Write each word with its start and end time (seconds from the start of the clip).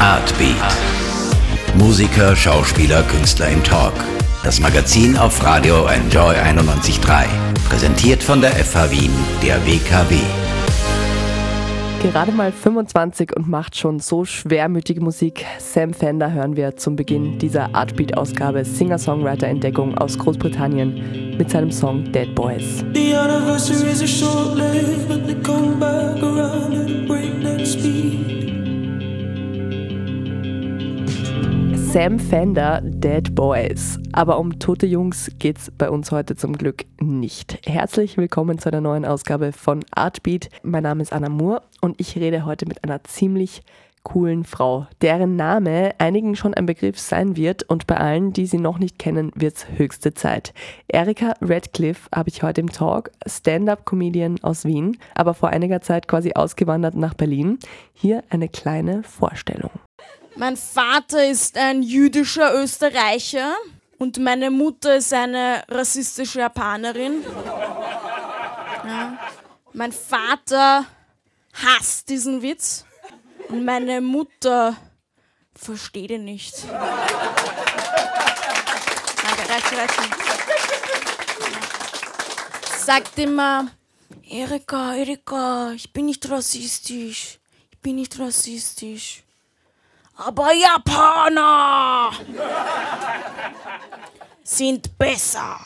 Artbeat. 0.00 0.54
Musiker, 1.74 2.36
Schauspieler, 2.36 3.02
Künstler 3.02 3.48
im 3.48 3.64
Talk. 3.64 3.92
Das 4.44 4.60
Magazin 4.60 5.18
auf 5.18 5.44
Radio 5.44 5.86
Enjoy 5.86 6.36
91.3. 6.36 7.26
Präsentiert 7.68 8.22
von 8.22 8.40
der 8.40 8.52
FH 8.52 8.92
Wien, 8.92 9.10
der 9.42 9.56
WKW. 9.66 10.20
Gerade 12.00 12.30
mal 12.30 12.52
25 12.52 13.34
und 13.36 13.48
macht 13.48 13.76
schon 13.76 13.98
so 13.98 14.24
schwermütige 14.24 15.00
Musik. 15.00 15.44
Sam 15.58 15.92
Fender 15.92 16.32
hören 16.32 16.54
wir 16.54 16.76
zum 16.76 16.94
Beginn 16.94 17.40
dieser 17.40 17.74
Artbeat-Ausgabe 17.74 18.64
Singer-Songwriter-Entdeckung 18.64 19.98
aus 19.98 20.16
Großbritannien 20.16 21.36
mit 21.36 21.50
seinem 21.50 21.72
Song 21.72 22.04
Dead 22.12 22.32
Boys. 22.36 22.84
The 22.94 23.14
anniversaries 23.16 24.00
are 24.00 24.06
short-lived, 24.06 25.08
but 25.08 25.26
they 25.26 25.34
come 25.42 25.74
back 25.80 26.22
around 26.22 26.76
at 26.76 27.08
breakneck 27.08 27.66
speed. 27.66 28.37
Sam 31.92 32.18
Fender, 32.18 32.82
Dead 32.84 33.34
Boys. 33.34 33.98
Aber 34.12 34.38
um 34.38 34.58
tote 34.58 34.84
Jungs 34.84 35.30
geht's 35.38 35.70
bei 35.70 35.88
uns 35.88 36.12
heute 36.12 36.36
zum 36.36 36.52
Glück 36.52 36.84
nicht. 37.00 37.66
Herzlich 37.66 38.18
willkommen 38.18 38.58
zu 38.58 38.68
einer 38.68 38.82
neuen 38.82 39.06
Ausgabe 39.06 39.52
von 39.52 39.82
Artbeat. 39.92 40.50
Mein 40.62 40.82
Name 40.82 41.02
ist 41.02 41.14
Anna 41.14 41.30
Moore 41.30 41.62
und 41.80 41.98
ich 41.98 42.14
rede 42.16 42.44
heute 42.44 42.66
mit 42.66 42.84
einer 42.84 43.02
ziemlich 43.04 43.62
coolen 44.02 44.44
Frau, 44.44 44.86
deren 45.00 45.36
Name 45.36 45.94
einigen 45.96 46.36
schon 46.36 46.52
ein 46.52 46.66
Begriff 46.66 46.98
sein 47.00 47.36
wird 47.36 47.62
und 47.62 47.86
bei 47.86 47.96
allen, 47.96 48.34
die 48.34 48.44
sie 48.44 48.58
noch 48.58 48.78
nicht 48.78 48.98
kennen, 48.98 49.32
wird's 49.34 49.66
höchste 49.74 50.12
Zeit. 50.12 50.52
Erika 50.88 51.36
Radcliffe 51.40 52.10
habe 52.14 52.28
ich 52.28 52.42
heute 52.42 52.60
im 52.60 52.70
Talk, 52.70 53.10
Stand-up-Comedian 53.26 54.40
aus 54.42 54.66
Wien, 54.66 54.98
aber 55.14 55.32
vor 55.32 55.48
einiger 55.48 55.80
Zeit 55.80 56.06
quasi 56.06 56.32
ausgewandert 56.34 56.96
nach 56.96 57.14
Berlin. 57.14 57.58
Hier 57.94 58.24
eine 58.28 58.50
kleine 58.50 59.02
Vorstellung. 59.04 59.70
Mein 60.38 60.56
Vater 60.56 61.28
ist 61.28 61.56
ein 61.56 61.82
jüdischer 61.82 62.54
Österreicher 62.54 63.56
und 63.98 64.18
meine 64.18 64.52
Mutter 64.52 64.94
ist 64.94 65.12
eine 65.12 65.64
rassistische 65.68 66.38
Japanerin. 66.38 67.24
Ja. 68.84 69.18
Mein 69.72 69.90
Vater 69.90 70.86
hasst 71.54 72.08
diesen 72.08 72.40
Witz 72.40 72.84
und 73.48 73.64
meine 73.64 74.00
Mutter 74.00 74.76
versteht 75.56 76.12
ihn 76.12 76.24
nicht. 76.24 76.54
Danke, 76.68 76.86
reicht, 79.48 79.72
reicht. 79.76 79.98
Sagt 82.78 83.18
immer, 83.18 83.66
Erika, 84.22 84.94
Erika, 84.94 85.72
ich 85.72 85.92
bin 85.92 86.06
nicht 86.06 86.30
rassistisch. 86.30 87.40
Ich 87.72 87.78
bin 87.80 87.96
nicht 87.96 88.16
rassistisch. 88.20 89.24
Aber 90.20 90.52
Japaner 90.52 92.10
sind 94.42 94.98
besser 94.98 95.60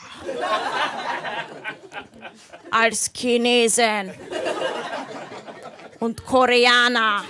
als 2.69 3.11
Chinesen 3.11 4.13
und 5.99 6.23
Koreaner. 6.23 7.23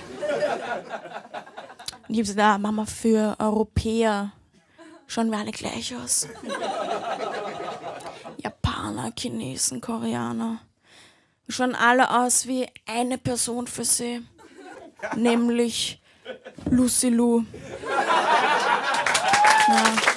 Und 2.06 2.10
ich 2.10 2.18
habe 2.18 2.26
gesagt, 2.26 2.60
Mama, 2.60 2.84
für 2.84 3.34
Europäer 3.38 4.32
schauen 5.06 5.30
wir 5.30 5.38
alle 5.38 5.52
gleich 5.52 5.96
aus. 5.96 6.28
Japaner, 8.36 9.12
Chinesen, 9.18 9.80
Koreaner. 9.80 10.60
Wir 11.46 11.54
schauen 11.54 11.74
alle 11.74 12.10
aus 12.10 12.46
wie 12.46 12.66
eine 12.84 13.16
Person 13.16 13.66
für 13.66 13.86
sie. 13.86 14.22
Nämlich 15.16 16.02
Lucy 16.70 17.08
Lou. 17.08 17.42
Ja. 19.68 20.14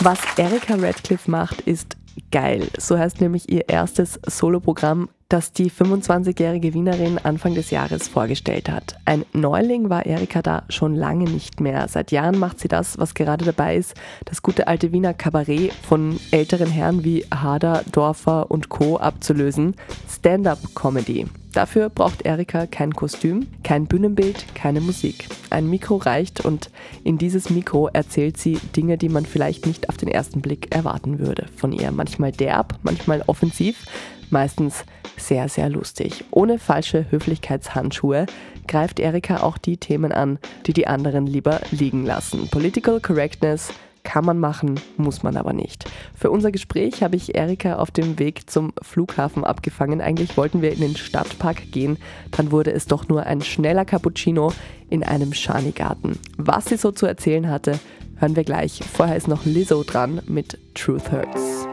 Was 0.00 0.18
Erika 0.36 0.74
Radcliffe 0.74 1.30
macht, 1.30 1.62
ist 1.62 1.96
geil. 2.30 2.68
So 2.78 2.98
heißt 2.98 3.22
nämlich 3.22 3.50
ihr 3.50 3.70
erstes 3.70 4.20
Soloprogramm, 4.26 5.08
das 5.30 5.52
die 5.52 5.70
25-jährige 5.70 6.74
Wienerin 6.74 7.18
Anfang 7.18 7.54
des 7.54 7.70
Jahres 7.70 8.08
vorgestellt 8.08 8.68
hat. 8.68 8.96
Ein 9.06 9.24
Neuling 9.32 9.88
war 9.88 10.04
Erika 10.04 10.42
da 10.42 10.64
schon 10.68 10.94
lange 10.94 11.24
nicht 11.24 11.60
mehr. 11.60 11.88
Seit 11.88 12.12
Jahren 12.12 12.38
macht 12.38 12.60
sie 12.60 12.68
das, 12.68 12.98
was 12.98 13.14
gerade 13.14 13.46
dabei 13.46 13.76
ist, 13.76 13.94
das 14.26 14.42
gute 14.42 14.68
alte 14.68 14.92
Wiener 14.92 15.14
Kabarett 15.14 15.72
von 15.72 16.20
älteren 16.30 16.68
Herren 16.68 17.02
wie 17.02 17.24
Hader, 17.34 17.82
Dorfer 17.90 18.50
und 18.50 18.68
Co. 18.68 18.98
abzulösen. 18.98 19.74
Stand-up-Comedy. 20.10 21.26
Dafür 21.54 21.88
braucht 21.88 22.22
Erika 22.22 22.66
kein 22.66 22.92
Kostüm, 22.94 23.46
kein 23.62 23.86
Bühnenbild, 23.86 24.56
keine 24.56 24.80
Musik. 24.80 25.28
Ein 25.50 25.70
Mikro 25.70 25.96
reicht 25.96 26.44
und 26.44 26.68
in 27.04 27.16
dieses 27.16 27.48
Mikro 27.48 27.88
erzählt 27.92 28.38
sie 28.38 28.58
Dinge, 28.76 28.98
die 28.98 29.08
man 29.08 29.24
vielleicht 29.24 29.64
nicht 29.64 29.88
auf 29.88 29.96
den 29.96 30.08
ersten 30.08 30.40
Blick 30.40 30.74
erwarten 30.74 31.20
würde 31.20 31.46
von 31.56 31.72
ihr. 31.72 31.92
Manchmal 31.92 32.32
derb, 32.32 32.80
manchmal 32.82 33.22
offensiv, 33.28 33.86
meistens 34.30 34.84
sehr, 35.16 35.48
sehr 35.48 35.68
lustig. 35.68 36.24
Ohne 36.32 36.58
falsche 36.58 37.06
Höflichkeitshandschuhe 37.10 38.26
greift 38.66 38.98
Erika 38.98 39.44
auch 39.44 39.56
die 39.56 39.76
Themen 39.76 40.10
an, 40.10 40.40
die 40.66 40.72
die 40.72 40.88
anderen 40.88 41.28
lieber 41.28 41.60
liegen 41.70 42.04
lassen. 42.04 42.48
Political 42.48 42.98
Correctness, 43.00 43.72
kann 44.04 44.24
man 44.24 44.38
machen, 44.38 44.78
muss 44.96 45.22
man 45.22 45.36
aber 45.36 45.52
nicht. 45.52 45.90
Für 46.14 46.30
unser 46.30 46.52
Gespräch 46.52 47.02
habe 47.02 47.16
ich 47.16 47.34
Erika 47.34 47.76
auf 47.76 47.90
dem 47.90 48.18
Weg 48.18 48.48
zum 48.48 48.72
Flughafen 48.82 49.44
abgefangen. 49.44 50.00
Eigentlich 50.00 50.36
wollten 50.36 50.62
wir 50.62 50.72
in 50.72 50.80
den 50.80 50.96
Stadtpark 50.96 51.72
gehen, 51.72 51.98
dann 52.30 52.52
wurde 52.52 52.72
es 52.72 52.86
doch 52.86 53.08
nur 53.08 53.24
ein 53.24 53.42
schneller 53.42 53.84
Cappuccino 53.84 54.52
in 54.90 55.02
einem 55.02 55.32
Schanigarten. 55.32 56.18
Was 56.36 56.66
sie 56.66 56.76
so 56.76 56.92
zu 56.92 57.06
erzählen 57.06 57.48
hatte, 57.50 57.80
hören 58.16 58.36
wir 58.36 58.44
gleich. 58.44 58.80
Vorher 58.92 59.16
ist 59.16 59.28
noch 59.28 59.44
Lizzo 59.44 59.82
dran 59.82 60.22
mit 60.26 60.58
Truth 60.74 61.10
Hurts. 61.10 61.66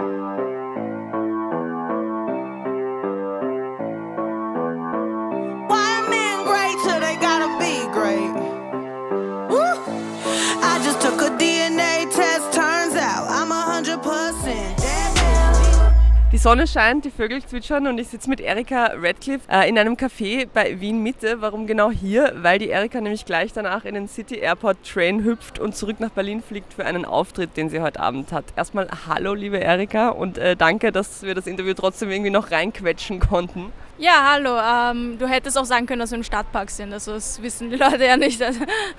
Sonne 16.42 16.66
scheint, 16.66 17.06
die 17.06 17.12
Vögel 17.12 17.46
zwitschern 17.46 17.86
und 17.86 18.00
ich 18.00 18.08
sitze 18.08 18.28
mit 18.28 18.42
Erika 18.42 18.94
Radcliffe 19.00 19.48
äh, 19.48 19.70
in 19.70 19.78
einem 19.78 19.94
Café 19.94 20.48
bei 20.52 20.82
Wien 20.82 21.04
Mitte. 21.04 21.40
Warum 21.40 21.68
genau 21.68 21.92
hier? 21.92 22.34
Weil 22.38 22.58
die 22.58 22.70
Erika 22.70 23.00
nämlich 23.00 23.26
gleich 23.26 23.54
danach 23.54 23.86
in 23.86 23.94
den 23.94 24.08
City 24.08 24.38
Airport 24.40 24.78
Train 24.84 25.24
hüpft 25.24 25.60
und 25.60 25.76
zurück 25.76 26.00
nach 26.00 26.10
Berlin 26.10 26.42
fliegt 26.42 26.74
für 26.74 26.84
einen 26.84 27.06
Auftritt, 27.06 27.56
den 27.58 27.70
sie 27.70 27.80
heute 27.80 28.00
Abend 28.00 28.32
hat. 28.32 28.46
Erstmal 28.56 28.88
hallo, 29.08 29.36
liebe 29.36 29.60
Erika, 29.60 30.10
und 30.10 30.40
äh, 30.40 30.56
danke, 30.56 30.92
dass 30.92 31.22
wir 31.22 31.36
das 31.36 31.46
Interview 31.46 31.76
trotzdem 31.76 32.10
irgendwie 32.10 32.32
noch 32.32 32.50
reinquetschen 32.50 33.20
konnten. 33.20 33.72
Ja, 34.00 34.32
hallo. 34.32 34.58
Ähm, 34.58 35.20
du 35.20 35.28
hättest 35.28 35.60
auch 35.60 35.66
sagen 35.66 35.86
können, 35.86 36.00
dass 36.00 36.10
wir 36.10 36.18
im 36.18 36.24
Stadtpark 36.24 36.72
sind. 36.72 36.92
Also 36.92 37.14
das 37.14 37.40
wissen 37.44 37.70
die 37.70 37.76
Leute 37.76 38.04
ja 38.04 38.18
nicht. 38.18 38.42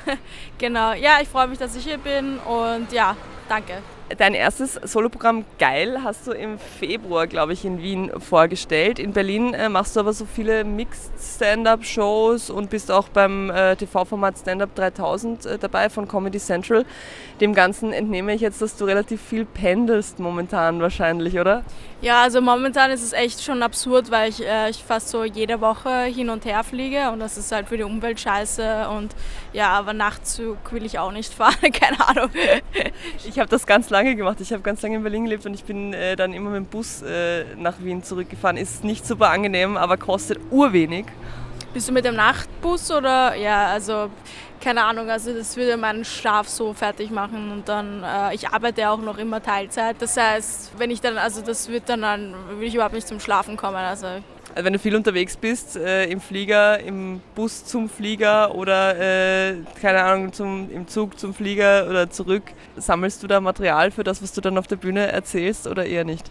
genau. 0.58 0.92
Ja, 0.92 1.18
ich 1.20 1.28
freue 1.28 1.48
mich, 1.48 1.58
dass 1.58 1.74
ich 1.74 1.82
hier 1.82 1.98
bin 1.98 2.38
und 2.38 2.92
ja, 2.92 3.16
danke. 3.48 3.78
Dein 4.18 4.34
erstes 4.34 4.74
Soloprogramm 4.74 5.44
Geil 5.58 6.02
hast 6.02 6.26
du 6.26 6.32
im 6.32 6.58
Februar, 6.58 7.26
glaube 7.26 7.52
ich, 7.52 7.64
in 7.64 7.80
Wien 7.80 8.10
vorgestellt. 8.18 8.98
In 8.98 9.12
Berlin 9.12 9.54
äh, 9.54 9.68
machst 9.68 9.96
du 9.96 10.00
aber 10.00 10.12
so 10.12 10.26
viele 10.26 10.64
Mixed 10.64 11.12
Stand-Up-Shows 11.18 12.50
und 12.50 12.68
bist 12.68 12.90
auch 12.90 13.08
beim 13.08 13.50
äh, 13.50 13.76
TV-Format 13.76 14.38
Stand-Up 14.38 14.74
3000 14.74 15.46
äh, 15.46 15.58
dabei 15.58 15.88
von 15.88 16.08
Comedy 16.08 16.38
Central. 16.38 16.84
Dem 17.42 17.54
Ganzen 17.54 17.92
entnehme 17.92 18.32
ich 18.34 18.40
jetzt, 18.40 18.62
dass 18.62 18.76
du 18.76 18.84
relativ 18.84 19.20
viel 19.20 19.44
pendelst 19.44 20.20
momentan 20.20 20.80
wahrscheinlich, 20.80 21.40
oder? 21.40 21.64
Ja, 22.00 22.22
also 22.22 22.40
momentan 22.40 22.92
ist 22.92 23.02
es 23.02 23.12
echt 23.12 23.42
schon 23.42 23.64
absurd, 23.64 24.12
weil 24.12 24.30
ich, 24.30 24.46
äh, 24.46 24.70
ich 24.70 24.84
fast 24.84 25.08
so 25.08 25.24
jede 25.24 25.60
Woche 25.60 26.04
hin 26.04 26.30
und 26.30 26.44
her 26.44 26.62
fliege 26.62 27.10
und 27.10 27.18
das 27.18 27.36
ist 27.36 27.50
halt 27.50 27.68
für 27.68 27.76
die 27.76 27.82
Umwelt 27.82 28.20
scheiße 28.20 28.88
und 28.90 29.16
ja, 29.52 29.70
aber 29.70 29.92
Nachtzug 29.92 30.72
will 30.72 30.84
ich 30.84 31.00
auch 31.00 31.10
nicht 31.10 31.34
fahren, 31.34 31.72
keine 31.72 32.06
Ahnung. 32.06 32.30
Ich 33.26 33.40
habe 33.40 33.48
das 33.48 33.66
ganz 33.66 33.90
lange 33.90 34.14
gemacht. 34.14 34.40
Ich 34.40 34.52
habe 34.52 34.62
ganz 34.62 34.80
lange 34.82 34.94
in 34.94 35.02
Berlin 35.02 35.24
gelebt 35.24 35.44
und 35.44 35.54
ich 35.54 35.64
bin 35.64 35.94
äh, 35.94 36.14
dann 36.14 36.32
immer 36.34 36.50
mit 36.50 36.58
dem 36.58 36.66
Bus 36.66 37.02
äh, 37.02 37.44
nach 37.56 37.74
Wien 37.80 38.04
zurückgefahren. 38.04 38.56
Ist 38.56 38.84
nicht 38.84 39.04
super 39.04 39.30
angenehm, 39.30 39.76
aber 39.76 39.96
kostet 39.96 40.38
urwenig. 40.52 41.06
Bist 41.72 41.88
du 41.88 41.92
mit 41.92 42.04
dem 42.04 42.16
Nachtbus 42.16 42.90
oder? 42.90 43.34
Ja, 43.34 43.68
also 43.68 44.10
keine 44.60 44.84
Ahnung, 44.84 45.10
also 45.10 45.32
das 45.32 45.56
würde 45.56 45.76
meinen 45.76 46.04
Schlaf 46.04 46.48
so 46.48 46.72
fertig 46.72 47.10
machen 47.10 47.50
und 47.50 47.68
dann, 47.68 48.04
äh, 48.04 48.34
ich 48.34 48.48
arbeite 48.48 48.88
auch 48.90 49.00
noch 49.00 49.18
immer 49.18 49.42
Teilzeit. 49.42 49.96
Das 50.00 50.16
heißt, 50.16 50.72
wenn 50.78 50.90
ich 50.90 51.00
dann, 51.00 51.18
also 51.18 51.40
das 51.40 51.68
wird 51.68 51.88
dann, 51.88 52.02
dann 52.02 52.34
will 52.58 52.68
ich 52.68 52.74
überhaupt 52.74 52.94
nicht 52.94 53.08
zum 53.08 53.18
Schlafen 53.18 53.56
kommen. 53.56 53.76
Also 53.76 54.06
also 54.54 54.66
wenn 54.66 54.74
du 54.74 54.78
viel 54.78 54.94
unterwegs 54.94 55.34
bist, 55.38 55.76
äh, 55.76 56.04
im 56.04 56.20
Flieger, 56.20 56.78
im 56.80 57.22
Bus 57.34 57.64
zum 57.64 57.88
Flieger 57.88 58.54
oder 58.54 58.98
äh, 58.98 59.56
keine 59.80 60.02
Ahnung, 60.02 60.32
zum, 60.34 60.70
im 60.70 60.86
Zug 60.86 61.18
zum 61.18 61.32
Flieger 61.32 61.88
oder 61.88 62.10
zurück, 62.10 62.42
sammelst 62.76 63.22
du 63.22 63.26
da 63.26 63.40
Material 63.40 63.90
für 63.90 64.04
das, 64.04 64.22
was 64.22 64.32
du 64.32 64.42
dann 64.42 64.58
auf 64.58 64.66
der 64.66 64.76
Bühne 64.76 65.10
erzählst 65.10 65.66
oder 65.66 65.86
eher 65.86 66.04
nicht? 66.04 66.30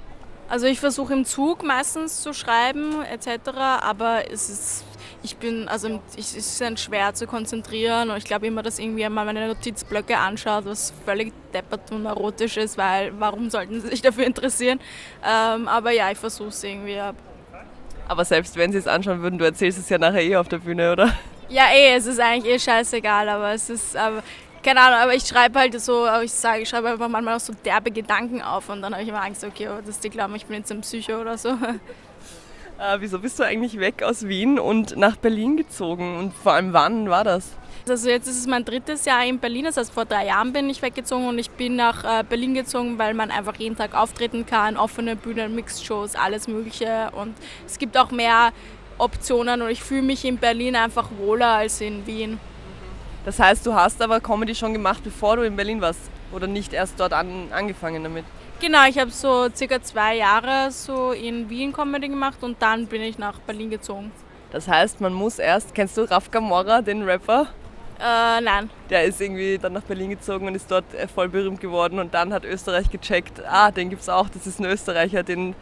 Also 0.49 0.67
ich 0.67 0.79
versuche 0.79 1.13
im 1.13 1.25
Zug 1.25 1.63
meistens 1.63 2.21
zu 2.21 2.33
schreiben 2.33 3.01
etc., 3.11 3.57
aber 3.81 4.29
es 4.31 4.49
ist 4.49 4.83
ich 5.23 5.37
bin, 5.37 5.67
also 5.67 5.99
es 6.17 6.35
ist 6.35 6.59
dann 6.61 6.77
schwer 6.77 7.13
zu 7.13 7.27
konzentrieren 7.27 8.09
und 8.09 8.17
ich 8.17 8.23
glaube 8.23 8.47
immer, 8.47 8.63
dass 8.63 8.79
irgendwie 8.79 9.07
mal 9.07 9.25
meine 9.25 9.47
Notizblöcke 9.47 10.17
anschaut, 10.17 10.65
was 10.65 10.93
völlig 11.05 11.31
deppert 11.53 11.91
und 11.91 12.05
erotisch 12.05 12.57
ist, 12.57 12.77
weil 12.77 13.11
warum 13.19 13.49
sollten 13.49 13.81
sie 13.81 13.89
sich 13.89 14.01
dafür 14.01 14.25
interessieren? 14.25 14.79
Ähm, 15.23 15.67
aber 15.67 15.91
ja, 15.91 16.11
ich 16.11 16.17
versuche 16.17 16.49
es 16.49 16.63
irgendwie. 16.63 16.99
Aber 18.07 18.25
selbst 18.25 18.55
wenn 18.55 18.71
sie 18.71 18.79
es 18.79 18.87
anschauen 18.87 19.21
würden, 19.21 19.37
du 19.37 19.45
erzählst 19.45 19.77
es 19.77 19.89
ja 19.89 19.97
nachher 19.97 20.23
eh 20.23 20.35
auf 20.35 20.47
der 20.47 20.57
Bühne, 20.57 20.91
oder? 20.91 21.13
Ja, 21.49 21.65
eh, 21.73 21.95
es 21.95 22.07
ist 22.07 22.19
eigentlich 22.19 22.53
eh 22.53 22.59
scheißegal, 22.59 23.29
aber 23.29 23.53
es 23.53 23.69
ist, 23.69 23.95
aber, 23.95 24.23
keine 24.63 24.81
Ahnung, 24.81 24.99
aber 24.99 25.13
ich 25.13 25.23
schreibe 25.23 25.59
halt 25.59 25.79
so, 25.79 26.07
ich 26.23 26.31
sage, 26.31 26.61
ich 26.61 26.69
schreibe 26.69 26.89
einfach 26.89 27.09
manchmal 27.09 27.35
auch 27.35 27.41
so 27.41 27.53
derbe 27.63 27.91
Gedanken 27.91 28.41
auf 28.41 28.69
und 28.69 28.81
dann 28.81 28.93
habe 28.93 29.03
ich 29.03 29.09
immer 29.09 29.23
Angst, 29.23 29.43
okay, 29.43 29.67
oh, 29.69 29.81
dass 29.85 29.99
die 29.99 30.09
glauben, 30.09 30.35
ich 30.35 30.45
bin 30.45 30.57
jetzt 30.57 30.71
ein 30.71 30.81
Psycho 30.81 31.21
oder 31.21 31.37
so. 31.37 31.57
Äh, 32.81 32.99
wieso 32.99 33.19
bist 33.19 33.37
du 33.37 33.43
eigentlich 33.43 33.79
weg 33.79 34.01
aus 34.01 34.27
Wien 34.27 34.57
und 34.57 34.97
nach 34.97 35.15
Berlin 35.15 35.55
gezogen? 35.55 36.17
Und 36.17 36.33
vor 36.33 36.53
allem 36.53 36.73
wann 36.73 37.11
war 37.11 37.23
das? 37.23 37.51
Also 37.87 38.09
jetzt 38.09 38.27
ist 38.27 38.39
es 38.39 38.47
mein 38.47 38.65
drittes 38.65 39.05
Jahr 39.05 39.23
in 39.23 39.37
Berlin, 39.37 39.65
das 39.65 39.77
heißt 39.77 39.93
vor 39.93 40.05
drei 40.05 40.25
Jahren 40.27 40.51
bin 40.51 40.67
ich 40.67 40.81
weggezogen 40.81 41.27
und 41.27 41.37
ich 41.37 41.51
bin 41.51 41.75
nach 41.75 42.03
äh, 42.03 42.23
Berlin 42.23 42.55
gezogen, 42.55 42.97
weil 42.97 43.13
man 43.13 43.29
einfach 43.29 43.55
jeden 43.57 43.75
Tag 43.75 43.93
auftreten 43.93 44.47
kann, 44.47 44.77
offene 44.77 45.15
Bühnen, 45.15 45.53
Mixed-Shows, 45.53 46.15
alles 46.15 46.47
mögliche 46.47 47.11
und 47.15 47.35
es 47.67 47.77
gibt 47.77 47.97
auch 47.97 48.09
mehr 48.09 48.51
Optionen 48.97 49.61
und 49.61 49.69
ich 49.69 49.83
fühle 49.83 50.03
mich 50.03 50.25
in 50.25 50.37
Berlin 50.37 50.75
einfach 50.75 51.09
wohler 51.19 51.57
als 51.57 51.81
in 51.81 52.05
Wien. 52.07 52.39
Das 53.25 53.39
heißt, 53.39 53.65
du 53.65 53.73
hast 53.73 54.01
aber 54.01 54.19
Comedy 54.19 54.55
schon 54.55 54.73
gemacht, 54.73 55.03
bevor 55.03 55.35
du 55.35 55.43
in 55.43 55.55
Berlin 55.55 55.81
warst 55.81 56.01
oder 56.31 56.47
nicht 56.47 56.73
erst 56.73 56.99
dort 56.99 57.13
an, 57.13 57.49
angefangen 57.51 58.03
damit? 58.03 58.25
Genau, 58.61 58.85
ich 58.87 58.99
habe 58.99 59.09
so 59.09 59.49
circa 59.55 59.81
zwei 59.81 60.17
Jahre 60.17 60.69
so 60.69 61.13
in 61.13 61.49
Wien 61.49 61.73
Comedy 61.73 62.09
gemacht 62.09 62.43
und 62.43 62.61
dann 62.61 62.85
bin 62.85 63.01
ich 63.01 63.17
nach 63.17 63.39
Berlin 63.39 63.71
gezogen. 63.71 64.11
Das 64.51 64.67
heißt, 64.67 65.01
man 65.01 65.13
muss 65.13 65.39
erst, 65.39 65.73
kennst 65.73 65.97
du 65.97 66.03
Raf 66.03 66.29
Gamora, 66.29 66.83
den 66.83 67.01
Rapper? 67.01 67.47
Äh, 67.99 68.39
nein. 68.41 68.69
Der 68.91 69.05
ist 69.05 69.19
irgendwie 69.19 69.57
dann 69.57 69.73
nach 69.73 69.81
Berlin 69.81 70.11
gezogen 70.11 70.45
und 70.45 70.53
ist 70.53 70.69
dort 70.69 70.93
äh, 70.93 71.07
voll 71.07 71.27
berühmt 71.27 71.59
geworden 71.59 71.97
und 71.97 72.13
dann 72.13 72.31
hat 72.31 72.45
Österreich 72.45 72.91
gecheckt, 72.91 73.41
ah, 73.47 73.71
den 73.71 73.89
gibt 73.89 74.03
es 74.03 74.09
auch, 74.09 74.29
das 74.29 74.45
ist 74.45 74.59
ein 74.59 74.65
Österreicher, 74.65 75.23
den, 75.23 75.55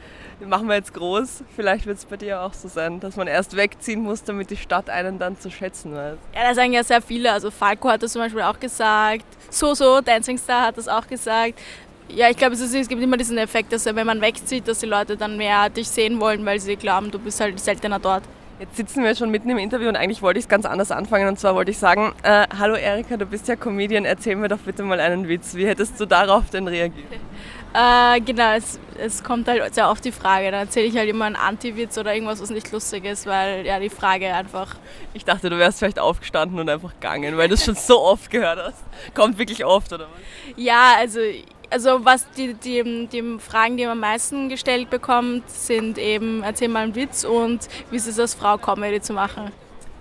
machen 0.46 0.68
wir 0.68 0.76
jetzt 0.76 0.94
groß. 0.94 1.44
Vielleicht 1.56 1.86
wird 1.86 2.00
es 2.00 2.06
bei 2.06 2.18
dir 2.18 2.42
auch 2.42 2.54
so 2.54 2.68
sein, 2.68 3.00
dass 3.00 3.16
man 3.16 3.28
erst 3.28 3.56
wegziehen 3.56 4.02
muss, 4.02 4.24
damit 4.26 4.50
die 4.50 4.58
Stadt 4.58 4.90
einen 4.90 5.20
dann 5.20 5.40
zu 5.40 5.50
schätzen 5.50 5.96
weiß. 5.96 6.18
Ja, 6.36 6.44
da 6.44 6.54
sagen 6.54 6.74
ja 6.74 6.84
sehr 6.84 7.02
viele. 7.02 7.32
Also 7.32 7.50
Falco 7.50 7.88
hat 7.90 8.04
das 8.04 8.12
zum 8.12 8.22
Beispiel 8.22 8.42
auch 8.42 8.60
gesagt, 8.60 9.26
Soso, 9.50 10.02
Dancing 10.02 10.38
Star 10.38 10.68
hat 10.68 10.78
das 10.78 10.90
auch 10.90 11.08
gesagt. 11.08 11.60
Ja, 12.10 12.30
ich 12.30 12.38
glaube, 12.38 12.56
es, 12.56 12.62
es, 12.62 12.88
gibt 12.88 13.02
immer 13.02 13.18
diesen 13.18 13.38
Effekt, 13.38 13.72
dass 13.72 13.86
wenn 13.86 14.08
man 14.08 14.22
wegzieht, 14.22 14.68
dass 14.68 14.80
die 14.80 14.88
Leute 14.88 15.16
dann 15.16 15.38
mehr 15.38 15.70
dich 15.70 15.88
sehen 15.88 16.20
wollen, 16.20 16.46
weil 16.46 16.60
sie 16.60 16.76
glauben, 16.76 17.12
du 17.12 17.20
bist 17.20 17.40
halt 17.40 17.60
seltener 17.60 18.00
dort. 18.00 18.24
Jetzt 18.60 18.76
sitzen 18.76 19.04
wir 19.06 19.16
schon 19.16 19.30
mitten 19.30 19.50
im 19.50 19.58
Interview 19.58 19.88
und 19.88 19.96
eigentlich 19.96 20.22
wollte 20.22 20.38
ich 20.38 20.46
es 20.46 20.50
ganz 20.50 20.66
anders 20.66 20.92
anfangen. 20.92 21.30
Und 21.30 21.40
zwar 21.40 21.56
wollte 21.56 21.72
ich 21.72 21.78
sagen, 21.78 22.14
äh, 22.24 22.46
hallo 22.58 22.76
Erika, 22.76 23.16
du 23.16 23.26
bist 23.26 23.48
ja 23.48 23.56
Comedian, 23.56 24.04
erzähl 24.04 24.36
mir 24.36 24.50
doch 24.50 24.58
bitte 24.58 24.84
mal 24.84 25.00
einen 25.00 25.30
Witz. 25.30 25.56
Wie 25.56 25.66
hättest 25.66 25.98
du 26.00 26.06
darauf 26.06 26.50
denn 26.50 26.68
reagiert? 26.68 27.08
Äh, 27.72 28.20
genau, 28.22 28.54
es, 28.56 28.80
es, 28.98 29.24
kommt 29.24 29.48
halt 29.48 29.76
sehr 29.76 29.92
oft 29.92 30.04
die 30.04 30.12
Frage. 30.12 30.50
Dann 30.50 30.62
erzähle 30.62 30.88
ich 30.88 30.98
halt 30.98 31.08
immer 31.08 31.26
einen 31.26 31.36
Anti-Witz 31.36 32.00
oder 32.00 32.16
irgendwas, 32.16 32.42
was 32.42 32.50
nicht 32.50 32.72
lustig 32.72 33.06
ist, 33.06 33.28
weil 33.28 33.64
ja 33.64 33.80
die 33.80 33.92
Frage 33.92 34.34
einfach. 34.34 34.76
Ich 35.14 35.24
dachte, 35.24 35.52
du 35.52 35.60
wärst 35.60 35.78
vielleicht 35.78 36.00
aufgestanden 36.00 36.60
und 36.60 36.68
einfach 36.68 36.94
gegangen, 36.94 37.38
weil 37.38 37.48
du 37.48 37.54
es 37.54 37.64
schon 37.64 37.76
so 37.76 38.02
oft 38.02 38.32
gehört 38.32 38.58
hast. 38.58 38.84
Kommt 39.14 39.38
wirklich 39.38 39.66
oft, 39.66 39.94
oder 39.94 40.06
was? 40.06 40.56
Ja, 40.56 40.96
also 40.98 41.20
also 41.70 42.06
was 42.06 42.30
die, 42.32 42.54
die, 42.54 43.08
die 43.08 43.40
Fragen, 43.40 43.78
die 43.78 43.84
man 43.84 43.94
am 43.94 44.00
meisten 44.00 44.50
gestellt 44.50 44.90
bekommt, 44.90 45.50
sind 45.50 45.98
eben, 45.98 46.44
erzähl 46.44 46.68
mal 46.68 46.84
einen 46.84 46.96
Witz 46.96 47.24
und 47.24 47.68
wie 47.92 47.98
ist 47.98 48.08
es 48.08 48.20
als 48.20 48.34
Frau, 48.34 48.58
Comedy 48.58 49.02
zu 49.02 49.14
machen? 49.14 49.52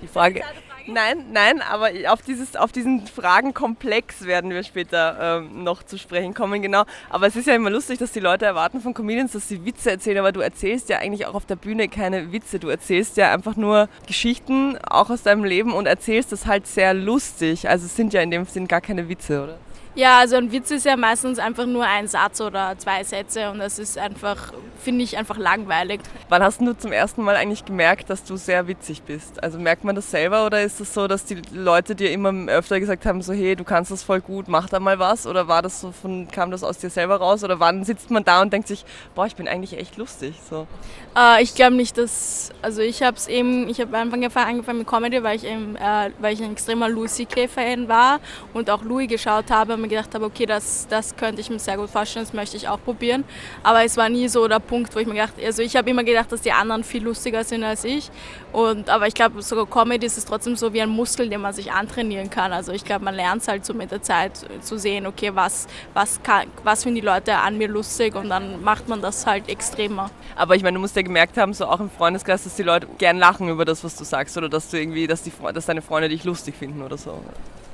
Die 0.00 0.06
Frage, 0.06 0.42
nein, 0.86 1.24
nein, 1.32 1.60
aber 1.60 1.90
auf, 2.08 2.22
dieses, 2.22 2.56
auf 2.56 2.72
diesen 2.72 3.06
Fragenkomplex 3.06 4.26
werden 4.26 4.50
wir 4.50 4.62
später 4.62 5.40
ähm, 5.40 5.64
noch 5.64 5.82
zu 5.82 5.98
sprechen 5.98 6.34
kommen, 6.34 6.62
genau. 6.62 6.84
Aber 7.10 7.26
es 7.26 7.36
ist 7.36 7.46
ja 7.46 7.54
immer 7.54 7.70
lustig, 7.70 7.98
dass 7.98 8.12
die 8.12 8.20
Leute 8.20 8.46
erwarten 8.46 8.80
von 8.80 8.94
Comedians, 8.94 9.32
dass 9.32 9.48
sie 9.48 9.64
Witze 9.64 9.90
erzählen, 9.90 10.18
aber 10.18 10.32
du 10.32 10.40
erzählst 10.40 10.88
ja 10.88 10.98
eigentlich 10.98 11.26
auch 11.26 11.34
auf 11.34 11.46
der 11.46 11.56
Bühne 11.56 11.88
keine 11.88 12.32
Witze. 12.32 12.58
Du 12.58 12.68
erzählst 12.68 13.16
ja 13.16 13.32
einfach 13.32 13.56
nur 13.56 13.88
Geschichten, 14.06 14.78
auch 14.88 15.10
aus 15.10 15.22
deinem 15.22 15.44
Leben 15.44 15.72
und 15.72 15.86
erzählst 15.86 16.32
das 16.32 16.46
halt 16.46 16.66
sehr 16.66 16.94
lustig. 16.94 17.68
Also 17.68 17.86
es 17.86 17.96
sind 17.96 18.12
ja 18.12 18.22
in 18.22 18.30
dem 18.30 18.44
Sinn 18.46 18.68
gar 18.68 18.80
keine 18.80 19.08
Witze, 19.08 19.42
oder? 19.42 19.58
Ja, 19.98 20.20
also 20.20 20.36
ein 20.36 20.52
Witz 20.52 20.70
ist 20.70 20.86
ja 20.86 20.96
meistens 20.96 21.40
einfach 21.40 21.66
nur 21.66 21.84
ein 21.84 22.06
Satz 22.06 22.40
oder 22.40 22.78
zwei 22.78 23.02
Sätze 23.02 23.50
und 23.50 23.58
das 23.58 23.80
ist 23.80 23.98
einfach, 23.98 24.52
finde 24.80 25.02
ich, 25.02 25.18
einfach 25.18 25.38
langweilig. 25.38 25.98
Wann 26.28 26.40
hast 26.40 26.60
du 26.60 26.72
zum 26.72 26.92
ersten 26.92 27.24
Mal 27.24 27.34
eigentlich 27.34 27.64
gemerkt, 27.64 28.08
dass 28.08 28.22
du 28.22 28.36
sehr 28.36 28.68
witzig 28.68 29.02
bist? 29.02 29.42
Also 29.42 29.58
merkt 29.58 29.82
man 29.82 29.96
das 29.96 30.08
selber 30.08 30.46
oder 30.46 30.62
ist 30.62 30.74
es 30.74 30.78
das 30.78 30.94
so, 30.94 31.08
dass 31.08 31.24
die 31.24 31.42
Leute 31.52 31.96
dir 31.96 32.12
immer 32.12 32.32
öfter 32.46 32.78
gesagt 32.78 33.06
haben, 33.06 33.22
so 33.22 33.32
hey, 33.32 33.56
du 33.56 33.64
kannst 33.64 33.90
das 33.90 34.04
voll 34.04 34.20
gut, 34.20 34.46
mach 34.46 34.68
da 34.68 34.78
mal 34.78 35.00
was? 35.00 35.26
Oder 35.26 35.48
war 35.48 35.62
das 35.62 35.80
so 35.80 35.90
von, 35.90 36.28
kam 36.28 36.52
das 36.52 36.62
aus 36.62 36.78
dir 36.78 36.90
selber 36.90 37.16
raus? 37.16 37.42
Oder 37.42 37.58
wann 37.58 37.82
sitzt 37.82 38.12
man 38.12 38.22
da 38.22 38.40
und 38.40 38.52
denkt 38.52 38.68
sich, 38.68 38.84
boah, 39.16 39.26
ich 39.26 39.34
bin 39.34 39.48
eigentlich 39.48 39.76
echt 39.76 39.96
lustig? 39.96 40.36
So. 40.48 40.68
Äh, 41.16 41.42
ich 41.42 41.56
glaube 41.56 41.74
nicht, 41.74 41.98
dass, 41.98 42.50
also 42.62 42.82
ich 42.82 43.02
habe 43.02 43.16
es 43.16 43.26
eben, 43.26 43.68
ich 43.68 43.80
habe 43.80 43.98
Anfang 43.98 44.22
angefangen 44.22 44.78
mit 44.78 44.86
Comedy, 44.86 45.24
weil 45.24 45.34
ich 45.34 45.44
eben, 45.44 45.74
äh, 45.74 46.12
weil 46.20 46.34
ich 46.34 46.40
ein 46.40 46.52
extremer 46.52 46.88
Louis 46.88 47.14
C.K. 47.14 47.48
Fan 47.48 47.88
war 47.88 48.20
und 48.54 48.70
auch 48.70 48.84
Louis 48.84 49.08
geschaut 49.08 49.50
habe 49.50 49.76
mir 49.88 49.96
gedacht 49.96 50.14
habe, 50.14 50.24
okay, 50.24 50.46
das, 50.46 50.86
das 50.88 51.16
könnte 51.16 51.40
ich 51.40 51.50
mir 51.50 51.58
sehr 51.58 51.76
gut 51.76 51.90
vorstellen, 51.90 52.24
das 52.24 52.34
möchte 52.34 52.56
ich 52.56 52.68
auch 52.68 52.82
probieren. 52.82 53.24
Aber 53.62 53.84
es 53.84 53.96
war 53.96 54.08
nie 54.08 54.28
so 54.28 54.46
der 54.46 54.60
Punkt, 54.60 54.94
wo 54.94 55.00
ich 55.00 55.06
mir 55.06 55.14
gedacht 55.14 55.34
also 55.44 55.62
ich 55.62 55.76
habe 55.76 55.88
immer 55.90 56.04
gedacht, 56.04 56.30
dass 56.30 56.42
die 56.42 56.52
anderen 56.52 56.84
viel 56.84 57.02
lustiger 57.02 57.44
sind 57.44 57.64
als 57.64 57.84
ich. 57.84 58.10
Und, 58.52 58.90
aber 58.90 59.06
ich 59.06 59.14
glaube, 59.14 59.42
sogar 59.42 59.66
Comedy 59.66 60.06
ist 60.06 60.18
es 60.18 60.24
trotzdem 60.24 60.56
so 60.56 60.72
wie 60.72 60.82
ein 60.82 60.88
Muskel, 60.88 61.28
den 61.28 61.40
man 61.40 61.52
sich 61.52 61.72
antrainieren 61.72 62.30
kann. 62.30 62.52
Also 62.52 62.72
ich 62.72 62.84
glaube, 62.84 63.04
man 63.04 63.14
lernt 63.14 63.42
es 63.42 63.48
halt 63.48 63.64
so 63.64 63.74
mit 63.74 63.90
der 63.90 64.02
Zeit 64.02 64.32
zu 64.60 64.78
sehen, 64.78 65.06
okay, 65.06 65.30
was, 65.34 65.66
was, 65.94 66.22
kann, 66.22 66.48
was 66.64 66.82
finden 66.82 66.96
die 66.96 67.06
Leute 67.06 67.36
an 67.36 67.58
mir 67.58 67.68
lustig 67.68 68.14
und 68.14 68.28
dann 68.28 68.62
macht 68.62 68.88
man 68.88 69.00
das 69.00 69.26
halt 69.26 69.48
extremer. 69.48 70.10
Aber 70.36 70.56
ich 70.56 70.62
meine, 70.62 70.76
du 70.76 70.80
musst 70.80 70.96
ja 70.96 71.02
gemerkt 71.02 71.36
haben, 71.36 71.54
so 71.54 71.66
auch 71.66 71.80
im 71.80 71.90
Freundeskreis, 71.90 72.44
dass 72.44 72.56
die 72.56 72.62
Leute 72.62 72.86
gern 72.98 73.18
lachen 73.18 73.48
über 73.48 73.64
das, 73.64 73.84
was 73.84 73.96
du 73.96 74.04
sagst 74.04 74.36
oder 74.36 74.48
dass 74.48 74.70
du 74.70 74.78
irgendwie, 74.78 75.06
dass, 75.06 75.22
die, 75.22 75.32
dass 75.54 75.66
deine 75.66 75.82
Freunde 75.82 76.08
dich 76.08 76.24
lustig 76.24 76.54
finden 76.56 76.82
oder 76.82 76.96
so. 76.96 77.20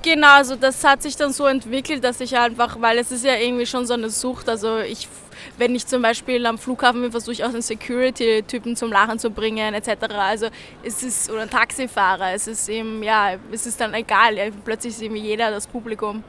Genau, 0.04 0.34
also 0.34 0.54
das 0.54 0.84
hat 0.84 1.00
sich 1.00 1.16
dann 1.16 1.32
so 1.32 1.46
entwickelt, 1.46 2.04
dass 2.04 2.20
ich 2.20 2.36
einfach, 2.36 2.78
weil 2.78 2.98
es 2.98 3.10
ist 3.10 3.24
ja 3.24 3.36
irgendwie 3.36 3.64
schon 3.64 3.86
so 3.86 3.94
eine 3.94 4.10
Sucht, 4.10 4.50
also 4.50 4.80
ich, 4.80 5.08
wenn 5.56 5.74
ich 5.74 5.86
zum 5.86 6.02
Beispiel 6.02 6.44
am 6.44 6.58
Flughafen 6.58 7.00
bin, 7.00 7.10
versuche 7.10 7.32
ich 7.32 7.42
auch 7.42 7.48
einen 7.48 7.62
Security-Typen 7.62 8.76
zum 8.76 8.92
Lachen 8.92 9.18
zu 9.18 9.30
bringen 9.30 9.72
etc. 9.72 9.88
Also 10.18 10.48
es 10.82 11.02
ist, 11.02 11.30
oder 11.30 11.40
ein 11.40 11.48
Taxifahrer, 11.48 12.34
es 12.34 12.46
ist 12.46 12.68
eben, 12.68 13.02
ja, 13.02 13.36
es 13.50 13.64
ist 13.64 13.80
dann 13.80 13.94
egal, 13.94 14.52
plötzlich 14.62 14.92
ist 14.92 15.00
irgendwie 15.00 15.22
jeder 15.22 15.50
das 15.50 15.66
Publikum. 15.66 16.22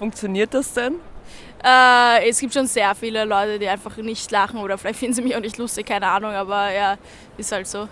Funktioniert 0.00 0.52
das 0.52 0.74
denn? 0.74 0.96
Äh, 1.64 2.28
es 2.28 2.40
gibt 2.40 2.52
schon 2.52 2.66
sehr 2.66 2.92
viele 2.96 3.24
Leute, 3.24 3.60
die 3.60 3.68
einfach 3.68 3.96
nicht 3.98 4.32
lachen 4.32 4.58
oder 4.58 4.76
vielleicht 4.78 4.98
finden 4.98 5.14
sie 5.14 5.22
mich 5.22 5.36
auch 5.36 5.40
nicht 5.40 5.58
lustig, 5.58 5.86
keine 5.86 6.08
Ahnung, 6.08 6.32
aber 6.32 6.72
ja, 6.72 6.96
ist 7.38 7.52
halt 7.52 7.68
so. 7.68 7.86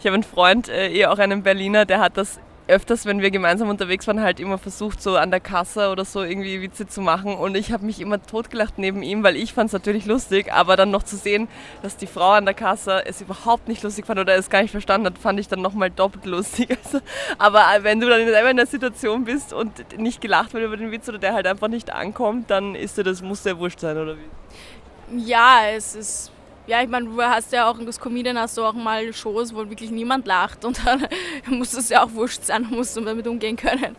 Ich 0.00 0.06
habe 0.06 0.14
einen 0.14 0.24
Freund, 0.24 0.68
äh, 0.68 0.88
eh 0.88 1.06
auch 1.06 1.18
einen 1.18 1.44
Berliner, 1.44 1.84
der 1.84 2.00
hat 2.00 2.16
das 2.16 2.40
öfters, 2.66 3.04
wenn 3.04 3.20
wir 3.20 3.30
gemeinsam 3.30 3.68
unterwegs 3.68 4.06
waren, 4.06 4.20
halt 4.20 4.40
immer 4.40 4.58
versucht, 4.58 5.02
so 5.02 5.16
an 5.16 5.30
der 5.30 5.40
Kasse 5.40 5.90
oder 5.90 6.04
so 6.04 6.22
irgendwie 6.22 6.62
Witze 6.62 6.86
zu 6.86 7.00
machen. 7.00 7.34
Und 7.34 7.56
ich 7.56 7.72
habe 7.72 7.84
mich 7.84 8.00
immer 8.00 8.22
totgelacht 8.22 8.78
neben 8.78 9.02
ihm, 9.02 9.22
weil 9.22 9.36
ich 9.36 9.52
fand 9.52 9.68
es 9.68 9.72
natürlich 9.72 10.06
lustig, 10.06 10.52
aber 10.52 10.76
dann 10.76 10.90
noch 10.90 11.02
zu 11.02 11.16
sehen, 11.16 11.48
dass 11.82 11.96
die 11.96 12.06
Frau 12.06 12.30
an 12.30 12.44
der 12.44 12.54
Kasse 12.54 13.04
es 13.06 13.20
überhaupt 13.20 13.68
nicht 13.68 13.82
lustig 13.82 14.06
fand 14.06 14.18
oder 14.18 14.34
es 14.34 14.48
gar 14.48 14.62
nicht 14.62 14.70
verstanden 14.70 15.06
hat, 15.06 15.18
fand 15.18 15.38
ich 15.38 15.48
dann 15.48 15.60
nochmal 15.60 15.90
doppelt 15.90 16.26
lustig. 16.26 16.78
Also, 16.84 17.00
aber 17.38 17.64
wenn 17.82 18.00
du 18.00 18.08
dann 18.08 18.26
selber 18.26 18.50
in 18.50 18.56
der 18.56 18.66
Situation 18.66 19.24
bist 19.24 19.52
und 19.52 19.98
nicht 19.98 20.20
gelacht 20.20 20.52
wird 20.52 20.64
über 20.64 20.76
den 20.76 20.90
Witz 20.90 21.08
oder 21.08 21.18
der 21.18 21.32
halt 21.32 21.46
einfach 21.46 21.68
nicht 21.68 21.90
ankommt, 21.90 22.50
dann 22.50 22.74
ist 22.74 22.98
dir 22.98 23.04
das, 23.04 23.22
muss 23.22 23.42
dir 23.42 23.58
wurscht 23.58 23.80
sein, 23.80 23.96
oder 23.96 24.16
wie? 24.16 25.24
Ja, 25.24 25.60
es 25.74 25.94
ist 25.94 26.33
ja, 26.66 26.82
ich 26.82 26.88
meine, 26.88 27.06
du 27.06 27.20
hast 27.22 27.52
ja 27.52 27.68
auch 27.70 27.78
als 27.78 28.00
Comedian 28.00 28.38
hast 28.38 28.56
du 28.56 28.64
auch 28.64 28.72
mal 28.72 29.12
Shows, 29.12 29.54
wo 29.54 29.68
wirklich 29.68 29.90
niemand 29.90 30.26
lacht 30.26 30.64
und 30.64 30.84
dann 30.86 31.06
muss 31.46 31.74
es 31.74 31.88
ja 31.90 32.04
auch 32.04 32.12
wurscht 32.12 32.44
sein, 32.44 32.66
musst 32.70 32.96
du 32.96 33.00
damit 33.02 33.26
umgehen 33.26 33.56
können. 33.56 33.96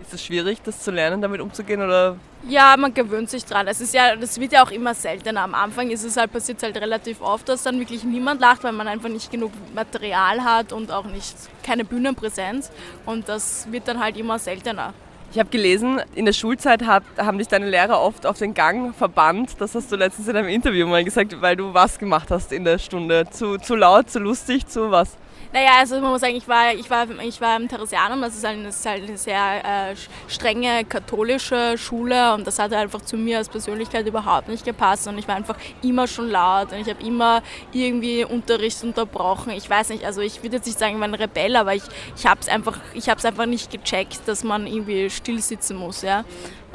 Ist 0.00 0.14
es 0.14 0.24
schwierig, 0.24 0.60
das 0.62 0.82
zu 0.82 0.90
lernen, 0.90 1.22
damit 1.22 1.40
umzugehen 1.40 1.80
oder? 1.80 2.16
Ja, 2.48 2.76
man 2.76 2.92
gewöhnt 2.92 3.30
sich 3.30 3.44
dran. 3.44 3.68
Es 3.68 3.80
ist 3.80 3.94
ja, 3.94 4.16
das 4.16 4.40
wird 4.40 4.52
ja 4.52 4.64
auch 4.64 4.70
immer 4.72 4.94
seltener. 4.94 5.42
Am 5.42 5.54
Anfang 5.54 5.90
ist 5.90 6.02
es 6.02 6.16
halt 6.16 6.32
passiert 6.32 6.62
halt 6.62 6.76
relativ 6.76 7.20
oft, 7.20 7.48
dass 7.48 7.62
dann 7.62 7.78
wirklich 7.78 8.02
niemand 8.02 8.40
lacht, 8.40 8.64
weil 8.64 8.72
man 8.72 8.88
einfach 8.88 9.08
nicht 9.08 9.30
genug 9.30 9.52
Material 9.74 10.42
hat 10.42 10.72
und 10.72 10.90
auch 10.90 11.04
nicht 11.04 11.36
keine 11.62 11.84
Bühnenpräsenz 11.84 12.70
und 13.06 13.28
das 13.28 13.70
wird 13.70 13.86
dann 13.86 14.00
halt 14.00 14.16
immer 14.16 14.38
seltener. 14.38 14.92
Ich 15.32 15.38
habe 15.38 15.48
gelesen, 15.48 15.98
in 16.14 16.26
der 16.26 16.34
Schulzeit 16.34 16.84
hat, 16.84 17.04
haben 17.16 17.38
dich 17.38 17.48
deine 17.48 17.66
Lehrer 17.66 18.02
oft 18.02 18.26
auf 18.26 18.36
den 18.36 18.52
Gang 18.52 18.94
verbannt. 18.94 19.58
Das 19.60 19.74
hast 19.74 19.90
du 19.90 19.96
letztens 19.96 20.28
in 20.28 20.36
einem 20.36 20.48
Interview 20.48 20.86
mal 20.86 21.02
gesagt, 21.04 21.40
weil 21.40 21.56
du 21.56 21.72
was 21.72 21.98
gemacht 21.98 22.30
hast 22.30 22.52
in 22.52 22.66
der 22.66 22.76
Stunde. 22.76 23.24
Zu, 23.30 23.56
zu 23.56 23.74
laut, 23.74 24.10
zu 24.10 24.18
lustig, 24.18 24.66
zu 24.66 24.90
was? 24.90 25.16
Naja, 25.52 25.72
also 25.80 26.00
man 26.00 26.12
muss 26.12 26.22
sagen, 26.22 26.34
ich 26.34 26.48
war, 26.48 26.72
ich 26.72 26.88
war, 26.88 27.06
ich 27.20 27.38
war 27.42 27.56
im 27.58 27.68
Theresianum, 27.68 28.22
das 28.22 28.34
ist, 28.34 28.44
ein, 28.46 28.64
das 28.64 28.76
ist 28.76 28.86
halt 28.86 29.06
eine 29.06 29.18
sehr 29.18 29.90
äh, 29.90 29.94
strenge 30.26 30.82
katholische 30.86 31.76
Schule 31.76 32.32
und 32.32 32.46
das 32.46 32.58
hat 32.58 32.72
einfach 32.72 33.02
zu 33.02 33.18
mir 33.18 33.36
als 33.36 33.50
Persönlichkeit 33.50 34.06
überhaupt 34.06 34.48
nicht 34.48 34.64
gepasst 34.64 35.08
und 35.08 35.18
ich 35.18 35.28
war 35.28 35.34
einfach 35.34 35.58
immer 35.82 36.06
schon 36.06 36.30
laut 36.30 36.72
und 36.72 36.78
ich 36.78 36.88
habe 36.88 37.04
immer 37.04 37.42
irgendwie 37.70 38.24
Unterricht 38.24 38.82
unterbrochen. 38.82 39.52
Ich 39.52 39.68
weiß 39.68 39.90
nicht, 39.90 40.06
also 40.06 40.22
ich 40.22 40.42
würde 40.42 40.56
jetzt 40.56 40.66
nicht 40.66 40.78
sagen, 40.78 40.94
ich 40.94 41.00
war 41.00 41.08
ein 41.08 41.14
Rebell, 41.14 41.54
aber 41.56 41.74
ich, 41.74 41.82
ich 42.16 42.26
habe 42.26 42.40
es 42.40 42.48
einfach, 42.48 42.78
einfach 43.22 43.46
nicht 43.46 43.70
gecheckt, 43.70 44.20
dass 44.26 44.44
man 44.44 44.66
irgendwie 44.66 45.10
still 45.10 45.42
sitzen 45.42 45.76
muss. 45.76 46.00
Ja? 46.00 46.24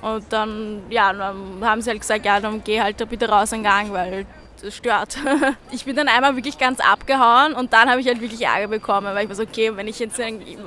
Und 0.04 0.26
dann, 0.30 0.84
ja, 0.92 1.12
dann 1.14 1.62
haben 1.64 1.82
sie 1.82 1.90
halt 1.90 2.02
gesagt, 2.02 2.26
ja, 2.26 2.40
dann 2.40 2.64
geh 2.64 2.80
halt 2.80 3.02
da 3.02 3.06
bitte 3.06 3.28
raus 3.28 3.54
an 3.54 3.64
Gang, 3.64 3.92
weil 3.92 4.28
stört. 4.70 5.18
Ich 5.72 5.86
bin 5.86 5.96
dann 5.96 6.08
einmal 6.08 6.36
wirklich 6.36 6.58
ganz 6.58 6.80
abgehauen 6.80 7.54
und 7.54 7.74
dann 7.74 7.90
habe 7.90 8.00
ich 8.02 8.08
halt 8.08 8.22
wirklich 8.22 8.42
Ärger 8.42 8.68
bekommen, 8.68 9.14
weil 9.14 9.24
ich 9.24 9.30
war 9.30 9.36
so, 9.36 9.44
okay, 9.44 9.76
wenn 9.76 9.88
ich 9.88 10.00
jetzt, 10.00 10.20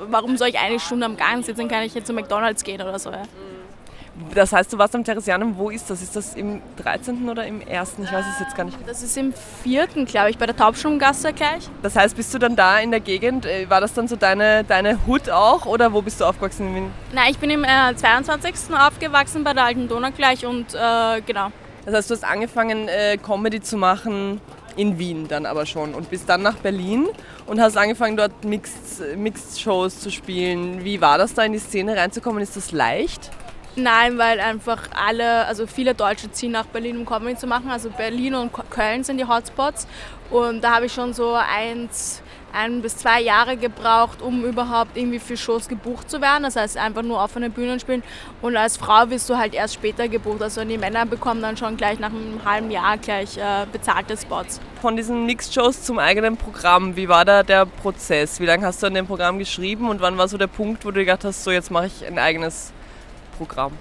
warum 0.09 0.37
soll 0.37 0.49
ich 0.49 0.59
eine 0.59 0.79
Stunde 0.79 1.05
am 1.05 1.17
Gang 1.17 1.43
sitzen, 1.43 1.61
dann 1.61 1.67
kann 1.69 1.83
ich 1.83 1.93
jetzt 1.93 2.07
zu 2.07 2.13
McDonalds 2.13 2.63
gehen 2.63 2.81
oder 2.81 2.97
so. 2.99 3.11
Ja. 3.11 3.23
Das 4.33 4.51
heißt, 4.51 4.71
du 4.71 4.77
warst 4.77 4.95
am 4.95 5.03
Theresianum, 5.03 5.57
wo 5.57 5.69
ist 5.69 5.89
das? 5.89 6.01
Ist 6.01 6.15
das 6.15 6.35
im 6.35 6.61
13. 6.77 7.29
oder 7.29 7.45
im 7.45 7.61
1.? 7.67 7.95
Ich 8.03 8.11
weiß 8.11 8.25
es 8.33 8.39
jetzt 8.39 8.55
gar 8.55 8.65
nicht. 8.65 8.77
Das 8.85 9.01
ist 9.01 9.17
im 9.17 9.33
4., 9.63 9.87
glaube 10.05 10.29
ich, 10.29 10.37
bei 10.37 10.45
der 10.45 10.55
Taubstromgasse 10.55 11.33
gleich. 11.33 11.69
Das 11.81 11.95
heißt, 11.95 12.15
bist 12.15 12.33
du 12.33 12.37
dann 12.37 12.55
da 12.55 12.79
in 12.79 12.91
der 12.91 12.99
Gegend? 12.99 13.45
Äh, 13.45 13.69
war 13.69 13.81
das 13.81 13.93
dann 13.93 14.07
so 14.07 14.15
deine, 14.15 14.63
deine 14.63 15.05
Hut 15.07 15.29
auch 15.29 15.65
oder 15.65 15.93
wo 15.93 16.01
bist 16.01 16.21
du 16.21 16.25
aufgewachsen 16.25 16.67
in 16.67 16.75
Wien? 16.75 16.91
Nein, 17.13 17.31
ich 17.31 17.39
bin 17.39 17.49
im 17.49 17.63
äh, 17.63 17.95
22. 17.95 18.53
aufgewachsen 18.77 19.43
bei 19.43 19.53
der 19.53 19.65
Alten 19.65 19.87
Donau 19.87 20.11
gleich 20.11 20.45
und 20.45 20.73
äh, 20.73 21.21
genau. 21.25 21.51
Das 21.85 21.95
heißt, 21.95 22.09
du 22.09 22.15
hast 22.15 22.23
angefangen, 22.23 22.87
äh, 22.87 23.17
Comedy 23.17 23.61
zu 23.61 23.77
machen 23.77 24.39
in 24.75 24.99
Wien 24.99 25.27
dann 25.27 25.45
aber 25.45 25.65
schon 25.65 25.93
und 25.93 26.09
bist 26.09 26.29
dann 26.29 26.41
nach 26.41 26.55
Berlin 26.55 27.07
und 27.45 27.59
hast 27.59 27.77
angefangen, 27.77 28.17
dort 28.17 28.45
Mixed, 28.45 29.17
Mixed 29.17 29.59
Shows 29.59 29.99
zu 29.99 30.11
spielen. 30.11 30.83
Wie 30.83 31.01
war 31.01 31.17
das 31.17 31.33
da 31.33 31.43
in 31.43 31.53
die 31.53 31.59
Szene 31.59 31.95
reinzukommen? 31.97 32.41
Ist 32.41 32.55
das 32.55 32.71
leicht? 32.71 33.31
Nein, 33.75 34.17
weil 34.17 34.39
einfach 34.41 34.89
alle, 34.93 35.45
also 35.45 35.65
viele 35.65 35.93
Deutsche 35.95 36.29
ziehen 36.31 36.51
nach 36.51 36.65
Berlin, 36.65 36.97
um 36.97 37.05
Comedy 37.05 37.37
zu 37.37 37.47
machen. 37.47 37.69
Also 37.69 37.89
Berlin 37.89 38.35
und 38.35 38.51
Köln 38.69 39.03
sind 39.03 39.17
die 39.17 39.25
Hotspots. 39.25 39.87
Und 40.29 40.61
da 40.61 40.75
habe 40.75 40.87
ich 40.87 40.93
schon 40.93 41.13
so 41.13 41.33
eins, 41.33 42.21
ein 42.53 42.81
bis 42.81 42.97
zwei 42.97 43.21
Jahre 43.21 43.57
gebraucht, 43.57 44.21
um 44.21 44.43
überhaupt 44.45 44.97
irgendwie 44.97 45.19
für 45.19 45.37
Shows 45.37 45.67
gebucht 45.67 46.09
zu 46.09 46.21
werden. 46.21 46.43
Das 46.43 46.55
heißt, 46.55 46.77
einfach 46.77 47.01
nur 47.01 47.21
offene 47.21 47.49
Bühnen 47.49 47.79
spielen. 47.79 48.03
Und 48.41 48.55
als 48.55 48.77
Frau 48.77 49.09
wirst 49.09 49.29
du 49.29 49.37
halt 49.37 49.53
erst 49.53 49.75
später 49.75 50.07
gebucht. 50.07 50.41
Also 50.41 50.63
die 50.63 50.77
Männer 50.77 51.05
bekommen 51.05 51.41
dann 51.41 51.57
schon 51.57 51.77
gleich 51.77 51.99
nach 51.99 52.09
einem 52.09 52.43
halben 52.45 52.71
Jahr 52.71 52.97
gleich 52.97 53.37
äh, 53.37 53.65
bezahlte 53.71 54.17
Spots. 54.17 54.59
Von 54.81 54.95
diesen 54.95 55.25
Mixed-Shows 55.25 55.83
zum 55.83 55.99
eigenen 55.99 56.37
Programm, 56.37 56.95
wie 56.95 57.07
war 57.07 57.25
da 57.25 57.43
der 57.43 57.65
Prozess? 57.65 58.39
Wie 58.39 58.45
lange 58.45 58.65
hast 58.65 58.81
du 58.81 58.87
an 58.87 58.93
dem 58.93 59.07
Programm 59.07 59.37
geschrieben 59.39 59.89
und 59.89 60.01
wann 60.01 60.17
war 60.17 60.27
so 60.27 60.37
der 60.37 60.47
Punkt, 60.47 60.85
wo 60.85 60.91
du 60.91 60.99
gedacht 61.01 61.23
hast, 61.23 61.43
so 61.43 61.51
jetzt 61.51 61.71
mache 61.71 61.87
ich 61.87 62.05
ein 62.05 62.17
eigenes 62.17 62.71
Programm? 63.37 63.73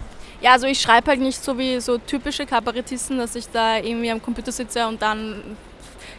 Ja, 0.43 0.53
also 0.53 0.67
ich 0.67 0.81
schreibe 0.81 1.11
halt 1.11 1.21
nicht 1.21 1.43
so 1.43 1.59
wie 1.59 1.81
so 1.81 1.99
typische 1.99 2.47
Kabarettisten, 2.47 3.19
dass 3.19 3.35
ich 3.35 3.49
da 3.51 3.77
irgendwie 3.77 4.11
am 4.11 4.23
Computer 4.23 4.53
sitze 4.53 4.87
und 4.87 5.03
dann 5.03 5.43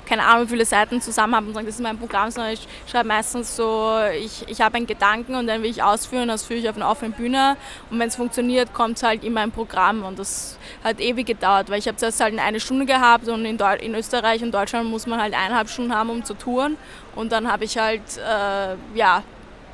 keine 0.06 0.24
Ahnung, 0.24 0.46
wie 0.46 0.50
viele 0.50 0.66
Seiten 0.66 1.02
zusammen 1.02 1.36
habe 1.36 1.48
und 1.48 1.54
sage, 1.54 1.66
das 1.66 1.76
ist 1.76 1.82
mein 1.82 1.98
Programm, 1.98 2.30
sondern 2.32 2.54
ich 2.54 2.68
schreibe 2.90 3.08
meistens 3.08 3.56
so, 3.56 3.94
ich, 4.18 4.48
ich 4.48 4.62
habe 4.62 4.78
einen 4.78 4.88
Gedanken 4.88 5.36
und 5.36 5.48
dann 5.48 5.64
will 5.64 5.70
ich 5.70 5.84
ausführen, 5.84 6.28
das 6.28 6.46
führe 6.46 6.60
ich 6.60 6.70
auf 6.70 6.76
einer 6.76 6.90
offenen 6.90 7.14
Bühne 7.14 7.58
und 7.90 8.00
wenn 8.00 8.08
es 8.08 8.16
funktioniert, 8.16 8.74
kommt 8.74 8.98
es 8.98 9.04
halt 9.04 9.24
in 9.24 9.34
mein 9.34 9.52
Programm 9.52 10.04
und 10.04 10.20
das 10.20 10.58
hat 10.84 11.00
ewig 11.00 11.28
gedauert, 11.28 11.70
weil 11.70 11.80
ich 11.80 11.88
habe 11.88 11.98
zuerst 11.98 12.20
halt 12.20 12.38
eine 12.38 12.60
Stunde 12.60 12.86
gehabt 12.86 13.28
und 13.28 13.46
in, 13.46 13.58
Deu 13.58 13.76
in 13.76 13.96
Österreich 13.96 14.44
und 14.44 14.54
Deutschland 14.54 14.90
muss 14.90 15.08
man 15.08 15.22
halt 15.22 15.34
eineinhalb 15.34 15.70
Stunden 15.70 15.96
haben, 15.96 16.10
um 16.10 16.24
zu 16.24 16.34
touren 16.34 16.78
und 17.16 17.32
dann 17.32 17.52
habe 17.52 17.66
ich 17.66 17.78
halt, 17.78 18.02
äh, 18.18 18.76
ja, 18.98 19.24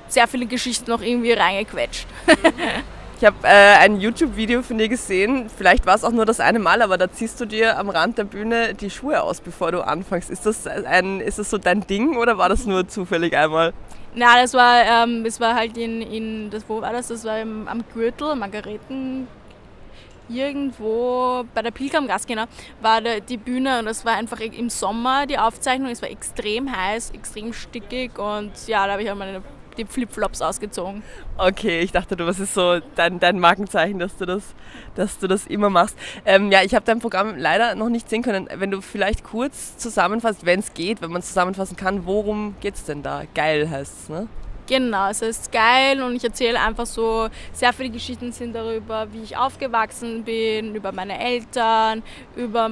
sehr 0.10 0.28
viele 0.28 0.46
Geschichten 0.46 0.90
noch 0.90 1.02
irgendwie 1.02 1.34
reingequetscht. 1.34 2.08
Ich 3.20 3.26
habe 3.26 3.36
äh, 3.42 3.48
ein 3.48 4.00
YouTube-Video 4.00 4.62
von 4.62 4.78
dir 4.78 4.90
gesehen, 4.90 5.50
vielleicht 5.50 5.88
war 5.88 5.96
es 5.96 6.04
auch 6.04 6.12
nur 6.12 6.28
das 6.28 6.40
eine 6.40 6.60
Mal, 6.60 6.84
aber 6.84 7.00
da 7.00 7.12
ziehst 7.12 7.42
du 7.42 7.46
dir 7.46 7.80
am 7.80 7.90
Rand 7.90 8.20
der 8.20 8.26
Bühne 8.26 8.76
die 8.76 8.92
Schuhe 8.92 9.24
aus, 9.24 9.42
bevor 9.42 9.72
du 9.72 9.82
anfängst. 9.82 10.30
Ist 10.30 10.46
das, 10.46 10.68
ein, 10.68 11.20
ist 11.20 11.40
das 11.40 11.50
so 11.50 11.58
dein 11.58 11.82
Ding 11.82 12.16
oder 12.18 12.38
war 12.38 12.48
das 12.48 12.68
nur 12.68 12.88
zufällig 12.88 13.36
einmal? 13.36 13.74
Na, 14.14 14.40
das 14.40 14.54
war, 14.54 14.84
ähm, 14.86 15.24
das 15.24 15.40
war 15.40 15.56
halt 15.56 15.80
in, 15.80 16.04
in 16.04 16.52
das, 16.52 16.64
wo 16.68 16.80
war 16.80 16.94
das? 16.94 17.08
Das 17.08 17.24
war 17.26 17.40
im, 17.40 17.68
am 17.68 17.84
Gürtel, 17.92 18.36
Margareten, 18.36 19.28
irgendwo 20.30 21.44
bei 21.56 21.64
der 21.64 21.72
Pilgrimgasse, 21.72 22.28
genau, 22.28 22.44
war 22.82 23.02
die 23.02 23.38
Bühne 23.38 23.80
und 23.80 23.86
das 23.86 24.06
war 24.06 24.16
einfach 24.16 24.40
im 24.42 24.70
Sommer 24.70 25.26
die 25.26 25.40
Aufzeichnung. 25.40 25.90
Es 25.90 26.04
war 26.04 26.10
extrem 26.12 26.72
heiß, 26.72 27.10
extrem 27.16 27.52
stickig 27.52 28.20
und 28.20 28.52
ja, 28.68 28.86
da 28.86 28.92
habe 28.92 29.02
ich 29.02 29.10
halt 29.10 29.18
meine 29.18 29.42
die 29.78 29.86
Flipflops 29.86 30.42
ausgezogen. 30.42 31.04
Okay, 31.38 31.82
ich 31.82 31.92
dachte, 31.92 32.18
was 32.20 32.40
ist 32.40 32.54
so 32.54 32.80
dein, 32.96 33.20
dein 33.20 33.40
Markenzeichen, 33.40 34.00
dass 34.00 34.18
du 34.18 34.26
das, 34.26 34.44
dass 34.96 35.20
du 35.20 35.28
das 35.28 35.48
immer 35.48 35.70
machst. 35.70 35.98
Ähm, 36.26 36.52
ja, 36.52 36.64
ich 36.64 36.76
habe 36.76 36.86
dein 36.86 37.00
Programm 37.00 37.38
leider 37.38 37.76
noch 37.76 37.90
nicht 37.90 38.10
sehen 38.10 38.24
können. 38.24 38.50
Wenn 38.54 38.72
du 38.72 38.82
vielleicht 38.82 39.24
kurz 39.24 39.78
zusammenfasst, 39.78 40.46
wenn 40.46 40.60
es 40.60 40.74
geht, 40.74 41.02
wenn 41.02 41.12
man 41.12 41.20
es 41.20 41.28
zusammenfassen 41.28 41.78
kann, 41.78 42.06
worum 42.06 42.56
geht 42.62 42.76
es 42.76 42.86
denn 42.86 43.04
da? 43.04 43.24
Geil 43.34 43.70
heißt 43.70 43.94
es, 44.04 44.10
ne? 44.10 44.28
Genau, 44.68 45.10
es 45.10 45.22
ist 45.22 45.50
geil 45.54 46.02
und 46.02 46.18
ich 46.18 46.24
erzähle 46.26 46.60
einfach 46.60 46.86
so, 46.86 47.30
sehr 47.54 47.72
viele 47.72 47.90
Geschichten 47.90 48.34
sind 48.34 48.54
darüber, 48.54 49.08
wie 49.14 49.24
ich 49.24 49.38
aufgewachsen 49.38 50.26
bin, 50.26 50.76
über 50.76 50.92
meine 50.92 51.18
Eltern, 51.18 52.04
über 52.36 52.70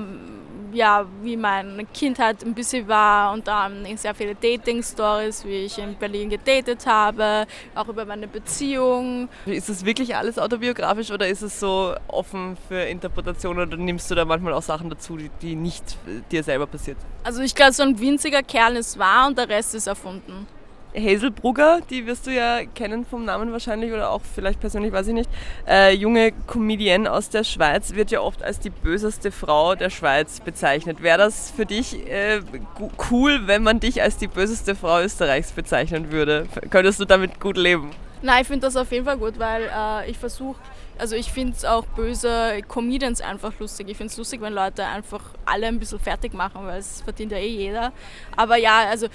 ja, 0.75 1.05
wie 1.21 1.37
meine 1.37 1.85
Kindheit 1.85 2.43
ein 2.43 2.53
bisschen 2.53 2.87
war 2.87 3.33
und 3.33 3.47
dann 3.47 3.85
sehr 3.97 4.13
viele 4.13 4.35
Dating-Stories, 4.35 5.45
wie 5.45 5.65
ich 5.65 5.77
in 5.77 5.95
Berlin 5.95 6.29
gedatet 6.29 6.85
habe, 6.85 7.47
auch 7.73 7.87
über 7.87 8.05
meine 8.05 8.27
Beziehung. 8.27 9.29
Ist 9.45 9.69
das 9.69 9.85
wirklich 9.85 10.15
alles 10.15 10.37
autobiografisch 10.37 11.11
oder 11.11 11.27
ist 11.27 11.41
es 11.41 11.59
so 11.59 11.95
offen 12.07 12.57
für 12.67 12.81
Interpretation 12.81 13.57
oder 13.57 13.77
nimmst 13.77 14.11
du 14.11 14.15
da 14.15 14.25
manchmal 14.25 14.53
auch 14.53 14.61
Sachen 14.61 14.89
dazu, 14.89 15.17
die, 15.17 15.31
die 15.41 15.55
nicht 15.55 15.97
dir 16.31 16.43
selber 16.43 16.67
passiert? 16.67 16.97
Also 17.23 17.41
ich 17.41 17.55
glaube, 17.55 17.73
so 17.73 17.83
ein 17.83 17.99
winziger 17.99 18.43
Kerl 18.43 18.75
ist 18.75 18.99
wahr 18.99 19.27
und 19.27 19.37
der 19.37 19.49
Rest 19.49 19.73
ist 19.75 19.87
erfunden. 19.87 20.47
Hazel 20.95 21.31
Brugger, 21.31 21.79
die 21.89 22.05
wirst 22.05 22.27
du 22.27 22.31
ja 22.31 22.65
kennen 22.65 23.05
vom 23.05 23.25
Namen 23.25 23.51
wahrscheinlich 23.51 23.91
oder 23.91 24.09
auch 24.09 24.21
vielleicht 24.21 24.59
persönlich, 24.59 24.91
weiß 24.91 25.07
ich 25.07 25.13
nicht. 25.13 25.29
Äh, 25.67 25.93
junge 25.93 26.31
Comedienne 26.47 27.11
aus 27.11 27.29
der 27.29 27.43
Schweiz 27.43 27.93
wird 27.93 28.11
ja 28.11 28.21
oft 28.21 28.43
als 28.43 28.59
die 28.59 28.69
böseste 28.69 29.31
Frau 29.31 29.75
der 29.75 29.89
Schweiz 29.89 30.39
bezeichnet. 30.39 31.03
Wäre 31.03 31.17
das 31.17 31.51
für 31.51 31.65
dich 31.65 32.07
äh, 32.09 32.41
cool, 33.11 33.41
wenn 33.45 33.63
man 33.63 33.79
dich 33.79 34.01
als 34.01 34.17
die 34.17 34.27
böseste 34.27 34.75
Frau 34.75 35.01
Österreichs 35.01 35.51
bezeichnen 35.51 36.11
würde? 36.11 36.47
Könntest 36.69 36.99
du 36.99 37.05
damit 37.05 37.39
gut 37.39 37.57
leben? 37.57 37.91
Nein, 38.21 38.41
ich 38.41 38.47
finde 38.47 38.65
das 38.65 38.75
auf 38.75 38.91
jeden 38.91 39.05
Fall 39.05 39.17
gut, 39.17 39.37
weil 39.37 39.63
äh, 39.63 40.09
ich 40.09 40.17
versuche, 40.17 40.59
also 40.97 41.15
ich 41.15 41.31
finde 41.31 41.53
es 41.55 41.65
auch 41.65 41.85
böse 41.85 42.61
Comedians 42.67 43.21
einfach 43.21 43.53
lustig. 43.59 43.89
Ich 43.89 43.97
finde 43.97 44.11
es 44.11 44.17
lustig, 44.17 44.41
wenn 44.41 44.53
Leute 44.53 44.85
einfach 44.85 45.21
alle 45.45 45.67
ein 45.67 45.77
bisschen 45.77 45.99
fertig 45.99 46.33
machen, 46.33 46.65
weil 46.65 46.79
es 46.79 47.01
verdient 47.01 47.33
ja 47.33 47.37
eh 47.37 47.47
jeder. 47.47 47.91
Aber 48.35 48.57
ja, 48.57 48.87
also 48.89 49.07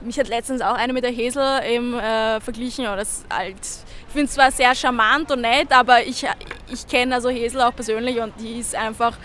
mich 0.00 0.18
hat 0.18 0.28
letztens 0.28 0.60
auch 0.62 0.74
eine 0.74 0.92
mit 0.92 1.04
der 1.04 1.10
Hesel 1.10 1.62
eben 1.68 1.98
äh, 1.98 2.40
verglichen. 2.40 2.84
Ja, 2.84 2.96
das 2.96 3.24
halt, 3.30 3.56
ich 3.60 4.12
finde 4.12 4.26
es 4.26 4.32
zwar 4.32 4.50
sehr 4.50 4.74
charmant 4.74 5.30
und 5.30 5.40
nett, 5.40 5.72
aber 5.72 6.04
ich, 6.04 6.26
ich 6.72 6.86
kenne 6.86 7.14
also 7.14 7.28
Hesel 7.28 7.60
auch 7.62 7.74
persönlich 7.74 8.20
und 8.20 8.32
die 8.40 8.60
ist 8.60 8.74
einfach 8.74 9.16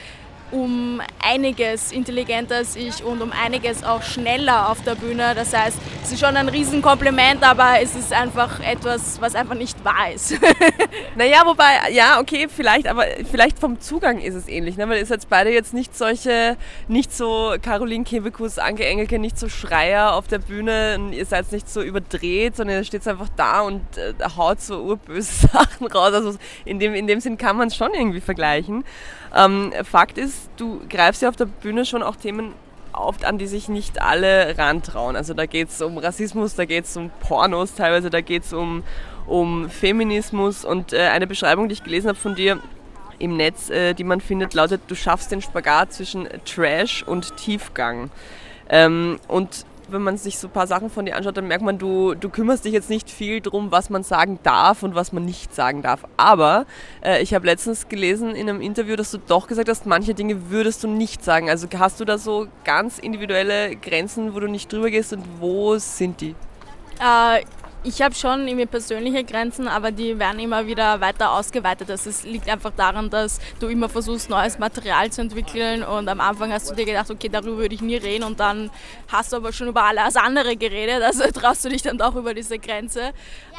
um 0.53 1.01
einiges 1.21 1.91
intelligenter 1.91 2.57
als 2.57 2.75
ich 2.75 3.03
und 3.03 3.21
um 3.21 3.31
einiges 3.31 3.83
auch 3.83 4.03
schneller 4.03 4.69
auf 4.69 4.83
der 4.83 4.95
Bühne. 4.95 5.33
Das 5.35 5.53
heißt, 5.53 5.77
es 6.03 6.11
ist 6.11 6.19
schon 6.19 6.37
ein 6.37 6.47
Riesenkompliment, 6.47 7.43
aber 7.43 7.81
es 7.81 7.95
ist 7.95 8.13
einfach 8.13 8.59
etwas, 8.59 9.19
was 9.19 9.33
einfach 9.33 9.55
nicht 9.55 9.83
wahr 9.83 10.11
ist. 10.13 10.37
naja, 11.15 11.41
wobei, 11.45 11.91
ja, 11.91 12.19
okay, 12.19 12.47
vielleicht, 12.53 12.87
aber 12.87 13.05
vielleicht 13.29 13.57
vom 13.57 13.81
Zugang 13.81 14.19
ist 14.19 14.35
es 14.35 14.47
ähnlich, 14.47 14.77
ne? 14.77 14.87
weil 14.87 14.99
ihr 14.99 15.05
seid 15.05 15.27
beide 15.27 15.49
jetzt 15.49 15.73
nicht 15.73 15.97
solche, 15.97 16.55
nicht 16.87 17.13
so 17.13 17.55
Caroline 17.61 18.03
Kebekus, 18.03 18.59
Anke 18.59 18.85
Engelke, 18.85 19.17
nicht 19.17 19.39
so 19.39 19.49
Schreier 19.49 20.13
auf 20.13 20.27
der 20.27 20.39
Bühne, 20.39 20.99
ihr 21.11 21.25
seid 21.25 21.51
nicht 21.51 21.67
so 21.67 21.81
überdreht, 21.81 22.55
sondern 22.57 22.77
ihr 22.77 22.83
steht 22.83 23.07
einfach 23.07 23.29
da 23.35 23.61
und 23.61 23.81
äh, 23.97 24.13
haut 24.37 24.61
so 24.61 24.81
urböse 24.83 25.47
Sachen 25.47 25.87
raus. 25.87 26.13
Also 26.13 26.35
in 26.65 26.79
dem, 26.79 26.93
in 26.93 27.07
dem 27.07 27.19
Sinn 27.19 27.37
kann 27.37 27.57
man 27.57 27.69
es 27.69 27.75
schon 27.75 27.93
irgendwie 27.93 28.21
vergleichen. 28.21 28.83
Ähm, 29.35 29.71
Fakt 29.83 30.17
ist, 30.17 30.49
du 30.57 30.81
greifst 30.89 31.21
ja 31.21 31.29
auf 31.29 31.35
der 31.35 31.45
Bühne 31.45 31.85
schon 31.85 32.03
auch 32.03 32.15
Themen 32.15 32.53
auf, 32.91 33.23
an 33.23 33.37
die 33.37 33.47
sich 33.47 33.69
nicht 33.69 34.01
alle 34.01 34.57
rantrauen. 34.57 35.15
Also 35.15 35.33
da 35.33 35.45
geht 35.45 35.69
es 35.69 35.81
um 35.81 35.97
Rassismus, 35.97 36.55
da 36.55 36.65
geht 36.65 36.85
es 36.85 36.95
um 36.95 37.09
Pornos 37.19 37.73
teilweise, 37.73 38.09
da 38.09 38.21
geht 38.21 38.43
es 38.43 38.53
um, 38.53 38.83
um 39.25 39.69
Feminismus 39.69 40.63
und 40.63 40.93
äh, 40.93 41.07
eine 41.07 41.27
Beschreibung, 41.27 41.67
die 41.67 41.73
ich 41.73 41.83
gelesen 41.83 42.09
habe 42.09 42.19
von 42.19 42.35
dir 42.35 42.59
im 43.19 43.37
Netz, 43.37 43.69
äh, 43.69 43.93
die 43.93 44.03
man 44.03 44.21
findet, 44.21 44.53
lautet, 44.53 44.81
du 44.87 44.95
schaffst 44.95 45.31
den 45.31 45.41
Spagat 45.41 45.93
zwischen 45.93 46.27
Trash 46.45 47.03
und 47.03 47.35
Tiefgang. 47.37 48.11
Ähm, 48.69 49.19
und 49.27 49.65
wenn 49.93 50.01
man 50.01 50.17
sich 50.17 50.37
so 50.37 50.47
ein 50.47 50.51
paar 50.51 50.67
Sachen 50.67 50.89
von 50.89 51.05
dir 51.05 51.15
anschaut, 51.15 51.37
dann 51.37 51.47
merkt 51.47 51.63
man, 51.63 51.77
du, 51.77 52.15
du 52.15 52.29
kümmerst 52.29 52.65
dich 52.65 52.73
jetzt 52.73 52.89
nicht 52.89 53.09
viel 53.09 53.39
darum, 53.39 53.71
was 53.71 53.89
man 53.89 54.03
sagen 54.03 54.39
darf 54.43 54.83
und 54.83 54.95
was 54.95 55.13
man 55.13 55.23
nicht 55.23 55.55
sagen 55.55 55.81
darf. 55.81 56.05
Aber 56.17 56.65
äh, 57.03 57.21
ich 57.21 57.33
habe 57.33 57.45
letztens 57.45 57.87
gelesen 57.87 58.35
in 58.35 58.49
einem 58.49 58.59
Interview, 58.59 58.95
dass 58.95 59.11
du 59.11 59.19
doch 59.19 59.47
gesagt 59.47 59.69
hast, 59.69 59.85
manche 59.85 60.13
Dinge 60.13 60.49
würdest 60.49 60.83
du 60.83 60.87
nicht 60.87 61.23
sagen. 61.23 61.49
Also 61.49 61.67
hast 61.77 61.99
du 61.99 62.05
da 62.05 62.17
so 62.17 62.47
ganz 62.65 62.99
individuelle 62.99 63.75
Grenzen, 63.75 64.33
wo 64.35 64.39
du 64.39 64.47
nicht 64.47 64.71
drüber 64.71 64.89
gehst 64.89 65.13
und 65.13 65.23
wo 65.39 65.77
sind 65.77 66.19
die? 66.21 66.35
Äh, 66.99 67.43
ich 67.83 68.01
habe 68.01 68.15
schon 68.15 68.47
irgendwie 68.47 68.65
persönliche 68.65 69.23
Grenzen, 69.23 69.67
aber 69.67 69.91
die 69.91 70.17
werden 70.17 70.39
immer 70.39 70.65
wieder 70.65 71.01
weiter 71.01 71.33
ausgeweitet. 71.33 71.89
Also 71.91 72.09
es 72.09 72.23
liegt 72.23 72.49
einfach 72.49 72.71
daran, 72.71 73.09
dass 73.09 73.39
du 73.59 73.67
immer 73.67 73.89
versuchst, 73.89 74.29
neues 74.29 74.57
Material 74.57 75.11
zu 75.11 75.21
entwickeln 75.21 75.83
und 75.83 76.07
am 76.07 76.21
Anfang 76.21 76.51
hast 76.51 76.69
du 76.69 76.75
dir 76.75 76.85
gedacht, 76.85 77.11
okay, 77.11 77.29
darüber 77.29 77.57
würde 77.57 77.75
ich 77.75 77.81
nie 77.81 77.97
reden 77.97 78.23
und 78.23 78.39
dann 78.39 78.71
hast 79.11 79.33
du 79.33 79.37
aber 79.37 79.51
schon 79.51 79.67
über 79.67 79.83
alles 79.83 80.15
andere 80.15 80.55
geredet, 80.55 81.03
also 81.03 81.29
traust 81.31 81.65
du 81.65 81.69
dich 81.69 81.81
dann 81.81 81.97
doch 81.97 82.15
über 82.15 82.33
diese 82.33 82.57
Grenze. 82.57 83.11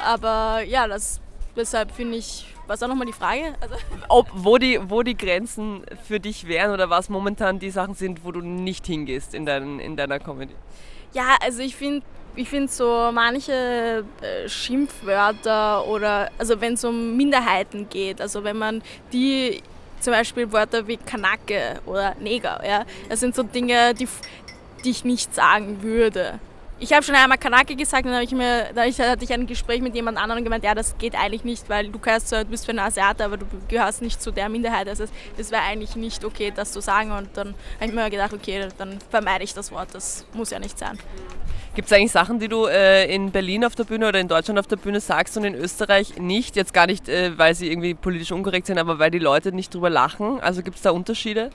Aber 0.03 0.63
ja, 0.63 0.89
das, 0.89 1.21
deshalb 1.55 1.93
finde 1.93 2.17
ich, 2.17 2.47
was 2.67 2.83
auch 2.83 2.89
nochmal 2.89 3.07
die 3.07 3.13
Frage? 3.13 3.55
Also 3.61 3.75
Ob, 4.09 4.27
wo, 4.33 4.57
die, 4.57 4.81
wo 4.89 5.03
die 5.03 5.17
Grenzen 5.17 5.85
für 6.09 6.19
dich 6.19 6.49
wären 6.49 6.73
oder 6.73 6.89
was 6.89 7.11
momentan 7.11 7.59
die 7.59 7.71
Sachen 7.71 7.95
sind, 7.95 8.25
wo 8.25 8.33
du 8.33 8.41
nicht 8.41 8.87
hingehst 8.87 9.35
in, 9.35 9.45
dein, 9.45 9.81
in 9.81 9.97
deiner 9.97 10.19
Comedy? 10.19 10.55
Ja, 11.13 11.37
also 11.43 11.61
ich 11.61 11.77
finde 11.77 12.05
ich 12.37 12.49
finde 12.49 12.71
so 12.71 13.11
manche 13.13 14.05
äh, 14.21 14.49
Schimpfwörter 14.49 15.87
oder 15.87 16.31
also 16.39 16.61
wenn 16.61 16.75
es 16.75 16.85
um 16.85 17.17
Minderheiten 17.17 17.89
geht, 17.89 18.21
also 18.21 18.45
wenn 18.45 18.59
man 18.59 18.83
die 19.13 19.63
zum 20.01 20.13
Beispiel 20.13 20.53
Wörter 20.53 20.87
wie 20.87 20.97
Kanake 20.97 21.81
oder 21.87 22.15
Neger, 22.21 22.61
ja, 22.67 22.85
das 23.09 23.21
sind 23.21 23.35
so 23.35 23.43
Dinge, 23.43 23.95
die, 23.95 24.09
die 24.85 24.91
ich 24.91 25.05
nicht 25.05 25.35
sagen 25.35 25.83
würde. 25.83 26.41
Ich 26.81 26.93
habe 26.93 27.05
schon 27.05 27.15
einmal 27.15 27.39
Kanake 27.39 27.77
gesagt 27.77 28.05
und 28.05 28.13
dann, 28.13 28.23
ich 28.23 28.33
mir, 28.33 28.71
da 28.75 28.83
hatte 28.83 29.25
ich 29.25 29.33
ein 29.33 29.47
Gespräch 29.47 29.81
mit 29.81 29.95
jemand 29.95 30.19
anderem 30.19 30.39
und 30.39 30.45
gemeint, 30.45 30.65
ja, 30.65 30.75
das 30.75 30.99
geht 30.99 31.15
eigentlich 31.15 31.45
nicht, 31.45 31.69
weil 31.69 31.89
du, 31.89 31.99
gehörst, 31.99 32.33
du 32.33 32.45
bist 32.45 32.67
für 32.67 32.73
eine 32.73 32.83
Asiate, 32.83 33.25
aber 33.25 33.37
du 33.37 33.47
gehörst 33.69 34.03
nicht 34.03 34.21
zu 34.21 34.33
der 34.33 34.49
Minderheit. 34.49 34.89
Also 34.89 35.05
das 35.37 35.51
wäre 35.53 35.63
eigentlich 35.63 35.95
nicht 35.95 36.25
okay, 36.25 36.53
das 36.55 36.73
zu 36.73 36.81
sagen. 36.81 37.13
Und 37.13 37.29
dann 37.35 37.55
habe 37.77 37.87
ich 37.87 37.93
mir 37.93 38.11
gedacht, 38.11 38.33
okay, 38.33 38.69
dann 38.77 38.99
vermeide 39.09 39.45
ich 39.45 39.55
das 39.55 39.71
Wort, 39.71 39.89
das 39.93 40.27
muss 40.35 40.51
ja 40.51 40.59
nicht 40.59 40.79
sein. 40.79 40.99
Gibt 41.75 41.87
es 41.87 41.93
eigentlich 41.93 42.13
Sachen, 42.13 42.39
die 42.39 42.49
du 42.49 42.67
äh, 42.67 43.13
in 43.13 43.31
Berlin 43.31 43.65
auf 43.65 43.75
der 43.75 43.85
Bühne 43.85 44.09
oder 44.09 44.21
in 44.21 44.29
Deutschland 44.29 44.61
auf 44.61 44.67
der 44.67 44.77
Bühne 44.77 45.01
sagst 45.01 45.37
und 45.37 45.45
in 45.45 45.55
Österreich 45.55 46.19
nicht? 46.19 46.55
Jetzt 46.55 46.73
gar 46.73 46.87
nicht, 46.87 47.09
äh, 47.09 47.37
weil 47.39 47.55
sie 47.55 47.71
irgendwie 47.71 47.95
politisch 47.95 48.31
unkorrekt 48.31 48.67
sind, 48.67 48.79
aber 48.79 48.99
weil 48.99 49.11
die 49.11 49.19
Leute 49.19 49.53
nicht 49.53 49.75
drüber 49.75 49.91
lachen. 49.91 50.41
Also 50.41 50.63
gibt 50.63 50.77
es 50.77 50.83
da 50.83 50.91
Unterschiede? 50.91 51.51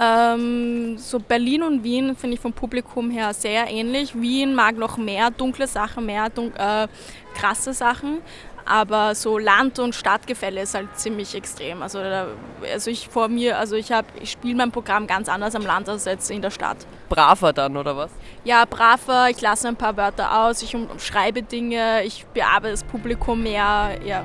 Ähm, 0.00 0.98
so 0.98 1.18
Berlin 1.18 1.62
und 1.62 1.84
Wien 1.84 2.16
finde 2.16 2.34
ich 2.34 2.40
vom 2.40 2.52
Publikum 2.52 3.10
her 3.10 3.32
sehr 3.32 3.68
ähnlich. 3.68 4.14
Wien 4.20 4.54
mag 4.54 4.76
noch 4.76 4.96
mehr 4.96 5.30
dunkle 5.30 5.66
Sachen, 5.66 6.06
mehr 6.06 6.30
dun 6.30 6.52
äh, 6.56 6.88
krasse 7.34 7.72
Sachen. 7.72 8.18
Aber 8.66 9.14
so 9.14 9.36
Land- 9.36 9.78
und 9.78 9.94
Stadtgefälle 9.94 10.62
ist 10.62 10.74
halt 10.74 10.98
ziemlich 10.98 11.34
extrem. 11.34 11.82
Also, 11.82 11.98
also 11.98 12.90
ich 12.90 13.08
vor 13.08 13.28
mir, 13.28 13.58
also 13.58 13.76
ich 13.76 13.92
habe, 13.92 14.06
ich 14.20 14.32
spiele 14.32 14.54
mein 14.54 14.70
Programm 14.70 15.06
ganz 15.06 15.28
anders 15.28 15.54
am 15.54 15.66
Land 15.66 15.88
als 15.88 16.06
jetzt 16.06 16.30
in 16.30 16.40
der 16.40 16.50
Stadt. 16.50 16.78
Braver 17.10 17.52
dann, 17.52 17.76
oder 17.76 17.94
was? 17.94 18.10
Ja, 18.42 18.64
braver, 18.64 19.28
ich 19.28 19.40
lasse 19.42 19.68
ein 19.68 19.76
paar 19.76 19.96
Wörter 19.98 20.46
aus, 20.46 20.62
ich 20.62 20.74
umschreibe 20.74 21.42
Dinge, 21.42 22.04
ich 22.04 22.24
bearbeite 22.32 22.72
das 22.72 22.84
Publikum 22.84 23.42
mehr, 23.42 23.98
ja. 24.02 24.24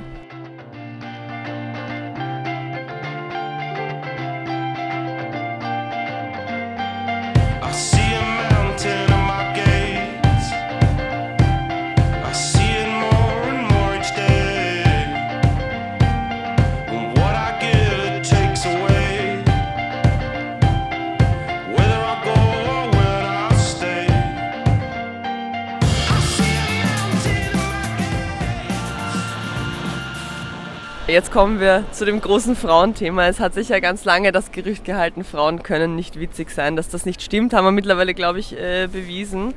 Jetzt 31.09 31.31
kommen 31.31 31.59
wir 31.59 31.85
zu 31.91 32.05
dem 32.05 32.21
großen 32.21 32.55
Frauenthema. 32.55 33.25
Es 33.25 33.39
hat 33.39 33.55
sich 33.55 33.69
ja 33.69 33.79
ganz 33.79 34.05
lange 34.05 34.31
das 34.31 34.51
Gerücht 34.51 34.85
gehalten, 34.85 35.23
Frauen 35.23 35.63
können 35.63 35.95
nicht 35.95 36.19
witzig 36.19 36.51
sein. 36.51 36.75
Dass 36.75 36.87
das 36.87 37.07
nicht 37.07 37.23
stimmt, 37.23 37.51
haben 37.51 37.65
wir 37.65 37.71
mittlerweile, 37.71 38.13
glaube 38.13 38.37
ich, 38.37 38.55
äh, 38.55 38.85
bewiesen. 38.85 39.55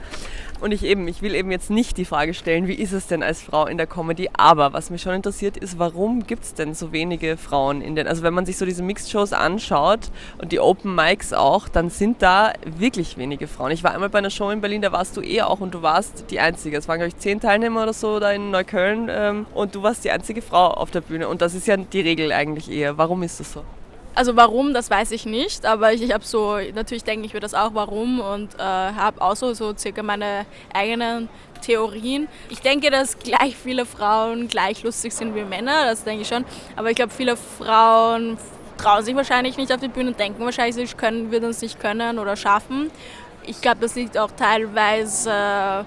Und 0.63 0.71
ich 0.71 0.85
eben, 0.85 1.09
ich 1.09 1.23
will 1.23 1.35
eben 1.35 1.51
jetzt 1.51 1.71
nicht 1.71 1.97
die 1.97 2.05
Frage 2.05 2.35
stellen, 2.35 2.69
wie 2.69 2.75
ist 2.75 2.93
es 2.93 3.09
denn 3.09 3.25
als 3.25 3.43
Frau 3.43 3.67
in 3.67 3.79
der 3.79 3.89
Comedy, 3.89 4.31
aber 4.33 4.73
was 4.73 4.91
mich 4.91 5.03
schon 5.03 5.13
interessiert 5.13 5.57
ist, 5.57 5.81
warum 5.81 6.25
gibt 6.25 6.45
es 6.45 6.55
denn 6.55 6.73
so 6.73 6.93
wenige 6.93 7.37
Frauen 7.37 7.83
in 7.83 7.97
den, 7.97 8.07
also 8.07 8.23
wenn 8.23 8.33
man 8.33 8.47
sich 8.47 8.57
so 8.57 8.65
diese 8.65 8.85
Mixed-Shows 8.85 9.33
anschaut 9.33 10.13
und 10.39 10.53
die 10.53 10.61
Open 10.61 10.95
Mics 10.95 11.33
auch, 11.33 11.69
dann 11.69 11.91
sind 11.91 12.23
da 12.23 12.53
wirklich 12.65 13.19
wenige 13.19 13.49
Frauen. 13.49 13.73
Ich 13.73 13.83
war 13.83 13.93
einmal 13.93 14.09
bei 14.09 14.19
einer 14.19 14.31
Show 14.31 14.51
in 14.51 14.61
Berlin, 14.61 14.83
da 14.83 14.93
warst 14.93 15.17
du 15.17 15.21
eh 15.21 15.43
auch 15.43 15.59
und 15.59 15.75
du 15.75 15.83
warst 15.83 16.31
die 16.31 16.39
Einzige. 16.39 16.77
Es 16.77 16.87
waren, 16.87 16.99
glaube 16.99 17.09
ich, 17.09 17.17
zehn 17.17 17.41
Teilnehmer 17.41 17.83
oder 17.83 17.93
so 17.93 18.21
da 18.21 18.31
in 18.31 18.53
Neukölln 18.53 19.09
ähm, 19.11 19.47
und 19.55 19.75
du 19.75 19.83
warst 19.83 20.05
die 20.05 20.13
einzige 20.13 20.43
Frau 20.43 20.69
auf 20.69 20.93
der 20.93 21.01
Bühne 21.01 21.27
und 21.27 21.43
das 21.43 21.55
ist 21.55 21.67
ja 21.67 21.77
die 21.77 22.01
Regel 22.03 22.31
eigentlich 22.31 22.71
eher. 22.71 22.99
Warum 22.99 23.25
ist 23.25 23.41
das 23.41 23.53
so? 23.53 23.65
Also 24.15 24.37
warum, 24.37 24.75
das 24.75 24.91
weiß 24.91 25.11
ich 25.13 25.25
nicht, 25.25 25.65
aber 25.65 25.95
ich, 25.95 26.03
ich 26.03 26.13
habe 26.13 26.25
so, 26.25 26.59
natürlich 26.75 27.05
denke 27.05 27.25
ich 27.25 27.33
mir 27.33 27.41
das 27.41 27.55
auch, 27.55 27.71
warum 27.73 28.21
und 28.21 28.55
äh, 28.57 28.59
habe 28.59 29.23
auch 29.23 29.37
so, 29.37 29.55
so 29.55 29.75
circa 29.75 30.03
meine 30.03 30.45
eigenen 30.75 31.31
Theorien. 31.63 32.29
Ich 32.51 32.61
denke, 32.61 32.91
dass 32.91 33.19
gleich 33.19 33.57
viele 33.57 33.87
Frauen 33.87 34.49
gleich 34.49 34.83
lustig 34.83 35.15
sind 35.15 35.35
wie 35.35 35.45
Männer, 35.45 35.87
das 35.87 36.05
denke 36.05 36.23
ich 36.23 36.29
schon, 36.29 36.45
aber 36.77 36.91
ich 36.91 36.97
glaube, 36.97 37.13
viele 37.13 37.37
Frauen 37.37 38.37
trauen 38.77 39.03
sich 39.03 39.17
wahrscheinlich 39.17 39.57
nicht 39.57 39.73
auf 39.73 39.81
die 39.81 39.89
Bühne 39.89 40.11
und 40.11 40.21
denken 40.21 40.45
wahrscheinlich, 40.45 40.75
sie 40.75 40.95
können, 40.95 41.31
würden 41.31 41.51
es 41.51 41.63
nicht 41.63 41.81
können 41.81 42.19
oder 42.19 42.37
schaffen. 42.37 42.91
Ich 43.45 43.61
glaube, 43.61 43.79
das 43.81 43.95
liegt 43.95 44.19
auch 44.19 44.31
teilweise 44.33 45.87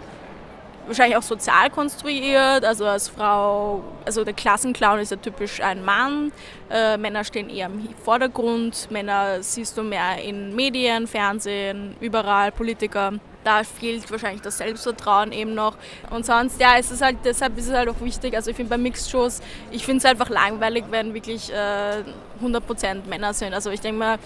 wahrscheinlich 0.87 1.17
auch 1.17 1.23
sozial 1.23 1.69
konstruiert. 1.69 2.63
Also 2.63 2.85
als 2.85 3.09
Frau, 3.09 3.83
also 4.05 4.23
der 4.23 4.33
Klassenclown 4.33 4.99
ist 4.99 5.11
ja 5.11 5.17
typisch 5.17 5.61
ein 5.61 5.83
Mann. 5.83 6.31
Äh, 6.69 6.97
Männer 6.97 7.23
stehen 7.23 7.49
eher 7.49 7.67
im 7.67 7.89
Vordergrund. 8.03 8.89
Männer 8.91 9.41
siehst 9.41 9.77
du 9.77 9.83
mehr 9.83 10.21
in 10.23 10.55
Medien, 10.55 11.07
Fernsehen, 11.07 11.95
überall, 11.99 12.51
Politiker. 12.51 13.13
Da 13.43 13.63
fehlt 13.63 14.09
wahrscheinlich 14.09 14.41
das 14.41 14.57
Selbstvertrauen 14.57 15.31
eben 15.31 15.53
noch. 15.53 15.77
Und 16.09 16.25
sonst, 16.25 16.59
ja, 16.59 16.77
ist 16.77 16.91
es 16.91 17.01
halt, 17.01 17.17
deshalb 17.23 17.57
ist 17.59 17.67
es 17.67 17.73
halt 17.73 17.87
auch 17.89 18.01
wichtig. 18.01 18.35
Also 18.35 18.49
ich 18.49 18.57
finde 18.57 18.71
bei 18.71 18.77
Mixed-Shows, 18.77 19.41
ich 19.69 19.85
finde 19.85 19.99
es 19.99 20.05
einfach 20.05 20.29
langweilig, 20.29 20.85
wenn 20.89 21.13
wirklich 21.13 21.53
äh, 21.53 22.03
100% 22.43 23.05
Männer 23.07 23.33
sind. 23.33 23.53
Also 23.53 23.69
ich 23.69 23.81
denke 23.81 23.99
mal, 23.99 24.17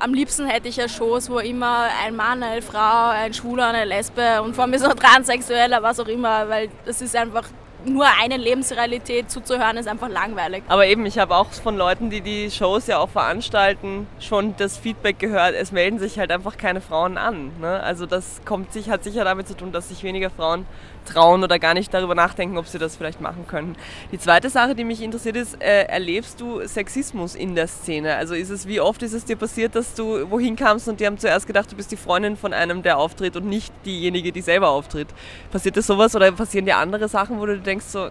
am 0.00 0.14
liebsten 0.14 0.46
hätte 0.46 0.68
ich 0.68 0.76
ja 0.76 0.88
Shows, 0.88 1.30
wo 1.30 1.38
immer 1.38 1.88
ein 2.04 2.16
Mann, 2.16 2.42
eine 2.42 2.62
Frau, 2.62 3.10
ein 3.10 3.34
Schwuler, 3.34 3.68
eine 3.68 3.84
Lesbe 3.84 4.42
und 4.42 4.54
vor 4.54 4.64
allem 4.64 4.74
ist 4.74 4.84
auch 4.86 4.94
Transsexueller, 4.94 5.82
was 5.82 6.00
auch 6.00 6.08
immer, 6.08 6.48
weil 6.48 6.68
das 6.84 7.00
ist 7.00 7.16
einfach 7.16 7.44
nur 7.84 8.06
eine 8.20 8.36
Lebensrealität 8.36 9.30
zuzuhören, 9.30 9.76
ist 9.76 9.88
einfach 9.88 10.08
langweilig. 10.08 10.64
Aber 10.68 10.86
eben, 10.86 11.06
ich 11.06 11.18
habe 11.18 11.36
auch 11.36 11.50
von 11.52 11.76
Leuten, 11.76 12.10
die 12.10 12.20
die 12.20 12.50
Shows 12.50 12.88
ja 12.88 12.98
auch 12.98 13.08
veranstalten, 13.08 14.08
schon 14.18 14.54
das 14.56 14.76
Feedback 14.76 15.18
gehört, 15.18 15.54
es 15.54 15.70
melden 15.70 15.98
sich 15.98 16.18
halt 16.18 16.32
einfach 16.32 16.56
keine 16.56 16.80
Frauen 16.80 17.16
an. 17.16 17.52
Ne? 17.60 17.80
Also 17.80 18.06
das 18.06 18.40
kommt 18.44 18.72
sich, 18.72 18.90
hat 18.90 19.04
sicher 19.04 19.24
damit 19.24 19.46
zu 19.46 19.56
tun, 19.56 19.70
dass 19.70 19.88
sich 19.88 20.02
weniger 20.02 20.30
Frauen 20.30 20.66
trauen 21.08 21.42
oder 21.42 21.58
gar 21.58 21.74
nicht 21.74 21.92
darüber 21.92 22.14
nachdenken, 22.14 22.58
ob 22.58 22.66
sie 22.66 22.78
das 22.78 22.96
vielleicht 22.96 23.20
machen 23.20 23.46
können. 23.48 23.76
Die 24.12 24.18
zweite 24.18 24.50
Sache, 24.50 24.74
die 24.74 24.84
mich 24.84 25.02
interessiert 25.02 25.36
ist, 25.36 25.60
äh, 25.62 25.84
erlebst 25.84 26.40
du 26.40 26.66
Sexismus 26.66 27.34
in 27.34 27.54
der 27.54 27.68
Szene? 27.68 28.16
Also 28.16 28.34
ist 28.34 28.50
es, 28.50 28.66
wie 28.66 28.80
oft 28.80 29.02
ist 29.02 29.12
es 29.12 29.24
dir 29.24 29.36
passiert, 29.36 29.74
dass 29.74 29.94
du 29.94 30.30
wohin 30.30 30.56
kamst 30.56 30.88
und 30.88 31.00
die 31.00 31.06
haben 31.06 31.18
zuerst 31.18 31.46
gedacht, 31.46 31.72
du 31.72 31.76
bist 31.76 31.90
die 31.90 31.96
Freundin 31.96 32.36
von 32.36 32.52
einem, 32.52 32.82
der 32.82 32.98
auftritt 32.98 33.36
und 33.36 33.46
nicht 33.46 33.72
diejenige, 33.84 34.32
die 34.32 34.42
selber 34.42 34.68
auftritt? 34.68 35.08
Passiert 35.50 35.76
das 35.76 35.86
sowas 35.86 36.14
oder 36.14 36.30
passieren 36.32 36.66
dir 36.66 36.76
andere 36.76 37.08
Sachen, 37.08 37.38
wo 37.40 37.46
du 37.46 37.58
denkst 37.58 37.86
so, 37.86 38.10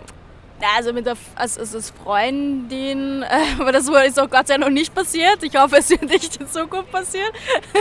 also 0.75 0.91
mit 0.91 1.05
der 1.05 1.15
als, 1.36 1.57
als 1.60 1.91
Freundin, 1.91 3.23
äh, 3.23 3.62
aber 3.62 3.71
das 3.71 3.88
ist 3.88 4.19
auch 4.19 4.29
Gott 4.29 4.47
sei 4.47 4.55
Dank 4.55 4.62
noch 4.62 4.69
nicht 4.69 4.93
passiert. 4.93 5.43
Ich 5.43 5.55
hoffe, 5.55 5.77
es 5.77 5.89
wird 5.89 6.03
nicht 6.03 6.38
in 6.38 6.47
Zukunft 6.47 6.91
passieren. 6.91 7.31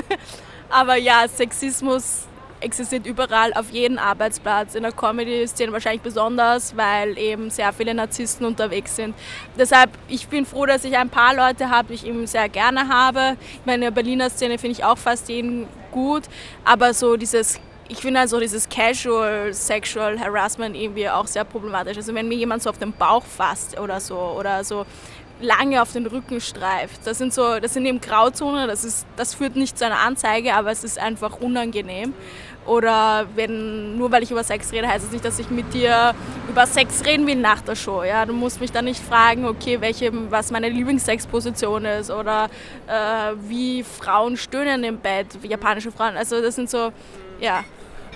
aber 0.68 0.96
ja, 0.96 1.26
Sexismus 1.26 2.26
existiert 2.60 3.06
überall, 3.06 3.52
auf 3.54 3.70
jedem 3.70 3.98
Arbeitsplatz. 3.98 4.74
In 4.74 4.82
der 4.82 4.92
Comedy-Szene 4.92 5.72
wahrscheinlich 5.72 6.02
besonders, 6.02 6.76
weil 6.76 7.16
eben 7.18 7.50
sehr 7.50 7.72
viele 7.72 7.94
Narzissten 7.94 8.46
unterwegs 8.46 8.96
sind. 8.96 9.14
Deshalb, 9.58 9.90
ich 10.08 10.28
bin 10.28 10.46
froh, 10.46 10.66
dass 10.66 10.84
ich 10.84 10.96
ein 10.96 11.10
paar 11.10 11.34
Leute 11.34 11.70
habe, 11.70 11.88
die 11.88 11.94
ich 11.94 12.06
eben 12.06 12.26
sehr 12.26 12.48
gerne 12.48 12.88
habe. 12.88 13.36
Ich 13.60 13.66
meine, 13.66 13.76
in 13.76 13.80
der 13.82 13.90
Berliner 13.90 14.30
Szene 14.30 14.58
finde 14.58 14.72
ich 14.72 14.84
auch 14.84 14.98
fast 14.98 15.28
jeden 15.28 15.66
gut, 15.90 16.24
aber 16.64 16.92
so 16.94 17.16
dieses 17.16 17.60
ich 17.88 17.98
finde 17.98 18.20
also 18.20 18.40
dieses 18.40 18.68
Casual 18.68 19.52
Sexual 19.54 20.18
Harassment 20.18 20.76
irgendwie 20.76 21.08
auch 21.08 21.26
sehr 21.26 21.44
problematisch. 21.44 21.96
Also 21.96 22.14
wenn 22.14 22.28
mir 22.28 22.36
jemand 22.36 22.62
so 22.62 22.70
auf 22.70 22.78
den 22.78 22.92
Bauch 22.92 23.24
fasst 23.24 23.78
oder 23.78 24.00
so 24.00 24.16
oder 24.16 24.64
so 24.64 24.84
lange 25.40 25.82
auf 25.82 25.92
den 25.92 26.06
Rücken 26.06 26.40
streift, 26.40 27.06
das 27.06 27.18
sind 27.18 27.32
so, 27.32 27.60
das 27.60 27.74
sind 27.74 27.84
eben 27.86 28.00
Grauzonen, 28.00 28.68
das 28.68 28.84
ist, 28.84 29.06
das 29.16 29.34
führt 29.34 29.54
nicht 29.54 29.78
zu 29.78 29.84
einer 29.84 30.00
Anzeige, 30.00 30.54
aber 30.54 30.70
es 30.70 30.82
ist 30.82 30.98
einfach 30.98 31.38
unangenehm. 31.40 32.14
Oder 32.66 33.26
wenn, 33.34 33.96
nur 33.96 34.10
weil 34.10 34.22
ich 34.22 34.30
über 34.30 34.42
Sex 34.42 34.72
rede, 34.72 34.88
heißt 34.88 34.98
es 34.98 35.04
das 35.04 35.12
nicht, 35.12 35.24
dass 35.24 35.38
ich 35.38 35.50
mit 35.50 35.72
dir 35.72 36.14
über 36.48 36.66
Sex 36.66 37.04
reden 37.04 37.26
will 37.26 37.36
nach 37.36 37.60
der 37.60 37.76
Show. 37.76 38.02
Ja? 38.02 38.26
Du 38.26 38.32
musst 38.32 38.60
mich 38.60 38.72
dann 38.72 38.86
nicht 38.86 39.00
fragen, 39.00 39.46
okay, 39.46 39.80
welche, 39.80 40.10
was 40.30 40.50
meine 40.50 40.68
Lieblingssexposition 40.68 41.84
ist 41.84 42.10
oder 42.10 42.48
äh, 42.88 43.34
wie 43.48 43.84
Frauen 43.84 44.36
stöhnen 44.36 44.82
im 44.84 44.98
Bett, 44.98 45.26
wie 45.42 45.48
japanische 45.48 45.92
Frauen. 45.92 46.16
Also 46.16 46.40
das 46.40 46.56
sind 46.56 46.68
so, 46.68 46.92
ja. 47.40 47.64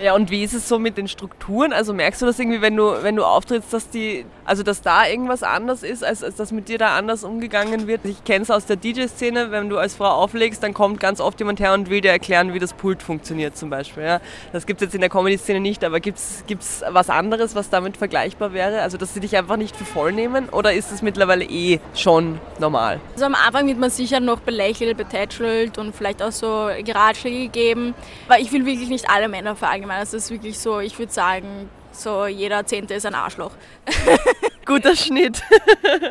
Ja, 0.02 0.14
und 0.14 0.30
wie 0.30 0.42
ist 0.42 0.54
es 0.54 0.66
so 0.66 0.78
mit 0.78 0.96
den 0.96 1.08
Strukturen? 1.08 1.74
Also 1.74 1.92
merkst 1.92 2.22
du 2.22 2.26
das 2.26 2.38
irgendwie, 2.38 2.62
wenn 2.62 2.74
du, 2.74 3.02
wenn 3.02 3.16
du 3.16 3.24
auftrittst, 3.24 3.70
dass 3.70 3.90
die, 3.90 4.24
also 4.46 4.62
dass 4.62 4.80
da 4.80 5.06
irgendwas 5.06 5.42
anders 5.42 5.82
ist, 5.82 6.02
als, 6.02 6.24
als 6.24 6.36
dass 6.36 6.52
mit 6.52 6.70
dir 6.70 6.78
da 6.78 6.96
anders 6.96 7.22
umgegangen 7.22 7.86
wird? 7.86 8.06
Ich 8.06 8.24
kenne 8.24 8.42
es 8.42 8.50
aus 8.50 8.64
der 8.64 8.76
DJ-Szene, 8.76 9.50
wenn 9.50 9.68
du 9.68 9.76
als 9.76 9.96
Frau 9.96 10.08
auflegst, 10.08 10.62
dann 10.62 10.72
kommt 10.72 11.00
ganz 11.00 11.20
oft 11.20 11.38
jemand 11.38 11.60
her 11.60 11.74
und 11.74 11.90
will 11.90 12.00
dir 12.00 12.12
erklären, 12.12 12.54
wie 12.54 12.58
das 12.58 12.72
Pult 12.72 13.02
funktioniert 13.02 13.58
zum 13.58 13.68
Beispiel. 13.68 14.04
Ja? 14.04 14.20
Das 14.54 14.64
gibt 14.64 14.80
es 14.80 14.86
jetzt 14.86 14.94
in 14.94 15.02
der 15.02 15.10
Comedy-Szene 15.10 15.60
nicht, 15.60 15.84
aber 15.84 16.00
gibt 16.00 16.18
es 16.18 16.82
was 16.88 17.10
anderes, 17.10 17.54
was 17.54 17.68
damit 17.68 17.98
vergleichbar 17.98 18.54
wäre? 18.54 18.80
Also 18.80 18.96
dass 18.96 19.12
sie 19.12 19.20
dich 19.20 19.36
einfach 19.36 19.58
nicht 19.58 19.76
für 19.76 19.84
voll 19.84 20.12
nehmen 20.12 20.48
oder 20.48 20.72
ist 20.72 20.90
das 20.92 21.02
mittlerweile 21.02 21.44
eh 21.44 21.78
schon 21.94 22.40
normal? 22.58 23.00
Also 23.12 23.26
am 23.26 23.34
Anfang 23.34 23.66
wird 23.66 23.78
man 23.78 23.90
sicher 23.90 24.20
noch 24.20 24.40
belächelt, 24.40 24.96
betätschelt 24.96 25.76
und 25.76 25.94
vielleicht 25.94 26.22
auch 26.22 26.32
so 26.32 26.70
Geratschläge 26.82 27.40
gegeben, 27.40 27.94
weil 28.28 28.40
ich 28.40 28.50
will 28.50 28.64
wirklich 28.64 28.88
nicht 28.88 29.10
alle 29.10 29.28
Männer 29.28 29.56
verallgemeinern 29.56 29.89
meine, 29.90 30.05
es 30.05 30.14
ist 30.14 30.31
wirklich 30.31 30.57
so, 30.57 30.79
ich 30.79 30.96
würde 31.00 31.12
sagen, 31.12 31.68
so 31.90 32.24
jeder 32.26 32.64
Zehnte 32.64 32.94
ist 32.94 33.07
ein 33.07 33.14
Arschloch. 33.14 33.50
Guter 34.64 34.94
Schnitt. 34.94 35.42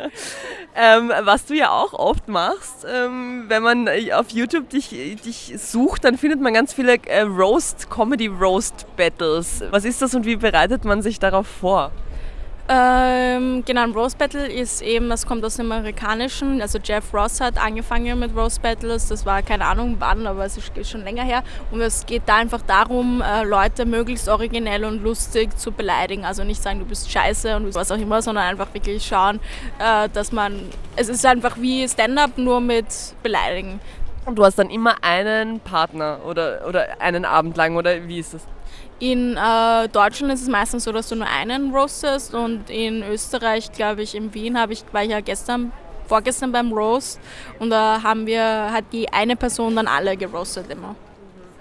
ähm, 0.76 1.10
was 1.22 1.46
du 1.46 1.54
ja 1.54 1.70
auch 1.70 1.94
oft 1.94 2.28
machst, 2.28 2.84
ähm, 2.86 3.46
wenn 3.48 3.62
man 3.62 3.88
auf 4.12 4.28
YouTube 4.32 4.68
dich, 4.68 4.90
dich 4.90 5.54
sucht, 5.56 6.04
dann 6.04 6.18
findet 6.18 6.42
man 6.42 6.52
ganz 6.52 6.74
viele 6.74 6.96
äh, 7.06 7.22
Roast, 7.22 7.88
Comedy 7.88 8.26
Roast 8.26 8.84
Battles. 8.98 9.64
Was 9.70 9.86
ist 9.86 10.02
das 10.02 10.14
und 10.14 10.26
wie 10.26 10.36
bereitet 10.36 10.84
man 10.84 11.00
sich 11.00 11.18
darauf 11.18 11.46
vor? 11.46 11.90
Ähm, 12.72 13.64
genau, 13.64 13.82
ein 13.82 13.90
Rose 13.90 14.16
Battle 14.16 14.46
ist 14.46 14.80
eben, 14.80 15.08
das 15.08 15.26
kommt 15.26 15.44
aus 15.44 15.56
dem 15.56 15.72
Amerikanischen. 15.72 16.62
Also 16.62 16.78
Jeff 16.78 17.12
Ross 17.12 17.40
hat 17.40 17.58
angefangen 17.58 18.20
mit 18.20 18.36
Rose 18.36 18.60
Battles. 18.60 19.08
Das 19.08 19.26
war 19.26 19.42
keine 19.42 19.64
Ahnung 19.66 19.96
wann, 19.98 20.24
aber 20.24 20.44
es 20.44 20.56
ist 20.56 20.88
schon 20.88 21.02
länger 21.02 21.24
her. 21.24 21.42
Und 21.72 21.80
es 21.80 22.06
geht 22.06 22.22
da 22.26 22.36
einfach 22.36 22.62
darum, 22.62 23.22
äh, 23.22 23.42
Leute 23.42 23.86
möglichst 23.86 24.28
originell 24.28 24.84
und 24.84 25.02
lustig 25.02 25.58
zu 25.58 25.72
beleidigen. 25.72 26.24
Also 26.24 26.44
nicht 26.44 26.62
sagen, 26.62 26.78
du 26.78 26.84
bist 26.84 27.10
scheiße 27.10 27.56
und 27.56 27.74
was 27.74 27.90
auch 27.90 27.98
immer, 27.98 28.22
sondern 28.22 28.44
einfach 28.44 28.72
wirklich 28.72 29.04
schauen, 29.04 29.40
äh, 29.80 30.08
dass 30.08 30.30
man. 30.30 30.60
Es 30.94 31.08
ist 31.08 31.26
einfach 31.26 31.56
wie 31.58 31.88
Stand-up, 31.88 32.38
nur 32.38 32.60
mit 32.60 32.86
Beleidigen. 33.24 33.80
Und 34.26 34.38
du 34.38 34.44
hast 34.44 34.60
dann 34.60 34.70
immer 34.70 35.02
einen 35.02 35.58
Partner 35.58 36.20
oder, 36.24 36.64
oder 36.68 37.00
einen 37.00 37.24
Abend 37.24 37.56
lang 37.56 37.74
oder 37.76 38.06
wie 38.06 38.20
ist 38.20 38.34
das? 38.34 38.46
In 38.98 39.36
äh, 39.36 39.88
Deutschland 39.88 40.32
ist 40.32 40.42
es 40.42 40.48
meistens 40.48 40.84
so, 40.84 40.92
dass 40.92 41.08
du 41.08 41.16
nur 41.16 41.26
einen 41.26 41.74
roastest 41.74 42.34
und 42.34 42.68
in 42.68 43.02
Österreich, 43.02 43.72
glaube 43.72 44.02
ich, 44.02 44.14
in 44.14 44.34
Wien 44.34 44.58
habe 44.58 44.74
ich, 44.74 44.84
war 44.92 45.02
ich 45.02 45.10
ja 45.10 45.20
gestern, 45.20 45.72
vorgestern 46.06 46.52
beim 46.52 46.72
Roast 46.72 47.18
und 47.58 47.70
da 47.70 48.02
haben 48.02 48.26
wir, 48.26 48.42
hat 48.72 48.84
die 48.92 49.10
eine 49.10 49.36
Person 49.36 49.76
dann 49.76 49.86
alle 49.86 50.16
geroastet 50.16 50.70
immer. 50.70 50.96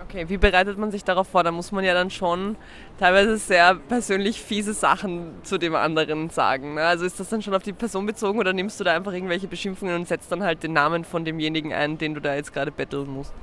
Okay, 0.09 0.27
wie 0.27 0.37
bereitet 0.37 0.79
man 0.79 0.89
sich 0.89 1.03
darauf 1.03 1.27
vor? 1.27 1.43
Da 1.43 1.51
muss 1.51 1.71
man 1.71 1.85
ja 1.85 1.93
dann 1.93 2.09
schon 2.09 2.55
teilweise 2.99 3.37
sehr 3.37 3.75
persönlich 3.75 4.41
fiese 4.41 4.73
Sachen 4.73 5.35
zu 5.43 5.59
dem 5.59 5.75
anderen 5.75 6.31
sagen. 6.31 6.73
Ne? 6.73 6.81
Also 6.81 7.05
ist 7.05 7.19
das 7.19 7.29
dann 7.29 7.43
schon 7.43 7.53
auf 7.53 7.61
die 7.61 7.73
Person 7.73 8.07
bezogen 8.07 8.39
oder 8.39 8.51
nimmst 8.51 8.79
du 8.79 8.83
da 8.83 8.95
einfach 8.95 9.13
irgendwelche 9.13 9.47
Beschimpfungen 9.47 9.93
und 9.93 10.07
setzt 10.07 10.31
dann 10.31 10.41
halt 10.41 10.63
den 10.63 10.73
Namen 10.73 11.05
von 11.05 11.25
demjenigen 11.25 11.73
ein, 11.73 11.99
den 11.99 12.15
du 12.15 12.21
da 12.21 12.33
jetzt 12.33 12.53
gerade 12.53 12.71
betteln 12.71 13.07
musst? 13.07 13.33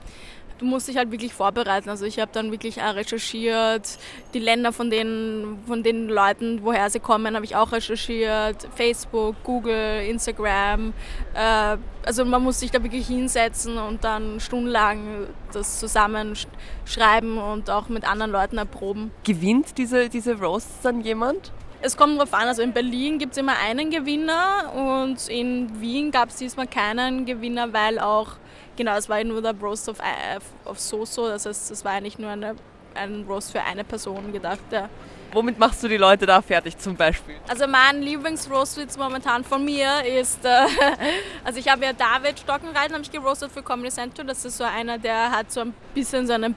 Du 0.58 0.64
musst 0.64 0.88
dich 0.88 0.96
halt 0.96 1.10
wirklich 1.10 1.32
vorbereiten. 1.34 1.88
Also 1.88 2.04
ich 2.04 2.18
habe 2.18 2.30
dann 2.32 2.50
wirklich 2.50 2.82
auch 2.82 2.94
recherchiert, 2.94 3.98
die 4.34 4.38
Länder 4.38 4.72
von 4.72 4.90
den, 4.90 5.58
von 5.66 5.82
den 5.82 6.08
Leuten, 6.08 6.60
woher 6.62 6.90
sie 6.90 7.00
kommen, 7.00 7.34
habe 7.34 7.44
ich 7.44 7.56
auch 7.56 7.72
recherchiert. 7.72 8.68
Facebook, 8.74 9.36
Google, 9.44 10.04
Instagram. 10.06 10.92
Äh, 11.34 11.76
also 12.04 12.24
man 12.24 12.42
muss 12.42 12.60
sich 12.60 12.70
da 12.70 12.82
wirklich 12.82 13.06
hinsetzen 13.06 13.78
und 13.78 14.04
dann 14.04 14.40
stundenlang 14.40 15.26
das 15.52 15.80
zusammenschreiben 15.80 17.38
und 17.38 17.70
auch 17.70 17.88
mit 17.88 18.08
anderen 18.08 18.30
Leuten 18.30 18.58
erproben. 18.58 19.10
Gewinnt 19.24 19.78
diese, 19.78 20.08
diese 20.08 20.38
Roasts 20.38 20.82
dann 20.82 21.00
jemand? 21.00 21.52
Es 21.82 21.96
kommt 21.96 22.16
darauf 22.16 22.32
an, 22.32 22.48
also 22.48 22.62
in 22.62 22.72
Berlin 22.72 23.18
gibt 23.18 23.32
es 23.32 23.38
immer 23.38 23.54
einen 23.58 23.90
Gewinner 23.90 24.72
und 24.74 25.28
in 25.28 25.80
Wien 25.80 26.10
gab 26.10 26.30
es 26.30 26.36
diesmal 26.36 26.66
keinen 26.66 27.26
Gewinner, 27.26 27.72
weil 27.72 27.98
auch 27.98 28.38
Genau, 28.76 28.96
es 28.96 29.08
war 29.08 29.22
nur 29.24 29.40
der 29.42 29.54
Roast 29.54 29.88
of, 29.88 29.98
äh, 30.00 30.38
of 30.68 30.78
Soso, 30.78 31.28
das 31.28 31.46
heißt, 31.46 31.70
es 31.70 31.84
war 31.84 32.00
nicht 32.00 32.18
nur 32.18 32.30
eine, 32.30 32.54
ein 32.94 33.24
Roast 33.28 33.52
für 33.52 33.62
eine 33.62 33.84
Person 33.84 34.32
gedacht. 34.32 34.60
Ja. 34.70 34.88
Womit 35.32 35.58
machst 35.58 35.82
du 35.82 35.88
die 35.88 35.96
Leute 35.96 36.24
da 36.24 36.40
fertig 36.40 36.78
zum 36.78 36.94
Beispiel? 36.96 37.34
Also 37.48 37.66
mein 37.66 38.00
Lieblingsroast 38.00 38.78
jetzt 38.78 38.98
momentan 38.98 39.44
von 39.44 39.64
mir 39.64 40.04
ist, 40.04 40.44
äh, 40.44 40.48
also 41.44 41.58
ich 41.58 41.68
habe 41.68 41.84
ja 41.84 41.92
David 41.92 42.38
Stockenreiten 42.38 42.94
habe 42.94 43.02
ich 43.02 43.10
geroastet 43.10 43.50
für 43.50 43.62
Comedy 43.62 43.90
Central. 43.90 44.26
Das 44.26 44.44
ist 44.44 44.56
so 44.56 44.64
einer, 44.64 44.98
der 44.98 45.30
hat 45.30 45.50
so 45.50 45.60
ein 45.60 45.74
bisschen 45.94 46.26
so 46.26 46.32
eine 46.32 46.54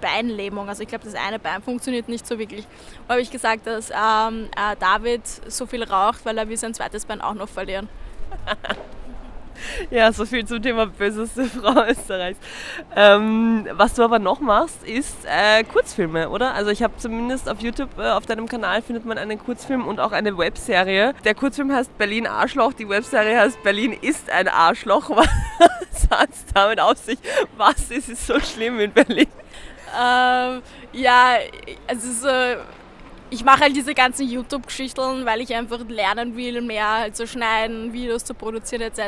Beinlähmung. 0.00 0.68
Also 0.68 0.82
ich 0.82 0.88
glaube, 0.88 1.04
das 1.04 1.14
eine 1.14 1.38
Bein 1.38 1.62
funktioniert 1.62 2.08
nicht 2.08 2.26
so 2.26 2.38
wirklich. 2.38 2.66
Da 3.06 3.14
habe 3.14 3.20
ich 3.20 3.30
gesagt, 3.30 3.66
dass 3.66 3.90
ähm, 3.90 4.48
äh, 4.56 4.76
David 4.78 5.22
so 5.48 5.66
viel 5.66 5.84
raucht, 5.84 6.24
weil 6.24 6.38
er 6.38 6.48
will 6.48 6.56
sein 6.56 6.74
zweites 6.74 7.04
Bein 7.04 7.20
auch 7.20 7.34
noch 7.34 7.48
verlieren. 7.48 7.88
Ja, 9.90 10.12
so 10.12 10.24
viel 10.26 10.44
zum 10.44 10.62
Thema 10.62 10.86
böseste 10.86 11.44
Frau 11.46 11.84
Österreichs. 11.84 12.38
Ähm, 12.94 13.66
was 13.72 13.94
du 13.94 14.02
aber 14.02 14.18
noch 14.18 14.40
machst, 14.40 14.84
ist 14.84 15.16
äh, 15.24 15.64
Kurzfilme, 15.64 16.28
oder? 16.28 16.54
Also 16.54 16.70
ich 16.70 16.82
habe 16.82 16.94
zumindest 16.96 17.48
auf 17.48 17.60
YouTube, 17.60 17.98
äh, 17.98 18.10
auf 18.10 18.26
deinem 18.26 18.48
Kanal 18.48 18.82
findet 18.82 19.04
man 19.04 19.18
einen 19.18 19.38
Kurzfilm 19.38 19.86
und 19.86 20.00
auch 20.00 20.12
eine 20.12 20.36
Webserie. 20.36 21.14
Der 21.24 21.34
Kurzfilm 21.34 21.72
heißt 21.72 21.96
Berlin 21.98 22.26
Arschloch, 22.26 22.72
die 22.72 22.88
Webserie 22.88 23.38
heißt 23.38 23.62
Berlin 23.62 23.92
ist 23.92 24.30
ein 24.30 24.48
Arschloch. 24.48 25.10
Was 25.96 26.10
hat 26.10 26.30
es 26.30 26.44
damit 26.52 26.80
auf 26.80 26.98
sich? 26.98 27.18
Was 27.56 27.90
ist 27.90 28.08
es 28.08 28.26
so 28.26 28.38
schlimm 28.40 28.80
in 28.80 28.92
Berlin? 28.92 29.28
Ähm, 29.98 30.62
ja, 30.92 31.36
also 31.86 32.12
so 32.12 32.28
ich 33.30 33.44
mache 33.44 33.60
halt 33.60 33.76
diese 33.76 33.94
ganzen 33.94 34.28
YouTube-Geschichten, 34.28 35.26
weil 35.26 35.40
ich 35.40 35.54
einfach 35.54 35.80
lernen 35.88 36.36
will, 36.36 36.60
mehr 36.60 36.98
halt 36.98 37.16
zu 37.16 37.26
schneiden, 37.26 37.92
Videos 37.92 38.24
zu 38.24 38.34
produzieren 38.34 38.82
etc. 38.82 39.00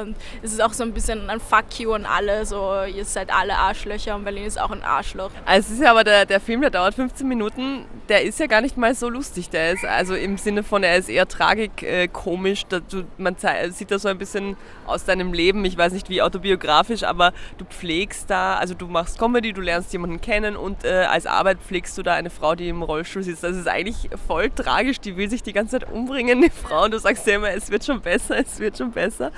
Und 0.00 0.16
es 0.42 0.52
ist 0.52 0.62
auch 0.62 0.72
so 0.72 0.82
ein 0.82 0.92
bisschen 0.92 1.28
ein 1.28 1.38
Fuck 1.38 1.78
you 1.78 1.92
an 1.92 2.06
alle, 2.06 2.46
so 2.46 2.82
ihr 2.84 3.04
seid 3.04 3.32
alle 3.32 3.56
Arschlöcher 3.56 4.16
und 4.16 4.24
Berlin 4.24 4.44
ist 4.44 4.60
auch 4.60 4.70
ein 4.70 4.82
Arschloch. 4.82 5.30
Also 5.44 5.68
es 5.68 5.78
ist 5.78 5.82
ja 5.84 5.90
aber 5.90 6.04
der, 6.04 6.24
der 6.24 6.40
Film, 6.40 6.62
der 6.62 6.70
dauert 6.70 6.94
15 6.94 7.28
Minuten, 7.28 7.84
der 8.08 8.22
ist 8.22 8.40
ja 8.40 8.46
gar 8.46 8.62
nicht 8.62 8.76
mal 8.76 8.94
so 8.94 9.10
lustig. 9.10 9.50
Der 9.50 9.72
ist 9.72 9.84
also 9.84 10.14
im 10.14 10.38
Sinne 10.38 10.62
von, 10.62 10.82
er 10.82 10.96
ist 10.96 11.10
eher 11.10 11.28
tragikomisch. 11.28 12.64
Äh, 12.72 12.80
man 13.18 13.36
sieht 13.70 13.90
da 13.90 13.98
so 13.98 14.08
ein 14.08 14.18
bisschen 14.18 14.56
aus 14.86 15.04
deinem 15.04 15.32
Leben, 15.32 15.64
ich 15.64 15.76
weiß 15.76 15.92
nicht 15.92 16.08
wie 16.08 16.22
autobiografisch, 16.22 17.02
aber 17.02 17.32
du 17.58 17.64
pflegst 17.66 18.30
da, 18.30 18.54
also 18.56 18.74
du 18.74 18.86
machst 18.86 19.18
Comedy, 19.18 19.52
du 19.52 19.60
lernst 19.60 19.92
jemanden 19.92 20.20
kennen 20.20 20.56
und 20.56 20.84
äh, 20.84 21.04
als 21.04 21.26
Arbeit 21.26 21.58
pflegst 21.60 21.96
du 21.98 22.02
da 22.02 22.14
eine 22.14 22.30
Frau, 22.30 22.54
die 22.54 22.68
im 22.68 22.82
Rollstuhl 22.82 23.22
sitzt 23.22 23.41
das 23.42 23.56
ist 23.56 23.68
eigentlich 23.68 24.08
voll 24.26 24.50
tragisch. 24.50 25.00
Die 25.00 25.16
will 25.16 25.28
sich 25.28 25.42
die 25.42 25.52
ganze 25.52 25.78
Zeit 25.78 25.90
umbringen, 25.90 26.42
die 26.42 26.50
Frau. 26.50 26.84
Und 26.84 26.92
du 26.94 26.98
sagst 26.98 27.26
ja 27.26 27.36
immer, 27.36 27.50
es 27.50 27.70
wird 27.70 27.84
schon 27.84 28.00
besser, 28.00 28.38
es 28.38 28.58
wird 28.58 28.78
schon 28.78 28.90
besser. 28.90 29.30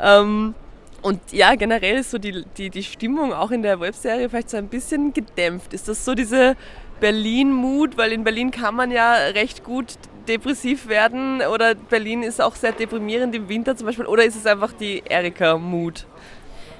Ähm, 0.00 0.54
und 1.02 1.20
ja, 1.32 1.54
generell 1.56 1.98
ist 1.98 2.12
so 2.12 2.18
die, 2.18 2.44
die, 2.56 2.70
die 2.70 2.84
Stimmung 2.84 3.32
auch 3.32 3.50
in 3.50 3.62
der 3.62 3.80
Webserie 3.80 4.28
vielleicht 4.28 4.50
so 4.50 4.56
ein 4.56 4.68
bisschen 4.68 5.12
gedämpft. 5.12 5.74
Ist 5.74 5.88
das 5.88 6.04
so 6.04 6.14
diese 6.14 6.56
Berlin-Mut? 7.00 7.98
Weil 7.98 8.12
in 8.12 8.22
Berlin 8.22 8.52
kann 8.52 8.76
man 8.76 8.90
ja 8.92 9.14
recht 9.14 9.64
gut 9.64 9.94
depressiv 10.28 10.88
werden 10.88 11.42
oder 11.42 11.74
Berlin 11.74 12.22
ist 12.22 12.40
auch 12.40 12.54
sehr 12.54 12.70
deprimierend 12.70 13.34
im 13.34 13.48
Winter 13.48 13.76
zum 13.76 13.86
Beispiel. 13.86 14.06
Oder 14.06 14.24
ist 14.24 14.36
es 14.36 14.46
einfach 14.46 14.72
die 14.72 15.02
Erika-Mut? 15.04 16.06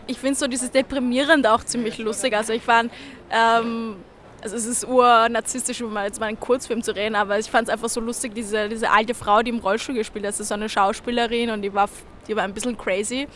Ich 0.07 0.19
finde 0.19 0.37
so 0.37 0.47
dieses 0.47 0.71
Deprimierende 0.71 1.53
auch 1.53 1.65
ziemlich 1.65 1.99
lustig. 1.99 2.37
Also 2.37 2.53
ich 2.53 2.67
war 2.69 2.85
ähm, 3.31 3.97
also 4.43 4.57
es 4.57 4.67
ist 4.67 4.87
ur-narzisstisch, 4.87 5.81
um 5.83 5.97
jetzt 5.99 6.19
mal 6.19 6.27
einen 6.27 6.41
Kurzfilm 6.41 6.83
zu 6.83 6.95
reden, 6.95 7.15
aber 7.15 7.39
ich 7.39 7.51
fand 7.51 7.69
es 7.69 7.73
einfach 7.73 7.89
so 7.89 8.01
lustig, 8.01 8.35
diese, 8.35 8.69
diese 8.69 8.91
alte 8.91 9.15
Frau, 9.15 9.43
die 9.43 9.51
im 9.51 9.59
Rollstuhl 9.59 9.95
gespielt 9.95 10.25
hat, 10.25 10.31
das 10.31 10.41
ist 10.41 10.49
so 10.49 10.55
eine 10.55 10.69
Schauspielerin 10.69 11.51
und 11.51 11.63
die 11.63 11.73
war, 11.73 11.89
die 12.27 12.35
war 12.35 12.43
ein 12.43 12.53
bisschen 12.53 12.77
crazy. 12.77 13.29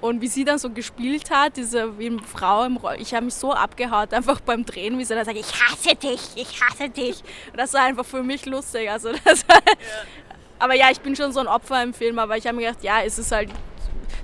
Und 0.00 0.20
wie 0.20 0.26
sie 0.26 0.44
dann 0.44 0.58
so 0.58 0.70
gespielt 0.70 1.30
hat, 1.30 1.56
diese 1.56 1.96
wie 1.98 2.06
eine 2.06 2.20
Frau 2.20 2.64
im 2.64 2.76
Roll, 2.76 2.96
ich 2.98 3.14
habe 3.14 3.24
mich 3.24 3.34
so 3.34 3.52
abgehaut 3.52 4.12
einfach 4.12 4.40
beim 4.40 4.64
Drehen, 4.64 4.98
wie 4.98 5.04
sie 5.04 5.14
dann 5.14 5.24
sagt, 5.24 5.38
ich 5.38 5.52
hasse 5.52 5.94
dich, 5.94 6.20
ich 6.34 6.60
hasse 6.60 6.88
dich. 6.88 7.22
Und 7.52 7.58
das 7.58 7.72
war 7.72 7.82
einfach 7.82 8.04
für 8.04 8.22
mich 8.22 8.44
lustig. 8.46 8.90
Also 8.90 9.10
das 9.24 9.48
war, 9.48 9.56
ja. 9.56 9.72
Aber 10.58 10.74
ja, 10.74 10.90
ich 10.92 11.00
bin 11.00 11.16
schon 11.16 11.32
so 11.32 11.40
ein 11.40 11.48
Opfer 11.48 11.82
im 11.82 11.92
Film, 11.92 12.20
aber 12.20 12.36
ich 12.36 12.46
habe 12.46 12.56
mir 12.56 12.68
gedacht, 12.68 12.84
ja, 12.84 13.02
es 13.02 13.18
ist 13.18 13.32
halt 13.32 13.50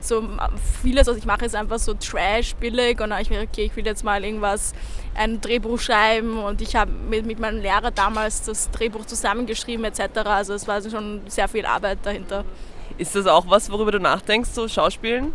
so 0.08 0.24
vieles, 0.82 1.06
was 1.06 1.16
ich 1.16 1.26
mache, 1.26 1.44
ist 1.44 1.54
einfach 1.54 1.78
so 1.78 1.94
trash, 1.94 2.54
billig 2.56 3.00
und 3.00 3.10
dann 3.10 3.12
habe 3.12 3.22
ich 3.22 3.30
mir 3.30 3.42
okay, 3.42 3.64
ich 3.64 3.76
will 3.76 3.86
jetzt 3.86 4.04
mal 4.04 4.24
irgendwas, 4.24 4.72
ein 5.14 5.40
Drehbuch 5.40 5.78
schreiben 5.78 6.38
und 6.38 6.60
ich 6.62 6.74
habe 6.76 6.90
mit, 6.90 7.26
mit 7.26 7.38
meinem 7.38 7.60
Lehrer 7.60 7.90
damals 7.90 8.42
das 8.42 8.70
Drehbuch 8.70 9.06
zusammengeschrieben 9.06 9.84
etc. 9.84 10.00
Also 10.24 10.54
es 10.54 10.66
war 10.66 10.80
schon 10.82 11.22
sehr 11.26 11.48
viel 11.48 11.66
Arbeit 11.66 11.98
dahinter. 12.02 12.44
Ist 12.96 13.14
das 13.14 13.26
auch 13.26 13.48
was, 13.48 13.70
worüber 13.70 13.92
du 13.92 14.00
nachdenkst, 14.00 14.50
so 14.50 14.66
Schauspielen? 14.66 15.32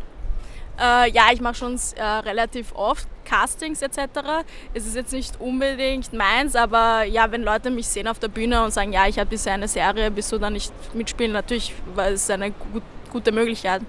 Äh, 0.80 1.12
ja, 1.12 1.26
ich 1.32 1.40
mache 1.40 1.56
schon 1.56 1.80
äh, 1.96 2.04
relativ 2.04 2.74
oft 2.74 3.08
Castings 3.26 3.82
etc. 3.82 4.44
Es 4.74 4.88
ist 4.88 4.96
jetzt 4.96 5.14
nicht 5.14 5.40
unbedingt 5.40 6.12
meins, 6.14 6.56
aber 6.56 7.04
ja, 7.04 7.32
wenn 7.32 7.44
Leute 7.44 7.70
mich 7.70 7.88
sehen 7.88 8.08
auf 8.08 8.20
der 8.20 8.28
Bühne 8.28 8.64
und 8.64 8.74
sagen, 8.74 8.92
ja, 8.92 9.08
ich 9.08 9.20
habe 9.20 9.30
bisher 9.30 9.54
eine 9.54 9.68
Serie, 9.68 10.10
bist 10.10 10.32
du 10.32 10.40
da 10.40 10.50
nicht 10.50 10.74
mitspielen? 10.96 11.32
Natürlich, 11.32 11.74
weil 11.94 12.14
es 12.14 12.30
eine 12.30 12.52
gut, 12.52 12.84
gute 13.12 13.32
Möglichkeit. 13.32 13.82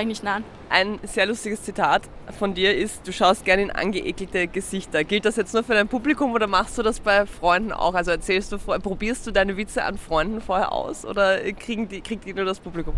Ich 0.00 0.06
nicht 0.06 0.24
nein. 0.24 0.42
Ein 0.70 0.98
sehr 1.02 1.26
lustiges 1.26 1.62
Zitat 1.62 2.02
von 2.38 2.54
dir 2.54 2.74
ist, 2.74 3.06
du 3.06 3.12
schaust 3.12 3.44
gerne 3.44 3.62
in 3.62 3.70
angeekelte 3.70 4.48
Gesichter. 4.48 5.04
Gilt 5.04 5.26
das 5.26 5.36
jetzt 5.36 5.52
nur 5.52 5.62
für 5.62 5.74
dein 5.74 5.86
Publikum 5.86 6.32
oder 6.32 6.46
machst 6.46 6.78
du 6.78 6.82
das 6.82 6.98
bei 7.00 7.26
Freunden 7.26 7.72
auch? 7.72 7.94
Also 7.94 8.10
erzählst 8.10 8.52
du, 8.52 8.58
probierst 8.58 9.26
du 9.26 9.30
deine 9.30 9.56
Witze 9.56 9.84
an 9.84 9.98
Freunden 9.98 10.40
vorher 10.40 10.72
aus 10.72 11.04
oder 11.04 11.38
kriegen 11.52 11.88
die, 11.88 12.00
kriegt 12.00 12.24
die 12.24 12.32
nur 12.32 12.46
das 12.46 12.58
Publikum? 12.58 12.94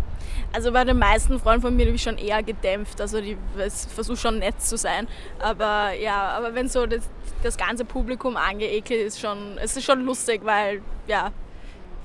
Also 0.53 0.71
bei 0.71 0.85
den 0.85 0.97
meisten 0.97 1.37
Freunden 1.39 1.61
von 1.61 1.75
mir 1.75 1.85
bin 1.85 1.95
ich 1.95 2.03
schon 2.03 2.17
eher 2.17 2.41
gedämpft. 2.43 3.01
Also 3.01 3.19
die 3.19 3.37
versuche 3.93 4.17
schon 4.17 4.39
nett 4.39 4.61
zu 4.61 4.77
sein. 4.77 5.07
Aber 5.39 5.91
ja, 5.93 6.29
aber 6.29 6.55
wenn 6.55 6.69
so 6.69 6.85
das, 6.85 7.09
das 7.43 7.57
ganze 7.57 7.83
Publikum 7.83 8.37
angeekelt 8.37 9.05
ist, 9.05 9.19
schon, 9.19 9.57
es 9.57 9.75
ist 9.75 9.83
schon 9.83 10.05
lustig, 10.05 10.41
weil 10.45 10.81
ja, 11.07 11.31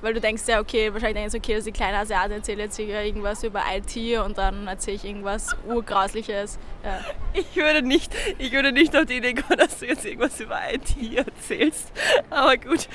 weil 0.03 0.15
du 0.15 0.21
denkst 0.21 0.43
ja, 0.47 0.61
okay, 0.61 0.93
wahrscheinlich 0.93 1.19
denkst 1.19 1.33
du, 1.33 1.39
okay, 1.39 1.53
das 1.53 1.61
ist 1.61 1.67
die 1.67 1.73
kleine 1.73 1.99
Asiate, 1.99 2.35
erzählt 2.35 2.59
jetzt 2.59 2.77
hier 2.77 3.03
irgendwas 3.03 3.43
über 3.45 3.63
IT 3.75 4.19
und 4.25 4.39
dann 4.39 4.67
erzähle 4.67 4.97
ich 4.97 5.05
irgendwas 5.05 5.57
Urgrausliches. 5.67 6.59
Ja. 6.85 7.01
Ich 7.33 7.55
würde 7.55 7.83
nicht, 7.83 8.13
ich 8.39 8.51
würde 8.51 8.73
nicht 8.73 8.97
auf 8.97 9.07
die 9.07 9.19
Idee 9.19 9.35
kommen, 9.35 9.57
dass 9.57 9.79
du 9.79 9.87
jetzt 9.87 10.05
irgendwas 10.05 10.41
über 10.41 10.59
IT 10.73 11.17
erzählst. 11.17 11.93
Aber 12.31 12.57
gut, 12.57 12.89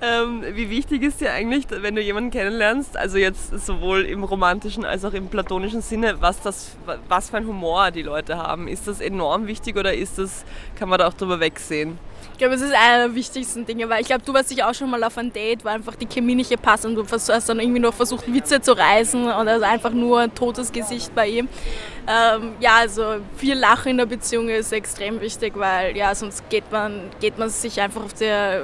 ähm, 0.00 0.42
wie 0.52 0.70
wichtig 0.70 1.02
ist 1.02 1.20
dir 1.20 1.30
eigentlich, 1.30 1.66
wenn 1.68 1.94
du 1.94 2.00
jemanden 2.00 2.30
kennenlernst, 2.30 2.96
also 2.96 3.18
jetzt 3.18 3.50
sowohl 3.66 4.06
im 4.06 4.24
romantischen 4.24 4.86
als 4.86 5.04
auch 5.04 5.12
im 5.12 5.28
platonischen 5.28 5.82
Sinne, 5.82 6.22
was 6.22 6.40
das, 6.40 6.78
was 7.06 7.28
für 7.28 7.36
ein 7.36 7.46
Humor 7.46 7.90
die 7.90 8.00
Leute 8.00 8.38
haben? 8.38 8.66
Ist 8.66 8.88
das 8.88 9.02
enorm 9.02 9.46
wichtig 9.46 9.76
oder 9.76 9.92
ist 9.92 10.16
das, 10.18 10.46
kann 10.78 10.88
man 10.88 10.98
da 10.98 11.08
auch 11.08 11.14
drüber 11.14 11.38
wegsehen? 11.38 11.98
Ich 12.42 12.44
glaube, 12.44 12.56
es 12.56 12.62
ist 12.62 12.74
einer 12.74 13.06
der 13.06 13.14
wichtigsten 13.14 13.64
Dinge, 13.64 13.88
weil 13.88 14.00
ich 14.00 14.08
glaube, 14.08 14.24
du 14.24 14.34
warst 14.34 14.50
dich 14.50 14.64
auch 14.64 14.74
schon 14.74 14.90
mal 14.90 15.04
auf 15.04 15.16
ein 15.16 15.32
Date, 15.32 15.64
wo 15.64 15.68
einfach 15.68 15.94
die 15.94 16.06
Chemie 16.06 16.34
nicht 16.34 16.50
gepasst 16.50 16.84
und 16.84 16.96
du 16.96 17.06
hast 17.08 17.48
dann 17.48 17.60
irgendwie 17.60 17.78
noch 17.78 17.94
versucht, 17.94 18.34
Witze 18.34 18.60
zu 18.60 18.76
reißen 18.76 19.22
und 19.22 19.46
also 19.46 19.64
einfach 19.64 19.92
nur 19.92 20.22
ein 20.22 20.34
totes 20.34 20.72
Gesicht 20.72 21.14
bei 21.14 21.28
ihm. 21.28 21.48
Ähm, 22.08 22.54
ja, 22.58 22.78
also 22.78 23.18
viel 23.36 23.54
Lachen 23.56 23.90
in 23.90 23.98
der 23.98 24.06
Beziehung 24.06 24.48
ist 24.48 24.72
extrem 24.72 25.20
wichtig, 25.20 25.52
weil 25.54 25.96
ja, 25.96 26.12
sonst 26.16 26.50
geht 26.50 26.68
man, 26.72 27.10
geht 27.20 27.38
man 27.38 27.48
sich 27.48 27.80
einfach 27.80 28.02
auf, 28.02 28.14
der, 28.14 28.62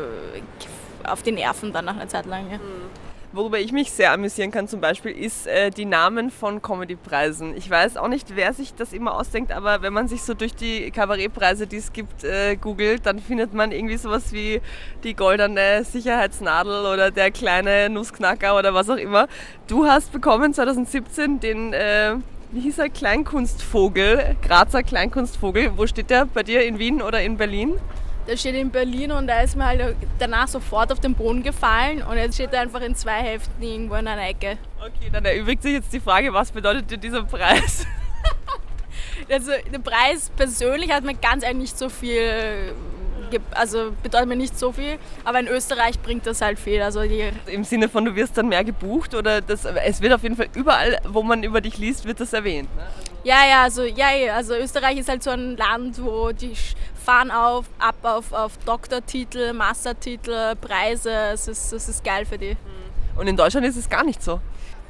auf 1.04 1.22
die 1.22 1.30
Nerven 1.30 1.72
dann 1.72 1.84
nach 1.84 1.94
einer 1.94 2.08
Zeit 2.08 2.26
lang. 2.26 2.50
Ja. 2.50 2.58
Mhm. 2.58 3.07
Worüber 3.38 3.60
ich 3.60 3.70
mich 3.70 3.92
sehr 3.92 4.10
amüsieren 4.10 4.50
kann 4.50 4.66
zum 4.66 4.80
Beispiel, 4.80 5.12
ist 5.12 5.46
äh, 5.46 5.70
die 5.70 5.84
Namen 5.84 6.32
von 6.32 6.60
Comedypreisen. 6.60 7.56
Ich 7.56 7.70
weiß 7.70 7.96
auch 7.96 8.08
nicht, 8.08 8.34
wer 8.34 8.52
sich 8.52 8.74
das 8.74 8.92
immer 8.92 9.14
ausdenkt, 9.14 9.52
aber 9.52 9.80
wenn 9.80 9.92
man 9.92 10.08
sich 10.08 10.22
so 10.22 10.34
durch 10.34 10.56
die 10.56 10.90
Kabarettpreise, 10.90 11.68
die 11.68 11.76
es 11.76 11.92
gibt, 11.92 12.24
äh, 12.24 12.56
googelt, 12.56 13.06
dann 13.06 13.20
findet 13.20 13.54
man 13.54 13.70
irgendwie 13.70 13.96
sowas 13.96 14.32
wie 14.32 14.60
die 15.04 15.14
goldene 15.14 15.84
Sicherheitsnadel 15.84 16.84
oder 16.84 17.12
der 17.12 17.30
kleine 17.30 17.88
Nussknacker 17.88 18.58
oder 18.58 18.74
was 18.74 18.90
auch 18.90 18.96
immer. 18.96 19.28
Du 19.68 19.86
hast 19.86 20.10
bekommen 20.10 20.52
2017 20.52 21.38
den, 21.38 21.72
äh, 21.74 22.16
wie 22.50 22.62
hieß 22.62 22.78
er, 22.78 22.88
Kleinkunstvogel, 22.88 24.34
Grazer 24.42 24.82
Kleinkunstvogel. 24.82 25.74
Wo 25.76 25.86
steht 25.86 26.10
der? 26.10 26.26
Bei 26.26 26.42
dir 26.42 26.64
in 26.64 26.80
Wien 26.80 27.00
oder 27.00 27.22
in 27.22 27.36
Berlin? 27.36 27.78
Der 28.28 28.36
steht 28.36 28.54
in 28.54 28.70
Berlin 28.70 29.10
und 29.10 29.26
da 29.26 29.40
ist 29.40 29.56
mir 29.56 29.64
halt 29.64 29.96
danach 30.18 30.48
sofort 30.48 30.92
auf 30.92 31.00
den 31.00 31.14
Boden 31.14 31.42
gefallen 31.42 32.02
und 32.02 32.18
jetzt 32.18 32.34
steht 32.34 32.52
er 32.52 32.60
einfach 32.60 32.82
in 32.82 32.94
zwei 32.94 33.22
Heften 33.22 33.62
irgendwo 33.62 33.94
in 33.94 34.06
einer 34.06 34.28
Ecke. 34.28 34.58
Okay, 34.78 35.08
dann 35.10 35.24
erübrigt 35.24 35.62
sich 35.62 35.72
jetzt 35.72 35.90
die 35.94 36.00
Frage, 36.00 36.32
was 36.34 36.52
bedeutet 36.52 36.90
dir 36.90 36.98
dieser 36.98 37.24
Preis? 37.24 37.86
also 39.30 39.52
der 39.72 39.78
Preis 39.78 40.30
persönlich 40.36 40.92
hat 40.92 41.04
mir 41.04 41.14
ganz 41.14 41.42
ehrlich 41.42 41.62
nicht 41.62 41.78
so 41.78 41.88
viel 41.88 42.74
also 43.52 43.92
bedeutet 44.02 44.28
mir 44.28 44.36
nicht 44.36 44.58
so 44.58 44.72
viel, 44.72 44.98
aber 45.24 45.40
in 45.40 45.48
Österreich 45.48 46.00
bringt 46.00 46.26
das 46.26 46.40
halt 46.40 46.58
viel. 46.58 46.80
Also 46.80 47.02
Im 47.02 47.64
Sinne 47.64 47.88
von, 47.88 48.04
du 48.04 48.14
wirst 48.14 48.38
dann 48.38 48.48
mehr 48.48 48.64
gebucht 48.64 49.14
oder 49.14 49.40
das, 49.40 49.64
es 49.64 50.00
wird 50.00 50.12
auf 50.12 50.22
jeden 50.22 50.36
Fall 50.36 50.48
überall, 50.54 50.98
wo 51.06 51.22
man 51.22 51.42
über 51.42 51.60
dich 51.60 51.78
liest, 51.78 52.06
wird 52.06 52.20
das 52.20 52.32
erwähnt. 52.32 52.74
Ne? 52.74 52.82
Ja, 53.24 53.46
ja, 53.46 53.62
also, 53.64 53.82
ja, 53.84 54.06
also 54.34 54.54
Österreich 54.54 54.98
ist 54.98 55.08
halt 55.08 55.22
so 55.22 55.30
ein 55.30 55.56
Land, 55.56 56.02
wo 56.02 56.30
die 56.32 56.52
fahren 57.08 57.30
auf, 57.30 57.64
ab 57.78 57.96
auf, 58.02 58.34
auf 58.34 58.58
Doktortitel, 58.66 59.54
Mastertitel, 59.54 60.54
Preise, 60.56 61.10
es 61.32 61.48
ist, 61.48 61.72
es 61.72 61.88
ist 61.88 62.04
geil 62.04 62.26
für 62.26 62.36
die. 62.36 62.54
Und 63.16 63.26
in 63.26 63.34
Deutschland 63.34 63.66
ist 63.66 63.76
es 63.76 63.88
gar 63.88 64.04
nicht 64.04 64.22
so 64.22 64.40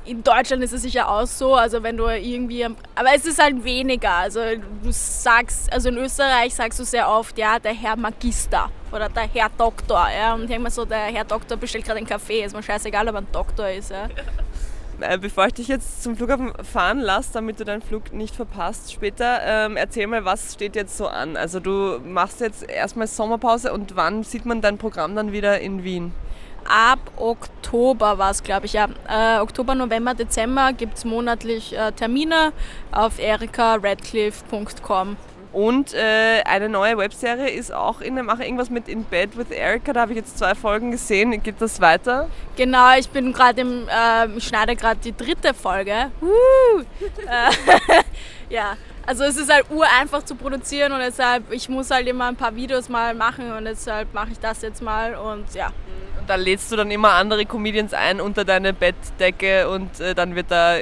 in 0.05 0.25
Deutschland 0.25 0.63
ist 0.63 0.73
es 0.73 0.83
sicher 0.83 1.07
auch 1.07 1.27
so, 1.27 1.55
also 1.55 1.83
wenn 1.83 1.99
du 1.99 2.07
irgendwie, 2.07 2.65
aber 2.65 3.09
es 3.15 3.27
ist 3.27 3.43
halt 3.43 3.63
weniger. 3.63 4.11
Also 4.11 4.41
du 4.83 4.91
sagst, 4.91 5.71
also 5.71 5.91
in 5.91 5.99
Österreich 5.99 6.55
sagst 6.55 6.81
du 6.81 6.85
sehr 6.85 7.07
oft, 7.11 7.37
ja, 7.37 7.59
der 7.59 7.75
Herr 7.75 7.95
Magister 7.95 8.71
oder 8.91 9.11
der 9.11 9.25
Herr 9.25 9.51
Doktor. 9.59 10.09
Ja, 10.11 10.33
und 10.33 10.45
ich 10.45 10.49
denke 10.49 10.63
mal 10.63 10.71
so, 10.71 10.87
der 10.87 11.13
Herr 11.13 11.25
Doktor 11.25 11.59
bestellt 11.59 11.85
gerade 11.85 11.99
einen 11.99 12.07
Kaffee, 12.07 12.43
ist 12.43 12.57
mir 12.57 12.63
scheißegal, 12.63 13.07
ob 13.09 13.17
er 13.17 13.21
ein 13.21 13.27
Doktor 13.31 13.69
ist. 13.69 13.91
Ja. 13.91 14.09
Äh, 15.01 15.19
bevor 15.19 15.47
ich 15.47 15.55
dich 15.55 15.69
jetzt 15.69 16.03
zum 16.03 16.17
Flughafen 16.17 16.53
fahren 16.65 17.01
lasse, 17.01 17.33
damit 17.35 17.61
du 17.61 17.65
deinen 17.65 17.83
Flug 17.83 18.13
nicht 18.13 18.35
verpasst 18.35 18.93
später, 18.93 19.41
ähm, 19.45 19.77
erzähl 19.77 20.07
mal, 20.07 20.25
was 20.25 20.55
steht 20.55 20.77
jetzt 20.77 20.97
so 20.97 21.07
an? 21.07 21.37
Also 21.37 21.61
du 21.61 22.01
machst 22.05 22.41
jetzt 22.41 22.69
erstmal 22.69 23.07
Sommerpause 23.07 23.73
und 23.73 23.97
wann 23.97 24.25
sieht 24.25 24.45
man 24.45 24.61
dein 24.61 24.79
Programm 24.79 25.15
dann 25.15 25.33
wieder 25.33 25.61
in 25.61 25.85
Wien? 25.85 26.13
ab 26.69 26.99
Oktober 27.17 28.19
war 28.19 28.31
es, 28.31 28.43
glaube 28.43 28.67
ich, 28.67 28.75
ja. 28.75 28.89
Äh, 29.09 29.41
Oktober, 29.41 29.75
November, 29.75 30.15
Dezember 30.15 30.73
gibt 30.73 30.99
es 30.99 31.05
monatlich 31.05 31.77
äh, 31.77 31.93
Termine 31.93 32.53
auf 32.93 33.19
erikaredcliffe.com. 33.19 35.17
Und 35.53 35.95
äh, 35.95 36.43
eine 36.45 36.69
neue 36.69 36.99
Webserie 36.99 37.49
ist 37.49 37.73
auch 37.73 38.01
in 38.01 38.15
der 38.15 38.25
Mache, 38.25 38.45
irgendwas 38.45 38.71
mit 38.71 38.89
In 38.89 39.05
Bed 39.05 39.37
with 39.37 39.51
Erika. 39.51 39.93
Da 39.93 40.03
habe 40.03 40.13
ich 40.13 40.19
jetzt 40.19 40.39
zwei 40.39 40.55
Folgen 40.55 40.91
gesehen. 40.91 41.43
Geht 41.43 41.61
das 41.61 41.81
weiter? 41.81 42.29
Genau, 42.57 42.97
ich 42.99 43.09
bin 43.09 43.33
gerade 43.33 43.61
im, 43.63 43.89
äh, 43.89 44.27
ich 44.37 44.45
schneide 44.45 44.77
gerade 44.77 45.01
die 45.01 45.17
dritte 45.17 45.55
Folge. 45.55 46.11
Äh, 47.27 48.03
ja, 48.55 48.77
also 49.07 49.25
es 49.25 49.37
ist 49.37 49.53
halt 49.53 49.67
ureinfach 49.71 50.23
zu 50.23 50.35
produzieren 50.35 50.93
und 50.93 51.01
deshalb, 51.01 51.51
ich 51.51 51.69
muss 51.69 51.91
halt 51.91 52.07
immer 52.07 52.27
ein 52.27 52.37
paar 52.37 52.55
Videos 52.55 52.89
mal 52.89 53.15
machen 53.15 53.53
und 53.53 53.65
deshalb 53.65 54.13
mache 54.13 54.33
ich 54.33 54.39
das 54.39 54.61
jetzt 54.63 54.83
mal 54.83 55.15
und 55.15 55.55
ja 55.55 55.73
da 56.29 56.35
lädst 56.35 56.71
du 56.71 56.77
dann 56.77 56.91
immer 56.91 57.13
andere 57.13 57.47
Comedians 57.47 57.95
ein 57.95 58.21
unter 58.21 58.45
deine 58.45 58.73
Bettdecke 58.73 59.69
und 59.69 59.99
äh, 59.99 60.15
dann 60.15 60.35
wird 60.35 60.51
da 60.51 60.77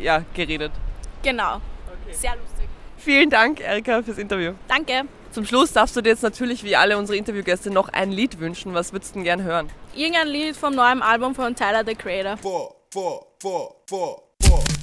ja, 0.00 0.22
geredet. 0.32 0.72
Genau. 1.22 1.56
Okay. 1.56 2.12
Sehr 2.12 2.36
lustig. 2.36 2.51
Vielen 3.04 3.30
Dank, 3.30 3.60
Erika, 3.60 4.00
fürs 4.02 4.18
Interview. 4.18 4.52
Danke. 4.68 5.02
Zum 5.32 5.44
Schluss 5.44 5.72
darfst 5.72 5.96
du 5.96 6.02
dir 6.02 6.10
jetzt 6.10 6.22
natürlich 6.22 6.62
wie 6.62 6.76
alle 6.76 6.96
unsere 6.96 7.16
Interviewgäste 7.16 7.70
noch 7.70 7.88
ein 7.88 8.12
Lied 8.12 8.38
wünschen. 8.38 8.74
Was 8.74 8.92
würdest 8.92 9.12
du 9.12 9.14
denn 9.14 9.24
gern 9.24 9.42
hören? 9.42 9.68
Irgendein 9.94 10.28
Lied 10.28 10.56
vom 10.56 10.74
neuen 10.74 11.02
Album 11.02 11.34
von 11.34 11.56
Tyler 11.56 11.82
the 11.84 11.94
Creator. 11.94 12.36
Four, 12.36 12.76
four, 12.92 13.26
four, 13.40 13.74
four. 13.88 14.22
Beck 14.38 14.81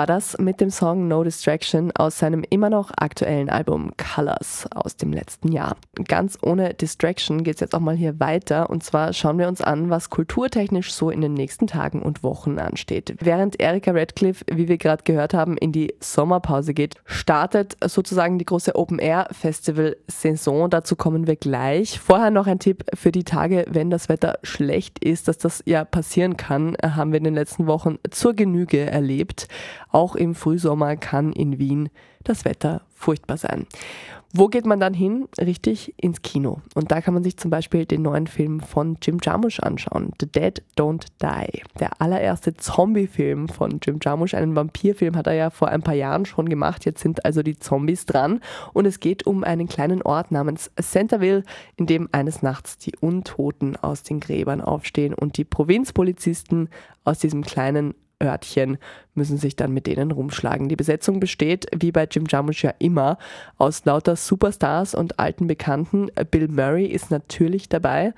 war 0.00 0.06
das 0.06 0.38
mit 0.38 0.62
dem 0.62 0.70
Song 0.70 1.08
No 1.08 1.24
Distraction 1.24 1.92
aus 1.94 2.20
seinem 2.20 2.42
immer 2.48 2.70
noch 2.70 2.90
aktuellen 2.96 3.50
Album 3.50 3.92
Colors 3.98 4.66
aus 4.74 4.96
dem 4.96 5.12
letzten 5.12 5.52
Jahr. 5.52 5.76
Ganz 6.08 6.38
ohne 6.40 6.72
Distraction 6.72 7.44
geht 7.44 7.56
es 7.56 7.60
jetzt 7.60 7.74
auch 7.74 7.80
mal 7.80 7.96
hier 7.96 8.18
weiter 8.18 8.70
und 8.70 8.82
zwar 8.82 9.12
schauen 9.12 9.38
wir 9.38 9.46
uns 9.46 9.60
an, 9.60 9.90
was 9.90 10.08
kulturtechnisch 10.08 10.94
so 10.94 11.10
in 11.10 11.20
den 11.20 11.34
nächsten 11.34 11.66
Tagen 11.66 12.00
und 12.00 12.22
Wochen 12.22 12.58
ansteht. 12.58 13.14
Während 13.20 13.60
Erika 13.60 13.90
Radcliffe, 13.90 14.42
wie 14.50 14.68
wir 14.68 14.78
gerade 14.78 15.02
gehört 15.02 15.34
haben, 15.34 15.58
in 15.58 15.70
die 15.70 15.92
Sommerpause 16.00 16.72
geht, 16.72 16.94
startet 17.04 17.76
sozusagen 17.84 18.38
die 18.38 18.46
große 18.46 18.76
Open 18.76 19.00
Air 19.00 19.28
Festival 19.32 19.98
Saison. 20.06 20.70
Dazu 20.70 20.96
kommen 20.96 21.26
wir 21.26 21.36
gleich. 21.36 22.00
Vorher 22.00 22.30
noch 22.30 22.46
ein 22.46 22.58
Tipp 22.58 22.86
für 22.94 23.12
die 23.12 23.24
Tage, 23.24 23.66
wenn 23.68 23.90
das 23.90 24.08
Wetter 24.08 24.38
schlecht 24.44 25.04
ist, 25.04 25.28
dass 25.28 25.36
das 25.36 25.62
ja 25.66 25.84
passieren 25.84 26.38
kann, 26.38 26.74
haben 26.82 27.12
wir 27.12 27.18
in 27.18 27.24
den 27.24 27.34
letzten 27.34 27.66
Wochen 27.66 27.98
zur 28.10 28.32
Genüge 28.32 28.80
erlebt. 28.80 29.46
Auch 29.92 30.14
im 30.14 30.34
Frühsommer 30.34 30.96
kann 30.96 31.32
in 31.32 31.58
Wien 31.58 31.88
das 32.24 32.44
Wetter 32.44 32.82
furchtbar 32.94 33.36
sein. 33.36 33.66
Wo 34.32 34.46
geht 34.46 34.64
man 34.64 34.78
dann 34.78 34.94
hin? 34.94 35.26
Richtig 35.40 35.92
ins 35.96 36.22
Kino. 36.22 36.60
Und 36.74 36.92
da 36.92 37.00
kann 37.00 37.14
man 37.14 37.24
sich 37.24 37.36
zum 37.36 37.50
Beispiel 37.50 37.84
den 37.84 38.02
neuen 38.02 38.28
Film 38.28 38.60
von 38.60 38.96
Jim 39.02 39.18
Jarmusch 39.20 39.58
anschauen. 39.58 40.12
The 40.20 40.30
Dead 40.30 40.62
Don't 40.78 41.06
Die. 41.20 41.62
Der 41.80 42.00
allererste 42.00 42.54
Zombie-Film 42.54 43.48
von 43.48 43.80
Jim 43.82 43.98
Jarmusch. 44.00 44.34
Einen 44.34 44.54
Vampirfilm 44.54 45.16
hat 45.16 45.26
er 45.26 45.32
ja 45.32 45.50
vor 45.50 45.68
ein 45.68 45.82
paar 45.82 45.94
Jahren 45.94 46.26
schon 46.26 46.48
gemacht. 46.48 46.84
Jetzt 46.84 47.00
sind 47.00 47.24
also 47.24 47.42
die 47.42 47.58
Zombies 47.58 48.06
dran. 48.06 48.40
Und 48.72 48.86
es 48.86 49.00
geht 49.00 49.26
um 49.26 49.42
einen 49.42 49.66
kleinen 49.66 50.00
Ort 50.02 50.30
namens 50.30 50.70
Centerville, 50.80 51.42
in 51.76 51.86
dem 51.86 52.08
eines 52.12 52.40
Nachts 52.40 52.78
die 52.78 52.94
Untoten 53.00 53.76
aus 53.76 54.04
den 54.04 54.20
Gräbern 54.20 54.60
aufstehen 54.60 55.12
und 55.12 55.38
die 55.38 55.44
Provinzpolizisten 55.44 56.68
aus 57.02 57.18
diesem 57.18 57.42
kleinen 57.42 57.94
Örtchen, 58.22 58.78
müssen 59.14 59.38
sich 59.38 59.56
dann 59.56 59.72
mit 59.72 59.86
denen 59.86 60.10
rumschlagen. 60.10 60.68
Die 60.68 60.76
Besetzung 60.76 61.20
besteht, 61.20 61.66
wie 61.76 61.92
bei 61.92 62.06
Jim 62.10 62.26
Jarmusch 62.28 62.64
ja 62.64 62.74
immer, 62.78 63.18
aus 63.58 63.84
lauter 63.84 64.16
Superstars 64.16 64.94
und 64.94 65.18
alten 65.18 65.46
Bekannten. 65.46 66.10
Bill 66.30 66.48
Murray 66.48 66.86
ist 66.86 67.10
natürlich 67.10 67.68
dabei. 67.68 68.14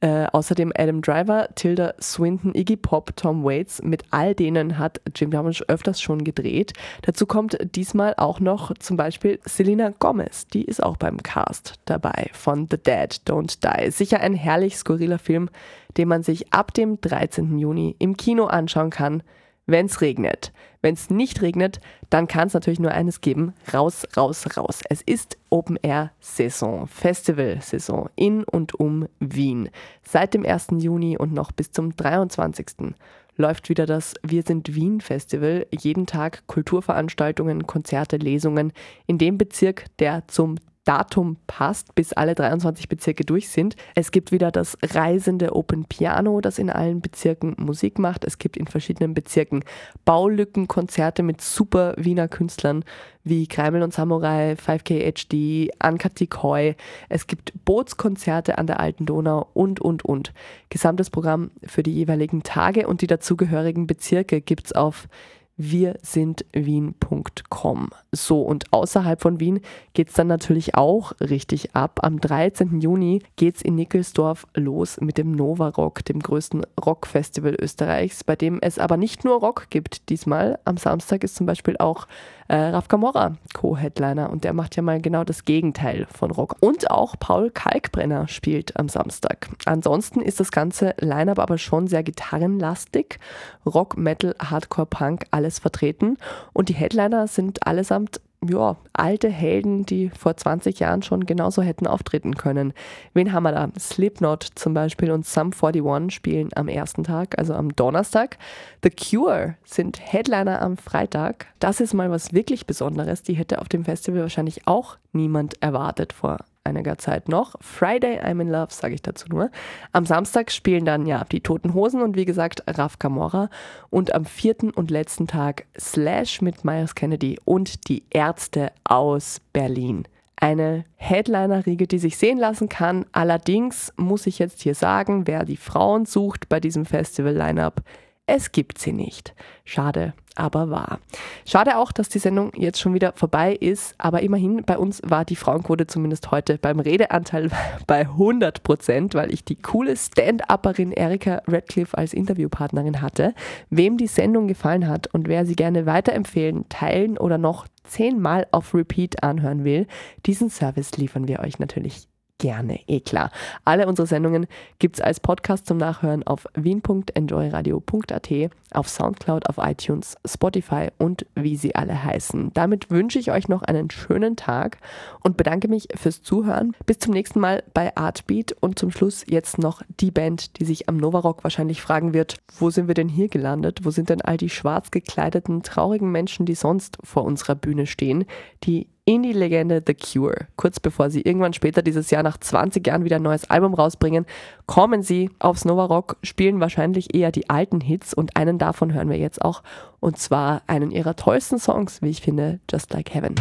Äh, 0.00 0.26
außerdem 0.30 0.72
Adam 0.76 1.00
Driver, 1.00 1.48
Tilda 1.54 1.94
Swinton, 2.00 2.54
Iggy 2.54 2.76
Pop, 2.76 3.16
Tom 3.16 3.44
Waits. 3.44 3.82
Mit 3.82 4.04
all 4.10 4.34
denen 4.34 4.78
hat 4.78 5.00
Jim 5.14 5.32
Jarmusch 5.32 5.62
öfters 5.68 6.02
schon 6.02 6.22
gedreht. 6.22 6.74
Dazu 7.02 7.24
kommt 7.24 7.56
diesmal 7.74 8.12
auch 8.18 8.38
noch 8.38 8.74
zum 8.78 8.98
Beispiel 8.98 9.40
Selena 9.46 9.94
Gomez. 9.98 10.48
Die 10.48 10.64
ist 10.64 10.82
auch 10.82 10.98
beim 10.98 11.22
Cast 11.22 11.74
dabei 11.86 12.28
von 12.34 12.68
The 12.70 12.76
Dead 12.76 13.22
Don't 13.26 13.58
Die. 13.62 13.90
Sicher 13.90 14.20
ein 14.20 14.34
herrlich 14.34 14.76
skurriler 14.76 15.18
Film, 15.18 15.48
den 15.96 16.08
man 16.08 16.22
sich 16.22 16.52
ab 16.52 16.74
dem 16.74 17.00
13. 17.00 17.58
Juni 17.58 17.96
im 17.98 18.18
Kino 18.18 18.44
anschauen 18.44 18.90
kann 18.90 19.22
wenn 19.66 19.86
es 19.86 20.00
regnet. 20.00 20.52
Wenn 20.80 20.94
es 20.94 21.10
nicht 21.10 21.42
regnet, 21.42 21.80
dann 22.10 22.28
kann 22.28 22.48
es 22.48 22.54
natürlich 22.54 22.78
nur 22.78 22.92
eines 22.92 23.20
geben. 23.20 23.54
Raus, 23.72 24.06
raus, 24.16 24.46
raus. 24.56 24.80
Es 24.88 25.02
ist 25.02 25.36
Open-Air-Saison, 25.50 26.86
Festival-Saison 26.86 28.08
in 28.14 28.44
und 28.44 28.74
um 28.74 29.08
Wien. 29.18 29.68
Seit 30.02 30.34
dem 30.34 30.44
1. 30.46 30.68
Juni 30.78 31.18
und 31.18 31.32
noch 31.32 31.52
bis 31.52 31.72
zum 31.72 31.96
23. 31.96 32.94
läuft 33.36 33.68
wieder 33.68 33.86
das 33.86 34.14
Wir 34.22 34.42
sind 34.42 34.74
Wien 34.74 35.00
Festival. 35.00 35.66
Jeden 35.70 36.06
Tag 36.06 36.46
Kulturveranstaltungen, 36.46 37.66
Konzerte, 37.66 38.16
Lesungen 38.16 38.72
in 39.06 39.18
dem 39.18 39.38
Bezirk, 39.38 39.86
der 39.98 40.28
zum 40.28 40.56
Datum 40.86 41.36
passt, 41.48 41.94
bis 41.96 42.12
alle 42.12 42.34
23 42.34 42.88
Bezirke 42.88 43.24
durch 43.24 43.48
sind. 43.48 43.74
Es 43.96 44.12
gibt 44.12 44.30
wieder 44.30 44.52
das 44.52 44.78
reisende 44.82 45.54
Open 45.54 45.84
Piano, 45.84 46.40
das 46.40 46.58
in 46.58 46.70
allen 46.70 47.00
Bezirken 47.00 47.56
Musik 47.58 47.98
macht. 47.98 48.24
Es 48.24 48.38
gibt 48.38 48.56
in 48.56 48.68
verschiedenen 48.68 49.12
Bezirken 49.12 49.64
Baulückenkonzerte 50.04 51.24
mit 51.24 51.40
super 51.40 51.94
Wiener 51.98 52.28
Künstlern 52.28 52.84
wie 53.24 53.48
Kreimel 53.48 53.82
und 53.82 53.92
Samurai, 53.92 54.52
5K 54.52 55.02
HD, 55.10 55.74
Ankati 55.80 56.28
Koi. 56.28 56.76
Es 57.08 57.26
gibt 57.26 57.52
Bootskonzerte 57.64 58.56
an 58.56 58.68
der 58.68 58.78
Alten 58.78 59.04
Donau 59.04 59.48
und, 59.52 59.80
und, 59.80 60.04
und. 60.04 60.32
Gesamtes 60.68 61.10
Programm 61.10 61.50
für 61.64 61.82
die 61.82 61.92
jeweiligen 61.92 62.44
Tage 62.44 62.86
und 62.86 63.02
die 63.02 63.08
dazugehörigen 63.08 63.88
Bezirke 63.88 64.40
gibt 64.40 64.66
es 64.66 64.72
auf 64.72 65.08
wir 65.56 65.96
sind 66.02 66.44
Wien.com. 66.52 67.90
So, 68.12 68.42
und 68.42 68.72
außerhalb 68.72 69.22
von 69.22 69.40
Wien 69.40 69.60
geht 69.94 70.08
es 70.08 70.14
dann 70.14 70.26
natürlich 70.26 70.74
auch 70.74 71.12
richtig 71.20 71.74
ab. 71.74 72.00
Am 72.02 72.20
13. 72.20 72.80
Juni 72.80 73.22
geht 73.36 73.56
es 73.56 73.62
in 73.62 73.74
Nickelsdorf 73.74 74.46
los 74.54 75.00
mit 75.00 75.16
dem 75.16 75.32
Nova 75.32 75.68
Rock, 75.68 76.04
dem 76.04 76.20
größten 76.20 76.66
Rockfestival 76.84 77.56
Österreichs, 77.58 78.22
bei 78.22 78.36
dem 78.36 78.58
es 78.60 78.78
aber 78.78 78.98
nicht 78.98 79.24
nur 79.24 79.40
Rock 79.40 79.68
gibt 79.70 80.10
diesmal. 80.10 80.58
Am 80.66 80.76
Samstag 80.76 81.24
ist 81.24 81.36
zum 81.36 81.46
Beispiel 81.46 81.76
auch 81.78 82.06
äh, 82.48 82.56
Raf 82.56 82.88
Camorra 82.88 83.36
Co-Headliner 83.54 84.30
und 84.30 84.44
der 84.44 84.52
macht 84.52 84.76
ja 84.76 84.82
mal 84.82 85.00
genau 85.00 85.24
das 85.24 85.44
Gegenteil 85.44 86.06
von 86.10 86.30
Rock. 86.30 86.56
Und 86.60 86.90
auch 86.90 87.16
Paul 87.18 87.50
Kalkbrenner 87.50 88.28
spielt 88.28 88.76
am 88.78 88.88
Samstag. 88.88 89.48
Ansonsten 89.64 90.20
ist 90.20 90.40
das 90.40 90.52
ganze 90.52 90.94
Line-Up 91.00 91.38
aber 91.38 91.58
schon 91.58 91.86
sehr 91.86 92.02
gitarrenlastig. 92.02 93.18
Rock, 93.64 93.96
Metal, 93.96 94.34
Hardcore, 94.38 94.86
Punk, 94.86 95.26
alles 95.30 95.58
vertreten. 95.58 96.16
Und 96.52 96.68
die 96.68 96.74
Headliner 96.74 97.26
sind 97.26 97.66
allesamt 97.66 98.20
ja, 98.48 98.76
alte 98.92 99.28
Helden, 99.28 99.86
die 99.86 100.10
vor 100.10 100.36
20 100.36 100.78
Jahren 100.80 101.02
schon 101.02 101.26
genauso 101.26 101.62
hätten 101.62 101.86
auftreten 101.86 102.34
können. 102.34 102.72
Wen 103.14 103.32
haben 103.32 103.44
wir 103.44 103.52
da? 103.52 103.68
Slipknot 103.78 104.46
zum 104.54 104.74
Beispiel 104.74 105.10
und 105.10 105.26
Sum 105.26 105.52
41 105.52 106.14
spielen 106.14 106.50
am 106.54 106.68
ersten 106.68 107.04
Tag, 107.04 107.38
also 107.38 107.54
am 107.54 107.74
Donnerstag. 107.74 108.38
The 108.82 108.90
Cure 108.90 109.56
sind 109.64 110.00
Headliner 110.00 110.62
am 110.62 110.76
Freitag. 110.76 111.46
Das 111.58 111.80
ist 111.80 111.94
mal 111.94 112.10
was 112.10 112.32
wirklich 112.32 112.66
Besonderes. 112.66 113.22
Die 113.22 113.34
hätte 113.34 113.60
auf 113.60 113.68
dem 113.68 113.84
Festival 113.84 114.22
wahrscheinlich 114.22 114.66
auch 114.66 114.96
niemand 115.12 115.62
erwartet 115.62 116.12
vor 116.12 116.38
einiger 116.66 116.98
Zeit 116.98 117.28
noch. 117.28 117.54
Friday 117.60 118.20
I'm 118.20 118.40
in 118.40 118.48
Love, 118.48 118.68
sage 118.70 118.94
ich 118.94 119.02
dazu 119.02 119.28
nur. 119.28 119.50
Am 119.92 120.04
Samstag 120.04 120.50
spielen 120.50 120.84
dann 120.84 121.06
ja 121.06 121.24
die 121.24 121.40
Toten 121.40 121.74
Hosen 121.74 122.02
und 122.02 122.16
wie 122.16 122.24
gesagt 122.24 122.62
Raf 122.66 122.98
Camorra. 122.98 123.48
Und 123.90 124.14
am 124.14 124.24
vierten 124.24 124.70
und 124.70 124.90
letzten 124.90 125.26
Tag 125.26 125.66
Slash 125.78 126.42
mit 126.42 126.64
Myers 126.64 126.94
Kennedy 126.94 127.38
und 127.44 127.88
die 127.88 128.04
Ärzte 128.10 128.72
aus 128.84 129.40
Berlin. 129.52 130.04
Eine 130.38 130.84
Headliner-Riege, 130.96 131.86
die 131.86 131.98
sich 131.98 132.18
sehen 132.18 132.38
lassen 132.38 132.68
kann. 132.68 133.06
Allerdings 133.12 133.92
muss 133.96 134.26
ich 134.26 134.38
jetzt 134.38 134.60
hier 134.60 134.74
sagen, 134.74 135.26
wer 135.26 135.44
die 135.44 135.56
Frauen 135.56 136.04
sucht 136.04 136.50
bei 136.50 136.60
diesem 136.60 136.84
Festival-Line-Up, 136.84 137.82
es 138.26 138.50
gibt 138.50 138.78
sie 138.78 138.92
nicht. 138.92 139.34
Schade, 139.64 140.12
aber 140.34 140.68
wahr. 140.68 140.98
Schade 141.44 141.76
auch, 141.76 141.92
dass 141.92 142.08
die 142.08 142.18
Sendung 142.18 142.52
jetzt 142.56 142.80
schon 142.80 142.92
wieder 142.92 143.12
vorbei 143.14 143.54
ist, 143.54 143.94
aber 143.98 144.22
immerhin 144.22 144.64
bei 144.64 144.78
uns 144.78 145.00
war 145.04 145.24
die 145.24 145.36
Frauenquote 145.36 145.86
zumindest 145.86 146.32
heute 146.32 146.58
beim 146.58 146.80
Redeanteil 146.80 147.50
bei 147.86 148.00
100 148.00 148.64
Prozent, 148.64 149.14
weil 149.14 149.32
ich 149.32 149.44
die 149.44 149.56
coole 149.56 149.96
Stand-Upperin 149.96 150.90
Erika 150.90 151.42
Radcliffe 151.46 151.96
als 151.96 152.12
Interviewpartnerin 152.12 153.00
hatte. 153.00 153.32
Wem 153.70 153.96
die 153.96 154.08
Sendung 154.08 154.48
gefallen 154.48 154.88
hat 154.88 155.06
und 155.14 155.28
wer 155.28 155.46
sie 155.46 155.56
gerne 155.56 155.86
weiterempfehlen, 155.86 156.68
teilen 156.68 157.18
oder 157.18 157.38
noch 157.38 157.66
zehnmal 157.84 158.48
auf 158.50 158.74
Repeat 158.74 159.22
anhören 159.22 159.62
will, 159.62 159.86
diesen 160.26 160.50
Service 160.50 160.96
liefern 160.96 161.28
wir 161.28 161.38
euch 161.40 161.60
natürlich 161.60 162.08
gerne, 162.38 162.80
eh 162.86 163.00
klar. 163.00 163.30
Alle 163.64 163.86
unsere 163.86 164.06
Sendungen 164.06 164.46
gibt 164.78 164.96
es 164.96 165.02
als 165.02 165.20
Podcast 165.20 165.66
zum 165.66 165.78
Nachhören 165.78 166.22
auf 166.26 166.46
wien.enjoyradio.at, 166.54 168.30
auf 168.72 168.88
Soundcloud, 168.88 169.48
auf 169.48 169.58
iTunes, 169.58 170.16
Spotify 170.26 170.88
und 170.98 171.26
wie 171.34 171.56
sie 171.56 171.74
alle 171.74 172.02
heißen. 172.04 172.52
Damit 172.54 172.90
wünsche 172.90 173.18
ich 173.18 173.30
euch 173.30 173.48
noch 173.48 173.62
einen 173.62 173.90
schönen 173.90 174.36
Tag 174.36 174.78
und 175.22 175.36
bedanke 175.36 175.68
mich 175.68 175.88
fürs 175.94 176.22
Zuhören. 176.22 176.72
Bis 176.84 176.98
zum 176.98 177.14
nächsten 177.14 177.40
Mal 177.40 177.62
bei 177.72 177.96
Artbeat 177.96 178.54
und 178.60 178.78
zum 178.78 178.90
Schluss 178.90 179.24
jetzt 179.26 179.58
noch 179.58 179.82
die 180.00 180.10
Band, 180.10 180.58
die 180.60 180.64
sich 180.64 180.88
am 180.88 180.96
Novarock 180.96 181.44
wahrscheinlich 181.44 181.80
fragen 181.80 182.12
wird, 182.12 182.36
wo 182.58 182.70
sind 182.70 182.88
wir 182.88 182.94
denn 182.94 183.08
hier 183.08 183.28
gelandet? 183.28 183.80
Wo 183.82 183.90
sind 183.90 184.10
denn 184.10 184.20
all 184.20 184.36
die 184.36 184.50
schwarz 184.50 184.90
gekleideten, 184.90 185.62
traurigen 185.62 186.10
Menschen, 186.10 186.46
die 186.46 186.54
sonst 186.54 186.98
vor 187.02 187.24
unserer 187.24 187.54
Bühne 187.54 187.86
stehen, 187.86 188.24
die 188.64 188.88
Indie-Legende 189.08 189.82
The 189.86 189.94
Cure. 189.94 190.48
Kurz 190.56 190.80
bevor 190.80 191.10
sie 191.10 191.22
irgendwann 191.22 191.52
später 191.52 191.80
dieses 191.80 192.10
Jahr 192.10 192.24
nach 192.24 192.38
20 192.38 192.84
Jahren 192.84 193.04
wieder 193.04 193.16
ein 193.16 193.22
neues 193.22 193.48
Album 193.48 193.72
rausbringen, 193.72 194.26
kommen 194.66 195.02
sie 195.02 195.30
aufs 195.38 195.64
Nova 195.64 195.84
Rock, 195.84 196.16
spielen 196.24 196.58
wahrscheinlich 196.58 197.14
eher 197.14 197.30
die 197.30 197.48
alten 197.48 197.80
Hits 197.80 198.12
und 198.12 198.36
einen 198.36 198.58
davon 198.58 198.92
hören 198.92 199.08
wir 199.08 199.16
jetzt 199.16 199.42
auch. 199.42 199.62
Und 200.00 200.18
zwar 200.18 200.62
einen 200.66 200.90
ihrer 200.90 201.14
tollsten 201.14 201.60
Songs, 201.60 202.02
wie 202.02 202.10
ich 202.10 202.20
finde, 202.20 202.58
Just 202.68 202.92
Like 202.92 203.14
Heaven. 203.14 203.36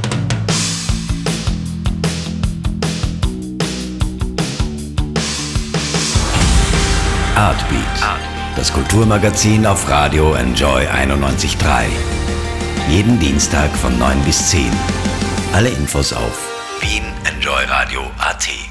Artbeat, 7.35 8.55
das 8.55 8.71
Kulturmagazin 8.71 9.65
auf 9.65 9.89
Radio 9.89 10.35
Enjoy 10.35 10.85
91.3. 10.85 11.87
Jeden 12.87 13.19
Dienstag 13.19 13.71
von 13.71 13.97
9 13.97 14.21
bis 14.21 14.51
10. 14.51 14.69
Alle 15.55 15.69
Infos 15.69 16.11
auf 16.11 16.37
wienenjoyradio.at. 16.81 18.64